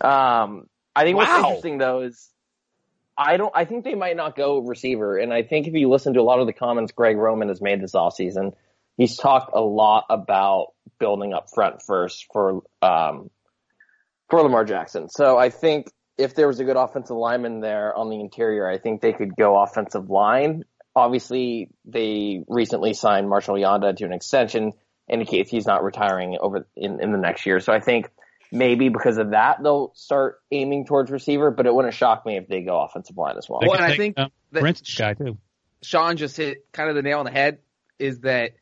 Um, 0.00 0.68
I 0.96 1.04
think 1.04 1.16
what's 1.16 1.30
interesting 1.30 1.78
though 1.78 2.02
is 2.02 2.30
I 3.16 3.36
don't, 3.36 3.52
I 3.54 3.64
think 3.64 3.84
they 3.84 3.94
might 3.94 4.16
not 4.16 4.36
go 4.36 4.58
receiver. 4.58 5.16
And 5.16 5.32
I 5.32 5.42
think 5.42 5.66
if 5.66 5.74
you 5.74 5.88
listen 5.88 6.14
to 6.14 6.20
a 6.20 6.22
lot 6.22 6.40
of 6.40 6.46
the 6.46 6.52
comments 6.52 6.92
Greg 6.92 7.16
Roman 7.16 7.48
has 7.48 7.60
made 7.60 7.80
this 7.80 7.92
offseason, 7.92 8.54
he's 8.96 9.16
talked 9.16 9.50
a 9.54 9.60
lot 9.60 10.06
about 10.10 10.72
building 10.98 11.32
up 11.32 11.48
front 11.50 11.82
first 11.82 12.26
for, 12.32 12.62
um, 12.82 13.30
for 14.28 14.42
Lamar 14.42 14.64
Jackson. 14.64 15.08
So 15.08 15.38
I 15.38 15.50
think 15.50 15.90
if 16.18 16.34
there 16.34 16.46
was 16.46 16.60
a 16.60 16.64
good 16.64 16.76
offensive 16.76 17.16
lineman 17.16 17.60
there 17.60 17.94
on 17.94 18.10
the 18.10 18.20
interior, 18.20 18.68
I 18.68 18.78
think 18.78 19.00
they 19.00 19.12
could 19.12 19.36
go 19.36 19.60
offensive 19.60 20.10
line. 20.10 20.64
Obviously, 20.96 21.70
they 21.84 22.44
recently 22.48 22.94
signed 22.94 23.28
Marshall 23.28 23.56
Yanda 23.56 23.96
to 23.96 24.04
an 24.04 24.12
extension, 24.12 24.72
indicates 25.08 25.50
he's 25.50 25.66
not 25.66 25.82
retiring 25.82 26.38
over 26.40 26.66
in, 26.76 27.02
in 27.02 27.12
the 27.12 27.18
next 27.18 27.46
year. 27.46 27.60
So 27.60 27.72
I 27.72 27.80
think 27.80 28.10
maybe 28.52 28.88
because 28.88 29.18
of 29.18 29.30
that, 29.30 29.62
they'll 29.62 29.92
start 29.94 30.40
aiming 30.50 30.86
towards 30.86 31.10
receiver, 31.10 31.50
but 31.50 31.66
it 31.66 31.74
wouldn't 31.74 31.94
shock 31.94 32.24
me 32.24 32.36
if 32.36 32.46
they 32.46 32.62
go 32.62 32.80
offensive 32.80 33.16
line 33.16 33.36
as 33.36 33.48
well. 33.48 33.60
Well, 33.62 33.74
and 33.74 33.84
I 33.84 33.88
take, 33.88 33.98
think 33.98 34.18
um, 34.18 34.30
that- 34.52 34.60
Prince's 34.60 34.94
guy 34.94 35.14
too. 35.14 35.38
Sean 35.82 36.16
just 36.16 36.36
hit 36.36 36.72
kind 36.72 36.88
of 36.88 36.94
the 36.96 37.02
nail 37.02 37.18
on 37.18 37.26
the 37.26 37.30
head 37.30 37.58
is 37.98 38.20
that 38.20 38.52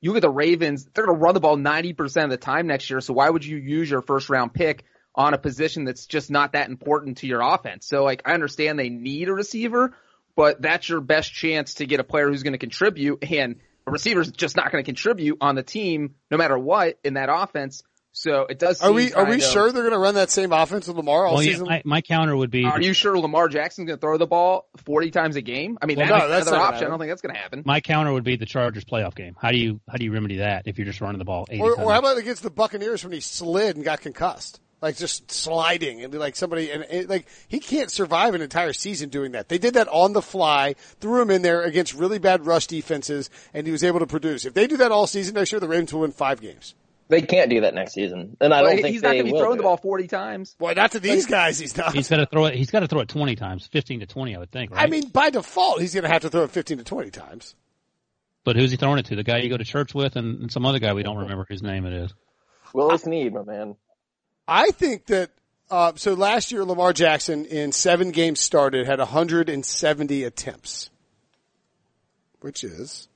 you 0.00 0.10
look 0.10 0.18
at 0.18 0.22
the 0.22 0.30
Ravens, 0.30 0.86
they're 0.94 1.04
going 1.04 1.18
to 1.18 1.22
run 1.22 1.34
the 1.34 1.40
ball 1.40 1.58
90% 1.58 2.24
of 2.24 2.30
the 2.30 2.36
time 2.38 2.66
next 2.66 2.88
year. 2.88 3.00
So 3.00 3.12
why 3.12 3.28
would 3.28 3.44
you 3.44 3.58
use 3.58 3.90
your 3.90 4.00
first 4.00 4.30
round 4.30 4.54
pick 4.54 4.84
on 5.14 5.34
a 5.34 5.38
position 5.38 5.84
that's 5.84 6.06
just 6.06 6.30
not 6.30 6.52
that 6.52 6.70
important 6.70 7.18
to 7.18 7.26
your 7.26 7.42
offense? 7.42 7.86
So 7.86 8.02
like, 8.02 8.22
I 8.24 8.32
understand 8.32 8.78
they 8.78 8.88
need 8.88 9.28
a 9.28 9.34
receiver, 9.34 9.94
but 10.40 10.62
that's 10.62 10.88
your 10.88 11.02
best 11.02 11.34
chance 11.34 11.74
to 11.74 11.84
get 11.84 12.00
a 12.00 12.02
player 12.02 12.26
who's 12.30 12.42
going 12.42 12.54
to 12.54 12.58
contribute 12.58 13.22
and 13.30 13.56
a 13.86 13.90
receiver's 13.90 14.30
just 14.30 14.56
not 14.56 14.72
going 14.72 14.82
to 14.82 14.88
contribute 14.88 15.36
on 15.42 15.54
the 15.54 15.62
team 15.62 16.14
no 16.30 16.38
matter 16.38 16.58
what 16.58 16.98
in 17.04 17.12
that 17.14 17.28
offense. 17.30 17.82
So 18.12 18.46
it 18.48 18.58
does. 18.58 18.80
Are 18.80 18.90
we 18.90 19.12
are 19.12 19.26
we 19.26 19.34
of- 19.34 19.42
sure 19.42 19.70
they're 19.70 19.82
going 19.82 19.92
to 19.92 19.98
run 19.98 20.14
that 20.14 20.30
same 20.30 20.50
offense 20.50 20.88
with 20.88 20.96
Lamar 20.96 21.26
all 21.26 21.34
Well, 21.34 21.42
yeah, 21.42 21.50
season? 21.50 21.66
my, 21.66 21.82
my 21.84 22.00
counter 22.00 22.34
would 22.34 22.50
be 22.50 22.64
Are 22.64 22.80
you 22.80 22.94
sure 22.94 23.18
Lamar 23.18 23.48
Jackson's 23.50 23.86
going 23.88 23.98
to 23.98 24.00
throw 24.00 24.16
the 24.16 24.26
ball 24.26 24.66
40 24.86 25.10
times 25.10 25.36
a 25.36 25.42
game? 25.42 25.76
I 25.82 25.84
mean, 25.84 25.98
Well, 25.98 26.06
that's 26.08 26.22
no, 26.22 26.28
that's 26.30 26.46
another 26.46 26.56
not 26.56 26.62
gonna 26.62 26.74
option. 26.74 26.86
I 26.86 26.90
don't 26.90 26.98
think 27.00 27.10
that's 27.10 27.20
going 27.22 27.34
to 27.34 27.40
happen. 27.40 27.62
my 27.66 27.82
counter 27.82 28.10
would 28.14 28.24
be 28.24 28.36
the 28.36 28.46
Chargers 28.46 28.86
playoff 28.86 29.14
game. 29.14 29.36
How 29.38 29.50
do 29.50 29.58
you 29.58 29.82
how 29.90 29.98
do 29.98 30.06
you 30.06 30.12
remedy 30.12 30.38
that 30.38 30.62
if 30.64 30.78
you're 30.78 30.86
just 30.86 31.02
running 31.02 31.18
the 31.18 31.26
ball 31.26 31.44
80 31.50 31.60
or, 31.60 31.74
times? 31.76 31.86
or 31.86 31.92
how 31.92 31.98
about 31.98 32.16
against 32.16 32.42
the 32.42 32.50
Buccaneers 32.50 33.04
when 33.04 33.12
he 33.12 33.20
slid 33.20 33.76
and 33.76 33.84
got 33.84 34.00
concussed? 34.00 34.58
Like 34.82 34.96
just 34.96 35.30
sliding 35.30 36.02
and 36.02 36.14
like 36.14 36.36
somebody 36.36 36.70
and 36.70 36.84
it, 36.88 37.08
like 37.10 37.26
he 37.48 37.58
can't 37.60 37.90
survive 37.90 38.34
an 38.34 38.40
entire 38.40 38.72
season 38.72 39.10
doing 39.10 39.32
that. 39.32 39.48
They 39.50 39.58
did 39.58 39.74
that 39.74 39.88
on 39.88 40.14
the 40.14 40.22
fly, 40.22 40.74
threw 41.00 41.20
him 41.20 41.30
in 41.30 41.42
there 41.42 41.62
against 41.62 41.92
really 41.92 42.18
bad 42.18 42.46
rush 42.46 42.66
defenses, 42.66 43.28
and 43.52 43.66
he 43.66 43.72
was 43.72 43.84
able 43.84 43.98
to 43.98 44.06
produce. 44.06 44.46
If 44.46 44.54
they 44.54 44.66
do 44.66 44.78
that 44.78 44.90
all 44.90 45.06
season 45.06 45.34
next 45.34 45.52
year, 45.52 45.60
the 45.60 45.68
Ravens 45.68 45.92
will 45.92 46.00
win 46.00 46.12
five 46.12 46.40
games. 46.40 46.74
They 47.08 47.20
can't 47.22 47.50
do 47.50 47.60
that 47.62 47.74
next 47.74 47.92
season, 47.92 48.36
and 48.40 48.54
I 48.54 48.62
Well, 48.62 48.70
don't 48.70 48.82
think 48.82 48.92
he's 48.94 49.02
not 49.02 49.14
going 49.14 49.26
to 49.26 49.32
be 49.32 49.38
throwing 49.38 49.56
the 49.56 49.64
ball 49.64 49.76
40 49.76 50.06
times. 50.06 50.54
Boy, 50.58 50.74
not 50.74 50.92
to 50.92 51.00
these 51.00 51.26
guys, 51.26 51.58
he's 51.58 51.76
not. 51.76 51.92
He's 51.92 52.08
got 52.08 52.18
to 52.18 52.26
throw 52.26 52.44
it. 52.46 52.54
He's 52.54 52.70
got 52.70 52.80
to 52.80 52.86
throw 52.86 53.00
it 53.00 53.08
20 53.08 53.34
times, 53.34 53.66
15 53.66 54.00
to 54.00 54.06
20, 54.06 54.36
I 54.36 54.38
would 54.38 54.52
think. 54.52 54.70
Right? 54.70 54.82
I 54.82 54.86
mean, 54.86 55.08
by 55.08 55.28
default, 55.30 55.80
he's 55.80 55.92
going 55.92 56.04
to 56.04 56.08
have 56.08 56.22
to 56.22 56.30
throw 56.30 56.44
it 56.44 56.52
fifteen 56.52 56.78
to 56.78 56.84
twenty 56.84 57.10
times. 57.10 57.56
but 58.44 58.54
who's 58.56 58.70
he 58.70 58.76
throwing 58.76 58.98
it 59.00 59.06
to? 59.06 59.16
The 59.16 59.24
guy 59.24 59.38
you 59.38 59.50
go 59.50 59.56
to 59.56 59.64
church 59.64 59.92
with, 59.92 60.14
and, 60.16 60.40
and 60.42 60.52
some 60.52 60.64
other 60.64 60.78
guy 60.78 60.94
we 60.94 61.02
don't 61.02 61.18
remember 61.18 61.44
whose 61.48 61.62
name 61.64 61.84
it 61.84 61.92
is. 61.92 62.14
Willis 62.72 63.02
Snead, 63.02 63.34
my 63.34 63.42
man. 63.42 63.74
I 64.50 64.72
think 64.72 65.06
that 65.06 65.30
uh, 65.70 65.92
so 65.94 66.14
last 66.14 66.50
year 66.50 66.64
Lamar 66.64 66.92
Jackson 66.92 67.46
in 67.46 67.70
seven 67.70 68.10
games 68.10 68.40
started 68.40 68.86
had 68.86 68.98
170 68.98 70.24
attempts, 70.24 70.90
which 72.40 72.64
is 72.64 73.08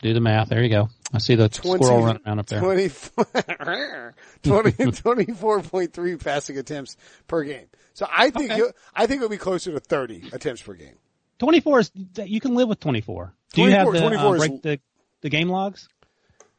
Do 0.00 0.14
the 0.14 0.20
math. 0.20 0.48
There 0.48 0.62
you 0.62 0.70
go. 0.70 0.88
I 1.12 1.18
see 1.18 1.34
the 1.34 1.50
20 1.50 1.84
squirrel 1.84 2.04
running 2.04 2.22
around 2.26 2.38
up 2.38 2.46
there. 2.46 2.60
20, 2.60 2.88
20 4.42 4.72
24.3 4.72 6.24
passing 6.24 6.56
attempts 6.58 6.96
per 7.26 7.44
game. 7.44 7.66
So 7.92 8.06
I 8.10 8.30
think 8.30 8.52
he'll, 8.52 8.72
I 8.94 9.06
think 9.06 9.18
it'll 9.18 9.28
be 9.28 9.36
closer 9.36 9.72
to 9.72 9.80
30 9.80 10.30
attempts 10.32 10.62
per 10.62 10.72
game. 10.72 10.94
24 11.38 11.80
is, 11.80 11.92
you 12.24 12.40
can 12.40 12.54
live 12.54 12.68
with 12.68 12.80
24. 12.80 13.34
Do 13.52 13.62
you 13.62 13.70
have 13.72 13.92
the, 13.92 14.00
24 14.00 14.26
uh, 14.26 14.32
is- 14.32 14.60
the, 14.62 14.80
the 15.20 15.28
game 15.28 15.50
logs 15.50 15.88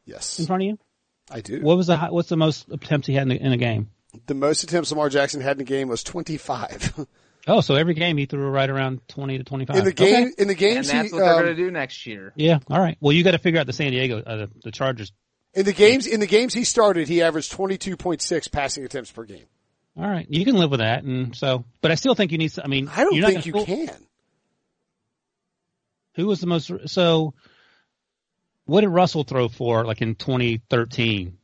Yes, 0.04 0.38
in 0.38 0.46
front 0.46 0.62
of 0.62 0.66
you? 0.68 0.78
I 1.30 1.40
do. 1.40 1.60
What 1.62 1.76
was 1.76 1.88
the, 1.88 1.96
what's 1.96 2.28
the 2.28 2.36
most 2.36 2.68
attempts 2.70 3.06
he 3.06 3.14
had 3.14 3.24
in, 3.28 3.32
a- 3.32 3.46
in 3.46 3.52
a 3.52 3.56
game? 3.56 3.90
The 4.26 4.34
most 4.34 4.62
attempts 4.64 4.90
Lamar 4.90 5.08
Jackson 5.08 5.40
had 5.40 5.56
in 5.56 5.62
a 5.62 5.64
game 5.64 5.88
was 5.88 6.02
25. 6.02 7.06
Oh, 7.48 7.62
so 7.62 7.74
every 7.74 7.94
game 7.94 8.18
he 8.18 8.26
threw 8.26 8.46
right 8.50 8.68
around 8.68 9.00
20 9.08 9.38
to 9.38 9.44
25. 9.44 9.74
in 9.76 9.84
the 9.86 9.92
game, 9.94 10.14
Okay. 10.14 10.32
in 10.36 10.46
the 10.46 10.52
And 10.52 10.58
games 10.58 10.90
that's 10.92 11.08
he, 11.08 11.14
what 11.14 11.20
they're 11.20 11.32
um, 11.36 11.42
going 11.42 11.56
to 11.56 11.62
do 11.64 11.70
next 11.70 12.04
year. 12.06 12.34
Yeah. 12.36 12.58
All 12.70 12.78
right. 12.78 12.98
Well, 13.00 13.12
you 13.14 13.24
got 13.24 13.30
to 13.30 13.38
figure 13.38 13.58
out 13.58 13.66
the 13.66 13.72
San 13.72 13.92
Diego, 13.92 14.20
uh, 14.20 14.36
the, 14.36 14.50
the 14.64 14.70
Chargers. 14.70 15.10
in 15.54 15.64
the 15.64 15.72
games, 15.72 16.06
in 16.06 16.20
the 16.20 16.26
games 16.26 16.52
he 16.52 16.64
started, 16.64 17.08
he 17.08 17.22
averaged 17.22 17.50
22.6 17.50 18.52
passing 18.52 18.84
attempts 18.84 19.10
per 19.10 19.24
game. 19.24 19.46
All 19.96 20.06
right. 20.08 20.26
You 20.28 20.44
can 20.44 20.56
live 20.56 20.70
with 20.70 20.80
that. 20.80 21.02
And 21.02 21.34
so, 21.34 21.64
but 21.80 21.90
I 21.90 21.94
still 21.94 22.14
think 22.14 22.30
you 22.30 22.36
need, 22.38 22.52
some- 22.52 22.64
I 22.66 22.68
mean, 22.68 22.88
I 22.94 23.04
don't 23.04 23.14
you're 23.14 23.22
not 23.22 23.32
think 23.32 23.46
you 23.46 23.52
fool- 23.54 23.64
can. 23.64 23.88
Who 26.16 26.26
was 26.26 26.40
the 26.40 26.46
most, 26.46 26.70
so 26.90 27.32
what 28.66 28.82
did 28.82 28.88
Russell 28.88 29.24
throw 29.24 29.48
for 29.48 29.86
like 29.86 30.02
in 30.02 30.14
2013? 30.14 31.38
I 31.38 31.39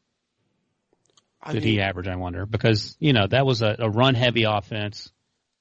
did 1.53 1.65
mean, 1.65 1.75
he 1.75 1.81
average, 1.81 2.09
I 2.09 2.17
wonder? 2.17 2.47
Because, 2.47 2.97
you 3.01 3.13
know, 3.13 3.27
that 3.27 3.47
was 3.47 3.63
a, 3.63 3.77
a 3.79 3.91
run 3.91 4.15
heavy 4.15 4.45
offense. 4.45 5.13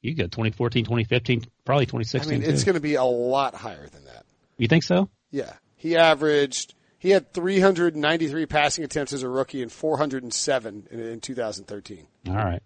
You 0.01 0.13
go 0.15 0.23
2014, 0.23 0.85
2015, 0.85 1.45
probably 1.65 1.83
I 1.83 1.85
2016. 1.85 2.39
mean, 2.39 2.49
it's 2.49 2.63
going 2.63 2.75
to 2.75 2.81
be 2.81 2.95
a 2.95 3.03
lot 3.03 3.55
higher 3.55 3.87
than 3.87 4.05
that. 4.05 4.25
You 4.57 4.67
think 4.67 4.83
so? 4.83 5.09
Yeah. 5.31 5.53
He 5.75 5.95
averaged, 5.97 6.73
he 6.99 7.09
had 7.09 7.33
393 7.33 8.45
passing 8.45 8.83
attempts 8.83 9.13
as 9.13 9.23
a 9.23 9.29
rookie 9.29 9.61
and 9.61 9.71
407 9.71 10.87
in, 10.91 10.99
in 10.99 11.21
2013. 11.21 12.07
All 12.27 12.35
right. 12.35 12.61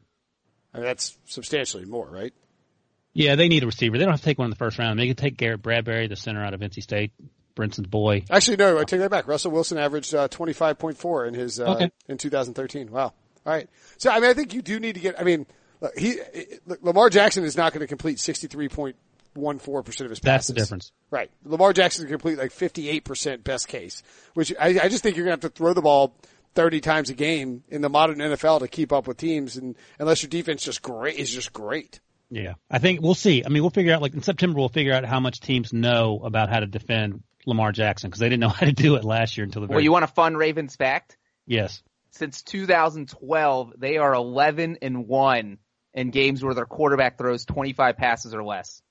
I 0.74 0.78
mean, 0.78 0.86
that's 0.86 1.18
substantially 1.26 1.86
more, 1.86 2.08
right? 2.08 2.34
Yeah, 3.14 3.36
they 3.36 3.48
need 3.48 3.64
a 3.64 3.66
receiver. 3.66 3.98
They 3.98 4.04
don't 4.04 4.14
have 4.14 4.22
to 4.22 4.26
take 4.26 4.38
one 4.38 4.46
in 4.46 4.52
the 4.52 4.56
first 4.56 4.78
round. 4.78 5.00
They 5.00 5.08
can 5.08 5.16
take 5.16 5.36
Garrett 5.36 5.62
Bradbury, 5.62 6.08
the 6.08 6.16
center 6.16 6.44
out 6.44 6.54
of 6.54 6.60
NC 6.60 6.84
State, 6.84 7.12
Brinson's 7.56 7.88
boy. 7.88 8.24
Actually, 8.30 8.58
no, 8.58 8.78
I 8.80 8.84
take 8.84 9.00
that 9.02 9.12
back. 9.12 9.28
Russell 9.28 9.52
Wilson 9.52 9.78
averaged 9.78 10.16
uh, 10.16 10.28
25.4 10.30 11.28
in 11.28 11.34
his, 11.34 11.60
uh, 11.60 11.66
Okay. 11.74 11.92
in 12.08 12.18
2013. 12.18 12.92
Wow. 12.92 13.02
All 13.02 13.14
right. 13.46 13.70
So, 13.98 14.10
I 14.12 14.20
mean, 14.20 14.30
I 14.30 14.34
think 14.34 14.54
you 14.54 14.62
do 14.62 14.80
need 14.80 14.96
to 14.96 15.02
get, 15.02 15.20
I 15.20 15.24
mean, 15.24 15.46
look, 15.82 15.98
he, 15.98 16.18
look, 16.66 16.82
Lamar 16.84 17.10
Jackson 17.10 17.44
is 17.44 17.58
not 17.58 17.74
going 17.74 17.82
to 17.82 17.88
complete 17.88 18.18
63.14% 18.18 18.96
of 19.76 19.86
his 20.10 20.20
passes. 20.20 20.22
That's 20.22 20.48
the 20.48 20.54
difference. 20.54 20.92
Right. 21.12 21.30
Lamar 21.44 21.74
Jackson 21.74 22.04
can 22.06 22.12
complete 22.14 22.38
like 22.38 22.52
58% 22.52 23.44
best 23.44 23.68
case, 23.68 24.04
which 24.34 24.54
I, 24.60 24.80
I 24.84 24.90
just 24.90 25.04
think 25.04 25.16
you're 25.18 25.26
going 25.26 25.38
to 25.40 25.46
have 25.46 25.54
to 25.54 25.58
throw 25.58 25.74
the 25.74 25.82
ball 25.82 26.14
30 26.56 26.82
times 26.82 27.10
a 27.10 27.14
game 27.14 27.64
in 27.70 27.82
the 27.82 27.90
modern 27.90 28.18
NFL 28.18 28.60
to 28.60 28.68
keep 28.68 28.92
up 28.92 29.08
with 29.08 29.18
teams. 29.18 29.56
And 29.58 29.76
unless 30.00 30.24
your 30.24 30.30
defense 30.30 30.64
just 30.64 30.82
great, 30.82 31.18
is 31.18 31.32
just 31.34 31.54
great. 31.54 32.00
Yeah, 32.32 32.54
I 32.70 32.78
think 32.80 33.02
we'll 33.02 33.16
see. 33.16 33.44
I 33.44 33.50
mean, 33.50 33.64
we'll 33.64 33.72
figure 33.72 33.94
out 33.94 34.02
like 34.02 34.14
in 34.14 34.22
September 34.22 34.60
we'll 34.60 34.70
figure 34.70 34.94
out 34.94 35.04
how 35.06 35.20
much 35.20 35.40
teams 35.40 35.74
know 35.74 36.22
about 36.24 36.50
how 36.50 36.60
to 36.60 36.68
defend 36.68 37.24
Lamar 37.46 37.72
Jackson 37.72 38.10
because 38.10 38.20
they 38.20 38.28
didn't 38.30 38.42
know 38.42 38.50
how 38.60 38.66
to 38.66 38.72
do 38.72 38.96
it 38.96 39.04
last 39.04 39.38
year 39.38 39.46
until 39.46 39.62
the 39.62 39.68
very. 39.68 39.78
Well, 39.78 39.84
you 39.84 39.92
want 39.92 40.04
a 40.04 40.08
fun 40.08 40.36
Ravens 40.38 40.76
fact? 40.76 41.18
yes. 41.46 41.82
Since 42.12 42.42
2012, 42.42 43.74
they 43.78 43.98
are 43.98 44.14
11 44.16 44.80
and 44.82 45.08
1 45.08 45.58
in 45.94 46.10
games 46.10 46.44
where 46.44 46.56
their 46.56 46.66
quarterback 46.66 47.20
throws 47.20 47.46
25 47.46 47.98
passes 47.98 48.34
or 48.34 48.44
less. 48.44 48.82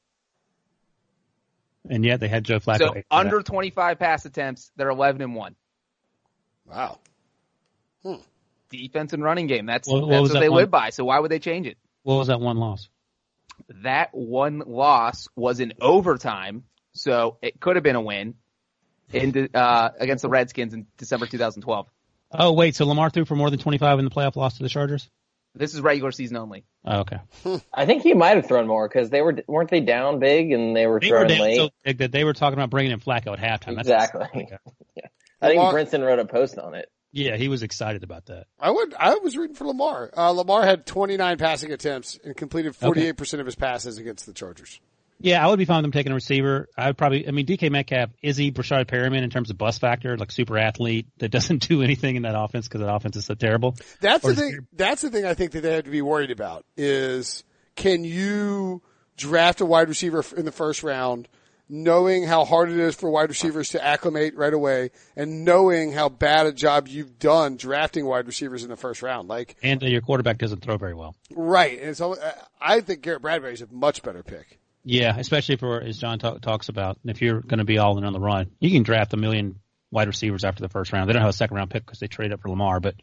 And 1.91 2.05
yet 2.05 2.21
they 2.21 2.29
had 2.29 2.45
Joe 2.45 2.61
Flacco. 2.61 2.79
So 2.79 3.03
under 3.11 3.39
that. 3.39 3.47
25 3.47 3.99
pass 3.99 4.25
attempts, 4.25 4.71
they're 4.77 4.89
11 4.91 5.21
and 5.23 5.35
1. 5.35 5.57
Wow. 6.67 6.99
Hmm. 8.05 8.15
Defense 8.71 9.13
and 9.13 9.23
running 9.23 9.47
game. 9.49 9.67
That's 9.67 9.89
What- 9.89 10.03
what 10.03 10.11
that's 10.11 10.21
was 10.23 10.31
what 10.31 10.35
that 10.35 10.41
they 10.41 10.49
one? 10.49 10.59
live 10.61 10.71
by. 10.71 10.91
So 10.91 11.05
why 11.05 11.19
would 11.19 11.31
they 11.31 11.41
change 11.41 11.67
it? 11.67 11.77
what 12.05 12.17
was 12.17 12.29
that 12.29 12.41
one 12.41 12.57
loss? 12.57 12.89
That 13.83 14.11
one 14.13 14.63
loss 14.67 15.29
was 15.37 15.61
in 15.61 15.75
overtime, 15.81 16.65
so 16.93 17.37
it 17.43 17.61
could 17.61 17.77
have 17.77 17.83
been 17.83 17.97
a 17.97 18.01
win 18.01 18.35
in 19.13 19.33
the, 19.33 19.51
uh, 19.55 19.91
against 19.99 20.23
the 20.23 20.29
Redskins 20.29 20.75
in 20.75 20.87
December 20.97 21.27
2012. 21.27 21.87
Oh 22.33 22.53
wait, 22.53 22.75
so 22.75 22.87
Lamar 22.87 23.11
threw 23.11 23.25
for 23.25 23.37
more 23.37 23.51
than 23.51 23.59
25 23.59 23.99
in 23.99 24.05
the 24.05 24.11
playoff 24.11 24.37
loss 24.37 24.57
to 24.59 24.63
the 24.63 24.69
Chargers. 24.69 25.09
This 25.55 25.75
is 25.75 25.81
regular 25.81 26.13
season 26.13 26.37
only. 26.37 26.65
Oh, 26.85 27.01
okay. 27.01 27.19
I 27.73 27.87
think 27.87 28.03
he 28.03 28.15
might 28.15 28.37
have 28.37 28.47
thrown 28.47 28.67
more 28.67 28.87
because 28.89 29.11
they 29.11 29.23
were 29.23 29.37
weren't 29.49 29.71
they 29.71 29.81
down 29.81 30.19
big 30.19 30.53
and 30.53 30.77
they 30.77 30.87
were 30.87 31.01
They 31.01 31.11
were 31.11 31.19
throwing 31.27 31.29
down 31.29 31.41
late. 31.41 31.57
so 31.57 31.71
big 31.85 31.99
that 31.99 32.13
they 32.13 32.25
were 32.25 32.35
talking 32.35 32.59
about 32.59 32.71
bringing 32.71 32.93
in 32.93 33.01
Flacco 33.01 33.33
at 33.33 33.39
halftime. 33.39 33.77
That's- 33.77 34.11
Exactly. 34.13 34.49
I 35.41 35.47
think 35.49 35.59
Lamar- 35.59 35.73
Brinson 35.75 36.05
wrote 36.05 36.19
a 36.19 36.25
post 36.27 36.59
on 36.59 36.75
it. 36.75 36.91
Yeah, 37.13 37.37
he 37.37 37.49
was 37.49 37.63
excited 37.63 38.05
about 38.05 38.27
that. 38.27 38.47
I 38.61 38.71
would, 38.71 38.95
I 38.95 39.15
was 39.17 39.37
rooting 39.37 39.57
for 39.57 39.67
Lamar. 39.67 40.11
Uh, 40.17 40.31
Lamar 40.31 40.65
had 40.65 40.85
29 40.87 41.39
passing 41.39 41.73
attempts 41.73 42.19
and 42.23 42.37
completed 42.37 42.75
48% 42.75 43.41
of 43.41 43.47
his 43.47 43.55
passes 43.55 43.99
against 43.99 44.27
the 44.27 44.33
Chargers. 44.33 44.81
Yeah, 45.21 45.45
I 45.45 45.49
would 45.49 45.59
be 45.59 45.65
fine 45.65 45.79
with 45.79 45.85
them 45.85 45.93
taking 45.93 46.13
a 46.13 46.15
receiver. 46.15 46.69
I 46.77 46.89
would 46.89 46.99
probably, 46.99 47.27
I 47.27 47.33
mean, 47.33 47.45
DK 47.45 47.73
Metcalf, 47.73 48.11
is 48.23 48.37
he 48.37 48.53
Breshad 48.53 48.85
Perriman 48.87 49.23
in 49.23 49.31
terms 49.31 49.51
of 49.51 49.59
bus 49.59 49.79
factor, 49.79 50.17
like 50.17 50.31
super 50.31 50.57
athlete 50.57 51.09
that 51.19 51.31
doesn't 51.31 51.59
do 51.69 51.83
anything 51.83 52.17
in 52.17 52.23
that 52.23 52.39
offense 52.39 52.69
because 52.69 52.83
that 52.83 52.93
offense 52.93 53.17
is 53.17 53.25
so 53.25 53.35
terrible? 53.35 53.75
That's 54.01 54.25
Or 54.25 54.33
the 54.33 54.43
thing. 54.43 54.67
That's 54.73 55.03
the 55.03 55.11
thing 55.11 55.25
I 55.25 55.35
think 55.35 55.53
that 55.53 55.63
they 55.63 55.75
have 55.75 55.85
to 55.85 55.91
be 55.91 56.03
worried 56.03 56.31
about 56.31 56.65
is 56.77 57.43
can 57.75 58.05
you 58.05 58.83
draft 59.17 59.61
a 59.61 59.67
wide 59.67 59.89
receiver 59.89 60.25
in 60.37 60.45
the 60.45 60.53
first 60.53 60.85
round, 60.85 61.29
knowing 61.69 62.25
how 62.25 62.45
hard 62.45 62.71
it 62.71 62.79
is 62.79 62.95
for 62.95 63.11
wide 63.11 63.29
receivers 63.29 63.71
to 63.71 63.85
acclimate 63.85 64.37
right 64.37 64.53
away, 64.53 64.91
and 65.17 65.45
knowing 65.45 65.93
how 65.93 66.09
bad 66.09 66.47
a 66.47 66.53
job 66.53 66.89
you've 66.89 67.19
done 67.19 67.57
drafting 67.57 68.07
wide 68.07 68.27
receivers 68.27 68.63
in 68.63 68.71
the 68.71 68.77
first 68.77 69.03
round. 69.03 69.29
Like 69.29 69.57
And 69.63 69.83
uh, 69.83 69.87
your 69.87 70.01
quarterback 70.01 70.39
doesn't 70.39 70.63
throw 70.63 70.77
very 70.77 70.95
well. 70.95 71.15
right, 71.35 71.81
and 71.81 71.97
so 71.97 72.17
I 72.61 72.81
think 72.81 73.03
Garrett 73.03 73.23
Bradbury 73.23 73.53
is 73.53 73.63
a 73.63 73.67
much 73.71 74.03
better 74.03 74.23
pick. 74.23 74.59
Yeah, 74.85 75.17
especially 75.19 75.57
for 75.57 75.83
as 75.83 75.99
John 75.99 76.19
talk, 76.19 76.41
talks 76.41 76.69
about, 76.71 76.99
if 77.05 77.21
you're 77.21 77.41
going 77.41 77.59
to 77.59 77.65
be 77.65 77.79
all 77.79 77.99
in 77.99 78.05
on 78.05 78.13
the 78.13 78.21
run, 78.21 78.51
you 78.59 78.71
can 78.71 78.85
draft 78.85 79.13
a 79.13 79.19
million 79.19 79.61
wide 79.91 80.07
receivers 80.07 80.45
after 80.45 80.63
the 80.63 80.69
first 80.69 80.93
round. 80.93 81.09
They 81.09 81.13
don't 81.13 81.23
have 81.23 81.31
a 81.31 81.35
second 81.35 81.57
round 81.57 81.71
pick 81.71 81.85
because 81.85 81.99
they 81.99 82.07
trade 82.07 82.33
up 82.33 82.41
for 82.41 82.49
Lamar, 82.49 82.81
but 82.81 82.95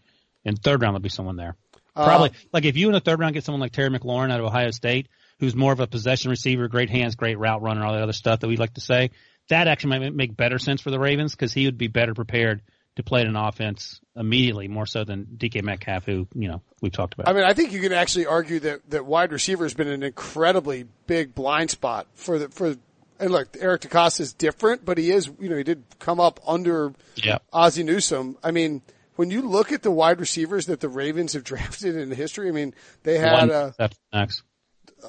in 0.43 0.55
third 0.55 0.81
round 0.81 0.93
there'll 0.93 1.01
be 1.01 1.09
someone 1.09 1.35
there. 1.35 1.55
Probably 1.93 2.31
like 2.51 2.65
if 2.65 2.75
you 2.75 2.87
in 2.87 2.93
the 2.93 2.99
third 2.99 3.19
round 3.19 3.33
get 3.35 3.45
someone 3.45 3.61
like 3.61 3.71
Terry 3.71 3.89
McLaurin 3.89 4.31
out 4.31 4.39
of 4.41 4.45
Ohio 4.45 4.71
State, 4.71 5.07
who's 5.39 5.55
more 5.55 5.73
of 5.73 5.79
a 5.79 5.87
possession 5.87 6.29
receiver, 6.29 6.67
great 6.67 6.89
hands, 6.89 7.15
great 7.15 7.37
route 7.37 7.61
runner, 7.61 7.83
all 7.83 7.93
that 7.93 8.01
other 8.01 8.13
stuff 8.13 8.39
that 8.39 8.47
we 8.47 8.57
like 8.57 8.73
to 8.75 8.81
say, 8.81 9.11
that 9.49 9.67
actually 9.67 9.99
might 9.99 10.13
make 10.13 10.35
better 10.35 10.59
sense 10.59 10.81
for 10.81 10.91
the 10.91 10.99
Ravens 10.99 11.33
because 11.33 11.53
he 11.53 11.65
would 11.65 11.77
be 11.77 11.87
better 11.87 12.13
prepared 12.13 12.61
to 12.95 13.03
play 13.03 13.21
in 13.21 13.27
an 13.27 13.35
offense 13.35 13.99
immediately, 14.15 14.67
more 14.67 14.85
so 14.85 15.03
than 15.03 15.25
DK 15.37 15.63
Metcalf, 15.63 16.05
who 16.05 16.27
you 16.33 16.47
know 16.47 16.61
we've 16.81 16.93
talked 16.93 17.13
about. 17.13 17.27
I 17.27 17.33
mean, 17.33 17.43
I 17.43 17.53
think 17.53 17.73
you 17.73 17.81
can 17.81 17.91
actually 17.91 18.25
argue 18.25 18.59
that, 18.61 18.89
that 18.89 19.05
wide 19.05 19.31
receiver 19.31 19.65
has 19.65 19.73
been 19.73 19.89
an 19.89 20.03
incredibly 20.03 20.85
big 21.05 21.35
blind 21.35 21.71
spot 21.71 22.07
for 22.13 22.39
the, 22.39 22.49
for, 22.49 22.75
and 23.19 23.31
look, 23.31 23.49
Eric 23.59 23.81
DeCosta 23.81 24.21
is 24.21 24.33
different, 24.33 24.85
but 24.85 24.97
he 24.97 25.11
is, 25.11 25.29
you 25.39 25.49
know, 25.49 25.57
he 25.57 25.63
did 25.63 25.83
come 25.99 26.19
up 26.19 26.39
under 26.47 26.93
yeah, 27.15 27.39
Ozzie 27.51 27.83
Newsome. 27.83 28.37
I 28.41 28.51
mean, 28.51 28.81
when 29.17 29.29
you 29.29 29.41
look 29.41 29.71
at 29.71 29.83
the 29.83 29.91
wide 29.91 30.19
receivers 30.19 30.67
that 30.67 30.79
the 30.79 30.89
Ravens 30.89 31.33
have 31.33 31.43
drafted 31.43 31.97
in 31.97 32.11
history, 32.11 32.47
I 32.47 32.51
mean, 32.51 32.73
they 33.03 33.17
had, 33.17 33.33
one 33.33 33.51
uh. 33.51 33.71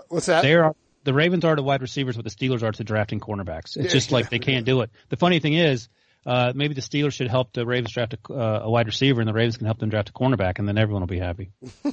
What's 0.09 0.27
that? 0.27 0.43
They 0.43 0.55
are 0.55 0.75
the 1.05 1.15
Ravens 1.15 1.45
are 1.45 1.55
to 1.55 1.63
wide 1.63 1.83
receivers, 1.83 2.17
what 2.17 2.25
the 2.25 2.31
Steelers 2.31 2.63
are 2.63 2.73
to 2.73 2.85
drafting 2.85 3.21
cornerbacks. 3.21 3.77
It's 3.77 3.93
just 3.93 4.11
like 4.11 4.29
they 4.29 4.41
can't 4.41 4.67
do 4.67 4.81
it. 4.81 4.91
The 5.09 5.17
funny 5.17 5.39
thing 5.39 5.55
is, 5.55 5.89
uh, 6.27 6.53
maybe 6.55 6.75
the 6.75 6.81
Steelers 6.81 7.13
should 7.13 7.29
help 7.29 7.53
the 7.53 7.65
Ravens 7.65 7.93
draft 7.93 8.15
a, 8.15 8.33
uh, 8.33 8.61
a 8.65 8.71
wide 8.71 8.87
receiver, 8.87 9.21
and 9.21 9.29
the 9.29 9.33
Ravens 9.33 9.57
can 9.57 9.67
help 9.67 9.79
them 9.79 9.89
draft 9.89 10.09
a 10.09 10.13
cornerback, 10.13 10.59
and 10.59 10.67
then 10.67 10.77
everyone 10.77 11.03
will 11.03 11.07
be 11.07 11.19
happy. 11.19 11.53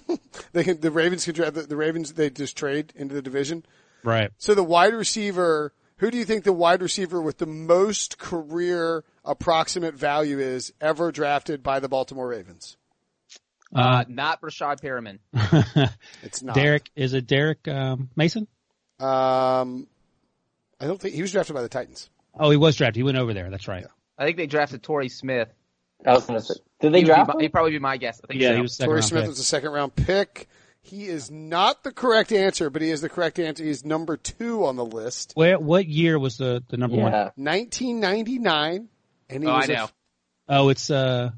They 0.52 0.64
can, 0.64 0.80
the 0.82 0.92
Ravens 0.92 1.26
can 1.26 1.34
draft, 1.34 1.56
the, 1.56 1.62
the 1.64 1.76
Ravens, 1.76 2.14
they 2.14 2.30
just 2.30 2.56
trade 2.56 2.94
into 2.96 3.16
the 3.16 3.22
division. 3.24 3.66
Right. 4.04 4.32
So 4.38 4.54
the 4.54 4.64
wide 4.64 4.94
receiver, 4.94 5.74
who 5.98 6.12
do 6.12 6.18
you 6.18 6.26
think 6.26 6.44
the 6.44 6.54
wide 6.54 6.82
receiver 6.82 7.22
with 7.22 7.40
the 7.40 7.48
most 7.48 8.20
career 8.20 9.04
approximate 9.26 9.96
value 9.96 10.40
is 10.40 10.72
ever 10.80 11.12
drafted 11.12 11.64
by 11.64 11.80
the 11.80 11.90
Baltimore 11.90 12.28
Ravens? 12.28 12.78
Uh, 13.76 14.04
not 14.08 14.42
Rashad 14.42 14.80
Perriman. 14.82 15.20
It's 16.24 16.42
not. 16.44 16.56
Derrick 16.56 16.90
is 16.96 17.14
it 17.14 17.28
Derrick 17.28 17.68
um, 17.68 18.10
Mason? 18.16 18.48
Um, 19.00 19.88
I 20.80 20.88
don't 20.88 21.00
think 21.02 21.16
he 21.16 21.22
was 21.22 21.32
drafted 21.32 21.56
by 21.56 21.62
the 21.62 21.70
Titans. 21.70 22.10
Oh, 22.40 22.50
he 22.50 22.58
was 22.58 22.76
drafted. 22.76 22.96
He 22.98 23.04
went 23.04 23.18
over 23.18 23.34
there. 23.34 23.50
That's 23.50 23.68
right. 23.68 23.86
I 24.18 24.26
think 24.26 24.38
they 24.38 24.48
drafted 24.48 24.84
Torrey 24.84 25.10
Smith. 25.10 25.50
I 26.06 26.14
was 26.14 26.26
gonna 26.26 26.42
say, 26.42 26.56
did 26.82 26.92
they 26.94 27.00
He 27.00 27.04
would 27.06 27.10
be 27.12 27.14
draft 27.16 27.30
him? 27.34 27.40
He'd 27.40 27.50
probably 27.54 27.72
be 27.72 27.80
my 27.80 27.98
guess. 27.98 28.20
I 28.24 28.28
think 28.28 28.42
Yeah, 28.42 28.50
so. 28.50 28.56
he 28.56 28.62
was 28.62 28.78
Torrey 28.78 29.02
Smith 29.04 29.22
pick. 29.24 29.30
was 29.30 29.40
a 29.40 29.44
second 29.44 29.72
round 29.72 29.96
pick. 29.96 30.48
He 30.82 31.06
is 31.06 31.32
not 31.32 31.84
the 31.84 31.92
correct 31.94 32.32
answer, 32.34 32.70
but 32.70 32.82
he 32.82 32.90
is 32.90 33.00
the 33.00 33.08
correct 33.10 33.40
answer. 33.40 33.64
He's 33.64 33.86
number 33.86 34.18
two 34.18 34.66
on 34.66 34.76
the 34.76 34.84
list. 34.86 35.32
Where 35.36 35.58
what 35.58 35.88
year 35.88 36.20
was 36.20 36.38
the 36.38 36.62
the 36.68 36.76
number 36.78 36.98
one? 36.98 37.12
1999. 37.12 38.90
And 39.30 39.44
he 39.44 39.50
Oh, 39.50 39.54
was 39.56 39.70
I 39.70 39.74
a- 39.74 39.76
know. 39.78 39.90
Oh, 40.50 40.70
it's 40.70 40.90
uh. 40.90 41.32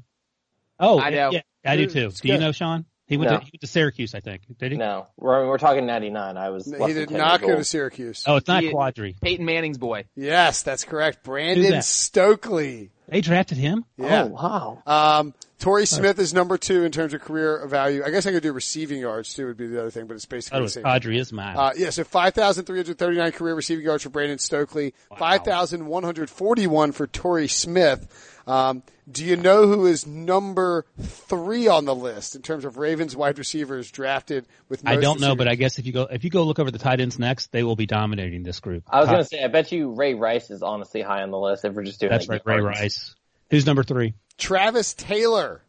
Oh, 0.78 0.98
I 1.00 1.10
know. 1.10 1.30
Yeah, 1.30 1.40
I 1.66 1.76
do 1.76 1.86
too. 1.86 2.10
Do 2.10 2.28
you 2.28 2.38
know 2.38 2.52
Sean? 2.52 2.84
He 3.08 3.16
went 3.16 3.30
No. 3.30 3.38
to, 3.38 3.44
he 3.44 3.50
went 3.52 3.60
to 3.60 3.66
Syracuse, 3.68 4.16
I 4.16 4.20
think. 4.20 4.42
Did 4.58 4.72
he? 4.72 4.78
No, 4.78 5.06
we're, 5.16 5.46
we're 5.46 5.58
talking 5.58 5.86
99. 5.86 6.36
I 6.36 6.50
was. 6.50 6.66
less 6.66 6.88
he 6.88 6.92
than 6.92 7.02
did 7.02 7.08
10 7.10 7.18
not 7.18 7.40
years 7.40 7.50
go 7.52 7.56
to. 7.58 7.64
Syracuse. 7.64 8.24
Oh, 8.26 8.34
it's 8.34 8.48
not 8.48 8.64
He- 8.64 8.72
Qadry. 8.72 9.14
Peyton 9.20 9.46
Manning's 9.46 9.78
boy. 9.78 10.06
Yes, 10.16 10.64
that's 10.64 10.82
correct. 10.82 11.22
Brandon 11.22 11.70
that? 11.70 11.84
Stokley. 11.84 12.90
They 13.08 13.20
drafted 13.20 13.58
him. 13.58 13.84
Yeah. 13.96 14.24
Oh 14.24 14.26
wow. 14.26 14.82
Um, 15.20 15.34
Torrey 15.60 15.86
Smith 15.86 16.18
is 16.18 16.34
number 16.34 16.58
two 16.58 16.82
in 16.84 16.90
terms 16.90 17.14
of 17.14 17.20
career 17.20 17.64
value. 17.68 18.02
I 18.04 18.10
guess 18.10 18.26
I 18.26 18.32
could 18.32 18.42
do 18.42 18.52
receiving 18.52 18.98
yards 18.98 19.32
too 19.32 19.46
would 19.46 19.56
be 19.56 19.68
the 19.68 19.78
other 19.78 19.90
thing, 19.92 20.08
but 20.08 20.14
it's 20.14 20.26
basically 20.26 20.56
That 20.56 20.60
the 20.60 20.62
was 20.64 20.72
same. 20.72 20.82
Qadry 20.82 21.20
Ismail. 21.20 21.58
Uh, 21.60 21.72
yeah, 21.76 21.90
so 21.90 22.02
5,339 22.02 23.30
career 23.32 23.54
receiving 23.54 23.84
yards 23.84 24.02
for 24.02 24.08
Brandon 24.10 24.38
Stokley, 24.38 24.92
5,141 25.16 26.92
for 26.92 27.06
Torrey 27.06 27.48
Smith. 27.48 28.35
Um, 28.46 28.84
do 29.10 29.24
you 29.24 29.36
know 29.36 29.66
who 29.66 29.86
is 29.86 30.06
number 30.06 30.86
three 31.00 31.66
on 31.66 31.84
the 31.84 31.94
list 31.94 32.36
in 32.36 32.42
terms 32.42 32.64
of 32.64 32.76
Ravens 32.76 33.16
wide 33.16 33.38
receivers 33.38 33.90
drafted 33.90 34.46
with 34.68 34.84
most 34.84 34.92
I 34.92 35.00
don't 35.00 35.20
know, 35.20 35.34
but 35.34 35.48
I 35.48 35.56
guess 35.56 35.78
if 35.78 35.86
you 35.86 35.92
go 35.92 36.02
if 36.02 36.22
you 36.22 36.30
go 36.30 36.44
look 36.44 36.60
over 36.60 36.70
the 36.70 36.78
tight 36.78 37.00
ends 37.00 37.18
next, 37.18 37.50
they 37.50 37.64
will 37.64 37.74
be 37.76 37.86
dominating 37.86 38.44
this 38.44 38.60
group. 38.60 38.84
I 38.88 39.00
was 39.00 39.08
gonna 39.08 39.24
say, 39.24 39.42
I 39.42 39.48
bet 39.48 39.72
you 39.72 39.90
Ray 39.90 40.14
Rice 40.14 40.50
is 40.50 40.62
honestly 40.62 41.02
high 41.02 41.22
on 41.22 41.30
the 41.30 41.38
list 41.38 41.64
if 41.64 41.74
we're 41.74 41.82
just 41.82 41.98
doing. 41.98 42.10
that's 42.10 42.28
like 42.28 42.46
right, 42.46 42.56
Ray 42.56 42.62
yards. 42.62 42.80
Rice. 42.80 43.14
Who's 43.50 43.66
number 43.66 43.82
three? 43.82 44.14
Travis 44.38 44.94
Taylor. 44.94 45.62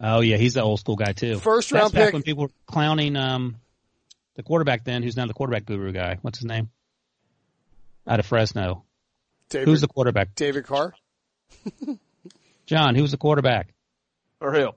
Oh 0.00 0.20
yeah, 0.20 0.36
he's 0.36 0.54
the 0.54 0.62
old 0.62 0.80
school 0.80 0.96
guy 0.96 1.12
too. 1.12 1.38
First 1.38 1.70
That's 1.70 1.80
round 1.80 1.94
back 1.94 2.04
pick. 2.06 2.12
when 2.14 2.22
people 2.22 2.44
were 2.44 2.52
clowning 2.66 3.16
um 3.16 3.56
the 4.34 4.42
quarterback 4.42 4.84
then, 4.84 5.02
who's 5.02 5.16
now 5.16 5.26
the 5.26 5.34
quarterback 5.34 5.64
guru 5.64 5.92
guy. 5.92 6.18
What's 6.22 6.38
his 6.38 6.44
name? 6.44 6.70
Out 8.06 8.20
of 8.20 8.26
Fresno. 8.26 8.84
David, 9.48 9.68
Who's 9.68 9.80
the 9.80 9.88
quarterback? 9.88 10.34
David 10.34 10.64
Carr? 10.66 10.94
John, 12.66 12.94
who 12.94 13.02
was 13.02 13.10
the 13.12 13.16
quarterback 13.16 13.72
Or 14.40 14.52
who? 14.52 14.70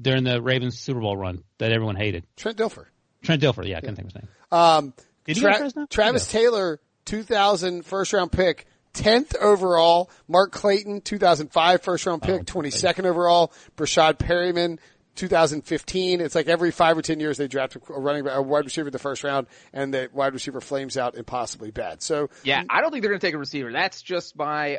during 0.00 0.24
the 0.24 0.40
Ravens 0.42 0.78
Super 0.78 1.00
Bowl 1.00 1.16
run 1.16 1.42
that 1.58 1.72
everyone 1.72 1.96
hated? 1.96 2.24
Trent 2.36 2.58
Dilfer. 2.58 2.86
Trent 3.22 3.42
Dilfer. 3.42 3.66
Yeah, 3.66 3.78
I 3.78 3.80
couldn't 3.80 3.96
think 3.96 4.08
of 4.08 4.14
his 4.14 4.22
name. 4.22 4.28
Um, 4.52 4.94
Did 5.24 5.36
he 5.36 5.42
go 5.42 5.48
to 5.48 5.52
Tra- 5.54 5.58
Fresno? 5.60 5.86
Travis 5.86 6.26
Taylor, 6.28 6.80
2000 7.06 7.84
first 7.84 8.12
round 8.12 8.32
pick, 8.32 8.66
10th 8.94 9.36
overall. 9.36 10.10
Mark 10.28 10.52
Clayton, 10.52 11.00
2005 11.02 11.82
first 11.82 12.06
round 12.06 12.22
pick, 12.22 12.40
Oh, 12.40 12.44
22nd 12.44 13.04
overall. 13.04 13.52
Breshad 13.76 14.14
Perriman, 14.18 14.78
2015. 15.16 16.20
It's 16.20 16.34
like 16.34 16.46
every 16.46 16.70
five 16.70 16.96
or 16.96 17.02
10 17.02 17.20
years 17.20 17.36
they 17.38 17.48
draft 17.48 17.76
a 17.76 17.80
running 17.92 18.26
a 18.28 18.40
wide 18.42 18.64
receiver 18.64 18.88
in 18.88 18.92
the 18.92 18.98
first 18.98 19.24
round 19.24 19.46
and 19.72 19.92
the 19.92 20.08
wide 20.12 20.32
receiver 20.34 20.60
flames 20.60 20.96
out 20.96 21.14
impossibly 21.16 21.70
bad. 21.70 22.02
So 22.02 22.30
Yeah, 22.44 22.62
I 22.70 22.80
don't 22.80 22.90
think 22.90 23.02
they're 23.02 23.10
going 23.10 23.20
to 23.20 23.26
take 23.26 23.34
a 23.34 23.38
receiver. 23.38 23.72
That's 23.72 24.02
just 24.02 24.36
my 24.36 24.78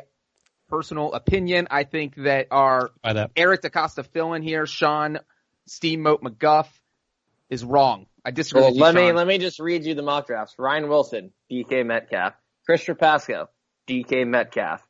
personal 0.68 1.12
opinion. 1.14 1.68
I 1.70 1.84
think 1.84 2.14
that 2.16 2.48
our 2.50 2.90
that. 3.02 3.30
Eric 3.36 3.62
DeCosta 3.62 4.06
fill 4.06 4.34
in 4.34 4.42
here, 4.42 4.66
Sean 4.66 5.18
Steamboat 5.66 6.22
McGough, 6.22 6.68
is 7.50 7.64
wrong. 7.64 8.06
I 8.24 8.30
disagree 8.30 8.60
Well, 8.62 8.70
with 8.70 8.76
you, 8.76 8.82
let 8.82 8.94
me 8.94 9.06
Sean. 9.08 9.16
let 9.16 9.26
me 9.26 9.38
just 9.38 9.58
read 9.58 9.84
you 9.84 9.94
the 9.94 10.02
mock 10.02 10.26
drafts. 10.26 10.54
Ryan 10.58 10.88
Wilson, 10.88 11.32
DK 11.50 11.84
Metcalf. 11.84 12.34
Chris 12.66 12.88
Pasco, 12.98 13.48
DK 13.88 14.26
Metcalf. 14.26 14.86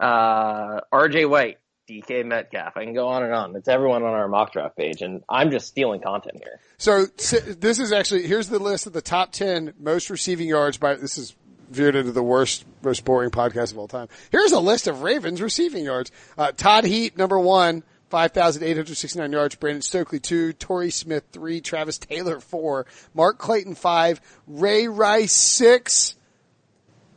Uh, 0.00 0.80
RJ 0.92 1.28
White, 1.28 1.58
DK 1.88 2.24
Metcalf. 2.24 2.76
I 2.76 2.84
can 2.84 2.94
go 2.94 3.06
on 3.08 3.22
and 3.22 3.32
on. 3.32 3.54
It's 3.54 3.68
everyone 3.68 4.02
on 4.02 4.14
our 4.14 4.26
mock 4.28 4.52
draft 4.52 4.76
page, 4.76 5.02
and 5.02 5.22
I'm 5.28 5.50
just 5.52 5.68
stealing 5.68 6.00
content 6.00 6.38
here. 6.42 6.58
So 6.78 7.06
si- 7.18 7.38
this 7.52 7.78
is 7.78 7.92
actually 7.92 8.26
here's 8.26 8.48
the 8.48 8.58
list 8.58 8.86
of 8.86 8.92
the 8.92 9.02
top 9.02 9.30
ten 9.30 9.74
most 9.78 10.10
receiving 10.10 10.48
yards 10.48 10.78
by 10.78 10.94
this 10.96 11.18
is 11.18 11.36
veered 11.70 11.96
into 11.96 12.12
the 12.12 12.22
worst, 12.22 12.64
most 12.82 13.04
boring 13.04 13.30
podcast 13.30 13.72
of 13.72 13.78
all 13.78 13.88
time. 13.88 14.08
Here's 14.30 14.52
a 14.52 14.60
list 14.60 14.86
of 14.86 15.02
Ravens 15.02 15.40
receiving 15.40 15.84
yards. 15.84 16.10
Uh, 16.36 16.52
Todd 16.52 16.84
Heap 16.84 17.16
number 17.16 17.38
one. 17.38 17.82
5,869 18.10 19.30
yards. 19.30 19.54
Brandon 19.54 19.82
Stokley, 19.82 20.18
two. 20.18 20.52
Torrey 20.52 20.90
Smith, 20.90 21.22
three. 21.32 21.60
Travis 21.60 21.96
Taylor, 21.96 22.40
four. 22.40 22.86
Mark 23.14 23.38
Clayton, 23.38 23.76
five. 23.76 24.20
Ray 24.48 24.88
Rice, 24.88 25.32
six. 25.32 26.16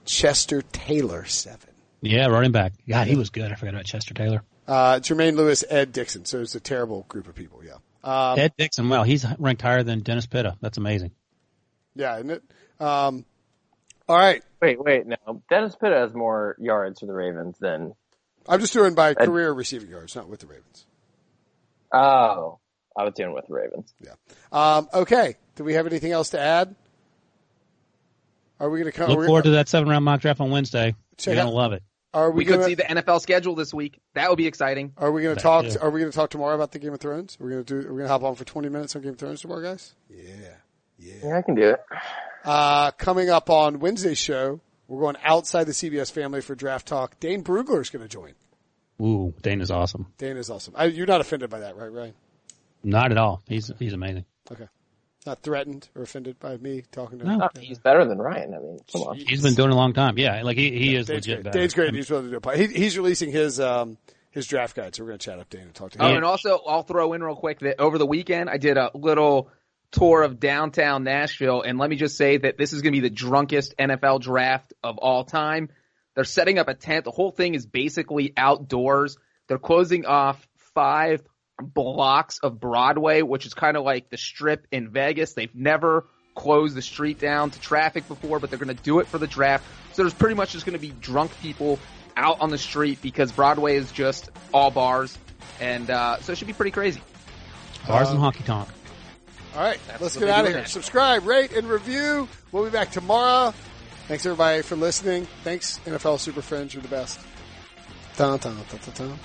Chester 0.05 0.61
Taylor, 0.61 1.25
seven. 1.25 1.71
Yeah, 2.01 2.27
running 2.27 2.51
back. 2.51 2.73
God, 2.87 3.07
he 3.07 3.15
was 3.15 3.29
good. 3.31 3.51
I 3.51 3.55
forgot 3.55 3.73
about 3.73 3.85
Chester 3.85 4.13
Taylor. 4.13 4.43
Uh, 4.67 4.99
Jermaine 4.99 5.35
Lewis, 5.35 5.63
Ed 5.67 5.91
Dickson. 5.93 6.25
So 6.25 6.41
it's 6.41 6.53
a 6.55 6.59
terrible 6.59 7.05
group 7.07 7.27
of 7.27 7.35
people, 7.35 7.61
yeah. 7.63 7.77
Um, 8.03 8.37
Ed 8.37 8.53
Dickson. 8.57 8.87
Well, 8.89 9.03
he's 9.03 9.25
ranked 9.39 9.61
higher 9.61 9.81
than 9.83 10.01
Dennis 10.01 10.25
Pitta. 10.25 10.57
That's 10.61 10.77
amazing. 10.77 11.11
yeah, 11.95 12.15
isn't 12.17 12.29
it? 12.29 12.43
Um, 12.79 13.25
all 14.07 14.17
right. 14.17 14.43
Wait, 14.61 14.83
wait, 14.83 15.05
no. 15.07 15.43
Dennis 15.49 15.75
Pitta 15.75 15.95
has 15.95 16.13
more 16.13 16.55
yards 16.59 16.99
for 16.99 17.05
the 17.05 17.13
Ravens 17.13 17.57
than. 17.59 17.93
I'm 18.47 18.59
just 18.59 18.73
doing 18.73 18.93
by 18.93 19.13
career 19.13 19.51
receiving 19.51 19.89
yards, 19.89 20.15
not 20.15 20.27
with 20.27 20.41
the 20.41 20.47
Ravens. 20.47 20.85
Oh, 21.93 22.59
I 22.97 23.03
was 23.03 23.13
doing 23.13 23.33
with 23.33 23.47
the 23.47 23.53
Ravens. 23.53 23.93
Yeah. 24.01 24.13
Um, 24.51 24.89
okay. 24.93 25.35
Do 25.55 25.63
we 25.63 25.73
have 25.75 25.87
anything 25.87 26.11
else 26.11 26.31
to 26.31 26.39
add? 26.39 26.75
Are 28.59 28.69
we 28.69 28.79
going 28.79 28.91
to 28.91 28.97
come? 28.97 29.09
Look 29.09 29.17
are 29.17 29.21
we, 29.21 29.27
forward 29.27 29.45
to 29.45 29.51
that 29.51 29.69
seven 29.69 29.89
round 29.89 30.03
mock 30.03 30.21
draft 30.21 30.41
on 30.41 30.49
Wednesday. 30.49 30.95
Check 31.17 31.35
You're 31.35 31.43
gonna 31.43 31.55
love 31.55 31.73
it. 31.73 31.83
Are 32.13 32.29
we, 32.29 32.39
we 32.39 32.45
could 32.45 32.63
see 32.63 32.75
the 32.75 32.83
NFL 32.83 33.21
schedule 33.21 33.55
this 33.55 33.73
week. 33.73 33.99
That 34.13 34.29
would 34.29 34.37
be 34.37 34.45
exciting. 34.45 34.93
Are 34.97 35.11
we 35.11 35.23
going 35.23 35.35
to 35.35 35.41
talk? 35.41 35.65
too. 35.65 35.79
Are 35.81 35.89
we 35.89 35.99
going 35.99 36.11
to 36.11 36.15
talk 36.15 36.29
tomorrow 36.29 36.53
about 36.53 36.71
the 36.71 36.77
Game 36.77 36.93
of 36.93 36.99
Thrones? 36.99 37.37
Are 37.41 37.45
we 37.45 37.51
going 37.51 37.63
to 37.63 37.81
do? 37.81 37.87
Are 37.87 37.91
we 37.91 37.97
going 37.97 38.07
to 38.07 38.09
hop 38.09 38.23
on 38.23 38.35
for 38.35 38.45
20 38.45 38.69
minutes 38.69 38.95
on 38.95 39.01
Game 39.01 39.13
of 39.13 39.17
Thrones 39.17 39.41
tomorrow, 39.41 39.63
guys? 39.63 39.95
Yeah. 40.09 40.21
Yeah. 40.99 41.13
Yeah, 41.23 41.37
I 41.37 41.41
can 41.41 41.55
do 41.55 41.69
it. 41.69 41.79
Uh, 42.43 42.91
coming 42.91 43.29
up 43.29 43.49
on 43.49 43.79
Wednesday's 43.79 44.17
show, 44.17 44.59
we're 44.87 45.01
going 45.01 45.15
outside 45.23 45.63
the 45.65 45.71
CBS 45.71 46.11
family 46.11 46.41
for 46.41 46.55
draft 46.55 46.87
talk. 46.87 47.19
Dane 47.19 47.43
Brugler 47.43 47.81
is 47.81 47.89
going 47.89 48.01
to 48.03 48.07
join. 48.09 48.33
Ooh, 49.01 49.33
Dane 49.41 49.61
is 49.61 49.71
awesome. 49.71 50.07
Dane 50.17 50.37
is 50.37 50.49
awesome. 50.49 50.73
I, 50.77 50.85
you're 50.85 51.07
not 51.07 51.21
offended 51.21 51.49
by 51.49 51.59
that, 51.61 51.75
right, 51.77 51.91
Ryan? 51.91 52.13
Not 52.83 53.11
at 53.11 53.17
all. 53.17 53.41
He's 53.47 53.71
he's 53.79 53.93
amazing. 53.93 54.25
Okay. 54.51 54.67
Not 55.25 55.41
threatened 55.41 55.87
or 55.95 56.03
offended 56.03 56.37
by 56.37 56.57
me 56.57 56.83
talking 56.91 57.19
to 57.19 57.25
No. 57.25 57.31
him. 57.35 57.41
Oh, 57.43 57.49
he's 57.59 57.79
better 57.79 58.03
than 58.05 58.17
Ryan. 58.21 58.53
I 58.53 58.59
mean, 58.59 58.79
come 58.91 59.01
on. 59.03 59.15
He's 59.15 59.41
been 59.41 59.53
doing 59.53 59.69
it 59.69 59.73
a 59.73 59.77
long 59.77 59.93
time. 59.93 60.17
Yeah, 60.17 60.41
like 60.43 60.57
he, 60.57 60.71
he 60.77 60.95
is 60.97 61.07
Dane's 61.07 61.25
legit. 61.27 61.43
great. 61.43 61.53
Dane's 61.53 61.73
great. 61.73 61.93
He's 61.95 62.09
willing 62.09 62.25
to 62.25 62.31
do 62.31 62.37
a 62.37 62.41
pod. 62.41 62.57
He, 62.57 62.67
he's 62.67 62.97
releasing 62.97 63.31
his 63.31 63.57
um, 63.61 63.97
his 64.31 64.45
draft 64.47 64.75
guide, 64.75 64.93
so 64.95 65.03
we're 65.03 65.11
going 65.11 65.19
to 65.19 65.25
chat 65.25 65.39
up 65.39 65.49
Dane 65.49 65.61
and 65.61 65.73
talk 65.73 65.91
to 65.91 65.97
him. 65.99 66.05
Oh, 66.05 66.13
and 66.15 66.25
also 66.25 66.59
I'll 66.67 66.83
throw 66.83 67.13
in 67.13 67.23
real 67.23 67.37
quick 67.37 67.59
that 67.59 67.79
over 67.79 67.97
the 67.97 68.05
weekend 68.05 68.49
I 68.49 68.57
did 68.57 68.77
a 68.77 68.91
little 68.93 69.49
tour 69.93 70.23
of 70.23 70.39
downtown 70.39 71.03
Nashville, 71.03 71.61
and 71.61 71.77
let 71.77 71.89
me 71.89 71.95
just 71.95 72.17
say 72.17 72.37
that 72.37 72.57
this 72.57 72.73
is 72.73 72.81
going 72.81 72.93
to 72.93 73.01
be 73.01 73.07
the 73.07 73.13
drunkest 73.13 73.75
NFL 73.77 74.21
draft 74.21 74.73
of 74.83 74.97
all 74.97 75.23
time. 75.23 75.69
They're 76.15 76.23
setting 76.25 76.59
up 76.59 76.67
a 76.67 76.73
tent. 76.73 77.05
The 77.05 77.11
whole 77.11 77.31
thing 77.31 77.55
is 77.55 77.65
basically 77.65 78.33
outdoors. 78.35 79.17
They're 79.47 79.57
closing 79.57 80.05
off 80.05 80.45
five 80.73 81.21
blocks 81.61 82.39
of 82.39 82.59
Broadway, 82.59 83.21
which 83.21 83.45
is 83.45 83.53
kind 83.53 83.77
of 83.77 83.83
like 83.83 84.09
the 84.09 84.17
strip 84.17 84.67
in 84.71 84.89
Vegas. 84.89 85.33
They've 85.33 85.53
never 85.55 86.07
closed 86.35 86.75
the 86.75 86.81
street 86.81 87.19
down 87.19 87.51
to 87.51 87.59
traffic 87.59 88.07
before, 88.07 88.39
but 88.39 88.49
they're 88.49 88.59
going 88.59 88.75
to 88.75 88.83
do 88.83 88.99
it 88.99 89.07
for 89.07 89.19
the 89.19 89.27
draft. 89.27 89.65
So 89.93 90.01
there's 90.01 90.13
pretty 90.13 90.35
much 90.35 90.51
just 90.51 90.65
going 90.65 90.77
to 90.77 90.81
be 90.81 90.93
drunk 91.01 91.31
people 91.41 91.79
out 92.17 92.41
on 92.41 92.49
the 92.49 92.57
street 92.57 93.01
because 93.01 93.31
Broadway 93.31 93.75
is 93.75 93.91
just 93.91 94.29
all 94.53 94.71
bars. 94.71 95.17
And 95.59 95.89
uh, 95.89 96.19
so 96.21 96.31
it 96.31 96.37
should 96.37 96.47
be 96.47 96.53
pretty 96.53 96.71
crazy. 96.71 97.01
Bars 97.87 98.09
and 98.09 98.19
honky 98.19 98.43
tonk. 98.43 98.67
All 99.55 99.61
right, 99.61 99.79
That's 99.87 100.01
let's 100.01 100.17
get 100.17 100.29
out 100.29 100.45
of 100.45 100.51
here. 100.51 100.65
Subscribe, 100.65 101.25
rate, 101.25 101.51
and 101.53 101.69
review. 101.69 102.27
We'll 102.51 102.63
be 102.63 102.71
back 102.71 102.91
tomorrow. 102.91 103.53
Thanks 104.07 104.25
everybody 104.25 104.63
for 104.63 104.75
listening. 104.75 105.27
Thanks 105.43 105.79
NFL 105.85 106.19
Super 106.19 106.41
Friends, 106.41 106.73
you're 106.73 106.81
the 106.81 106.89
best. 106.89 107.19
Dun, 108.17 108.39
dun, 108.39 108.57
dun, 108.95 109.19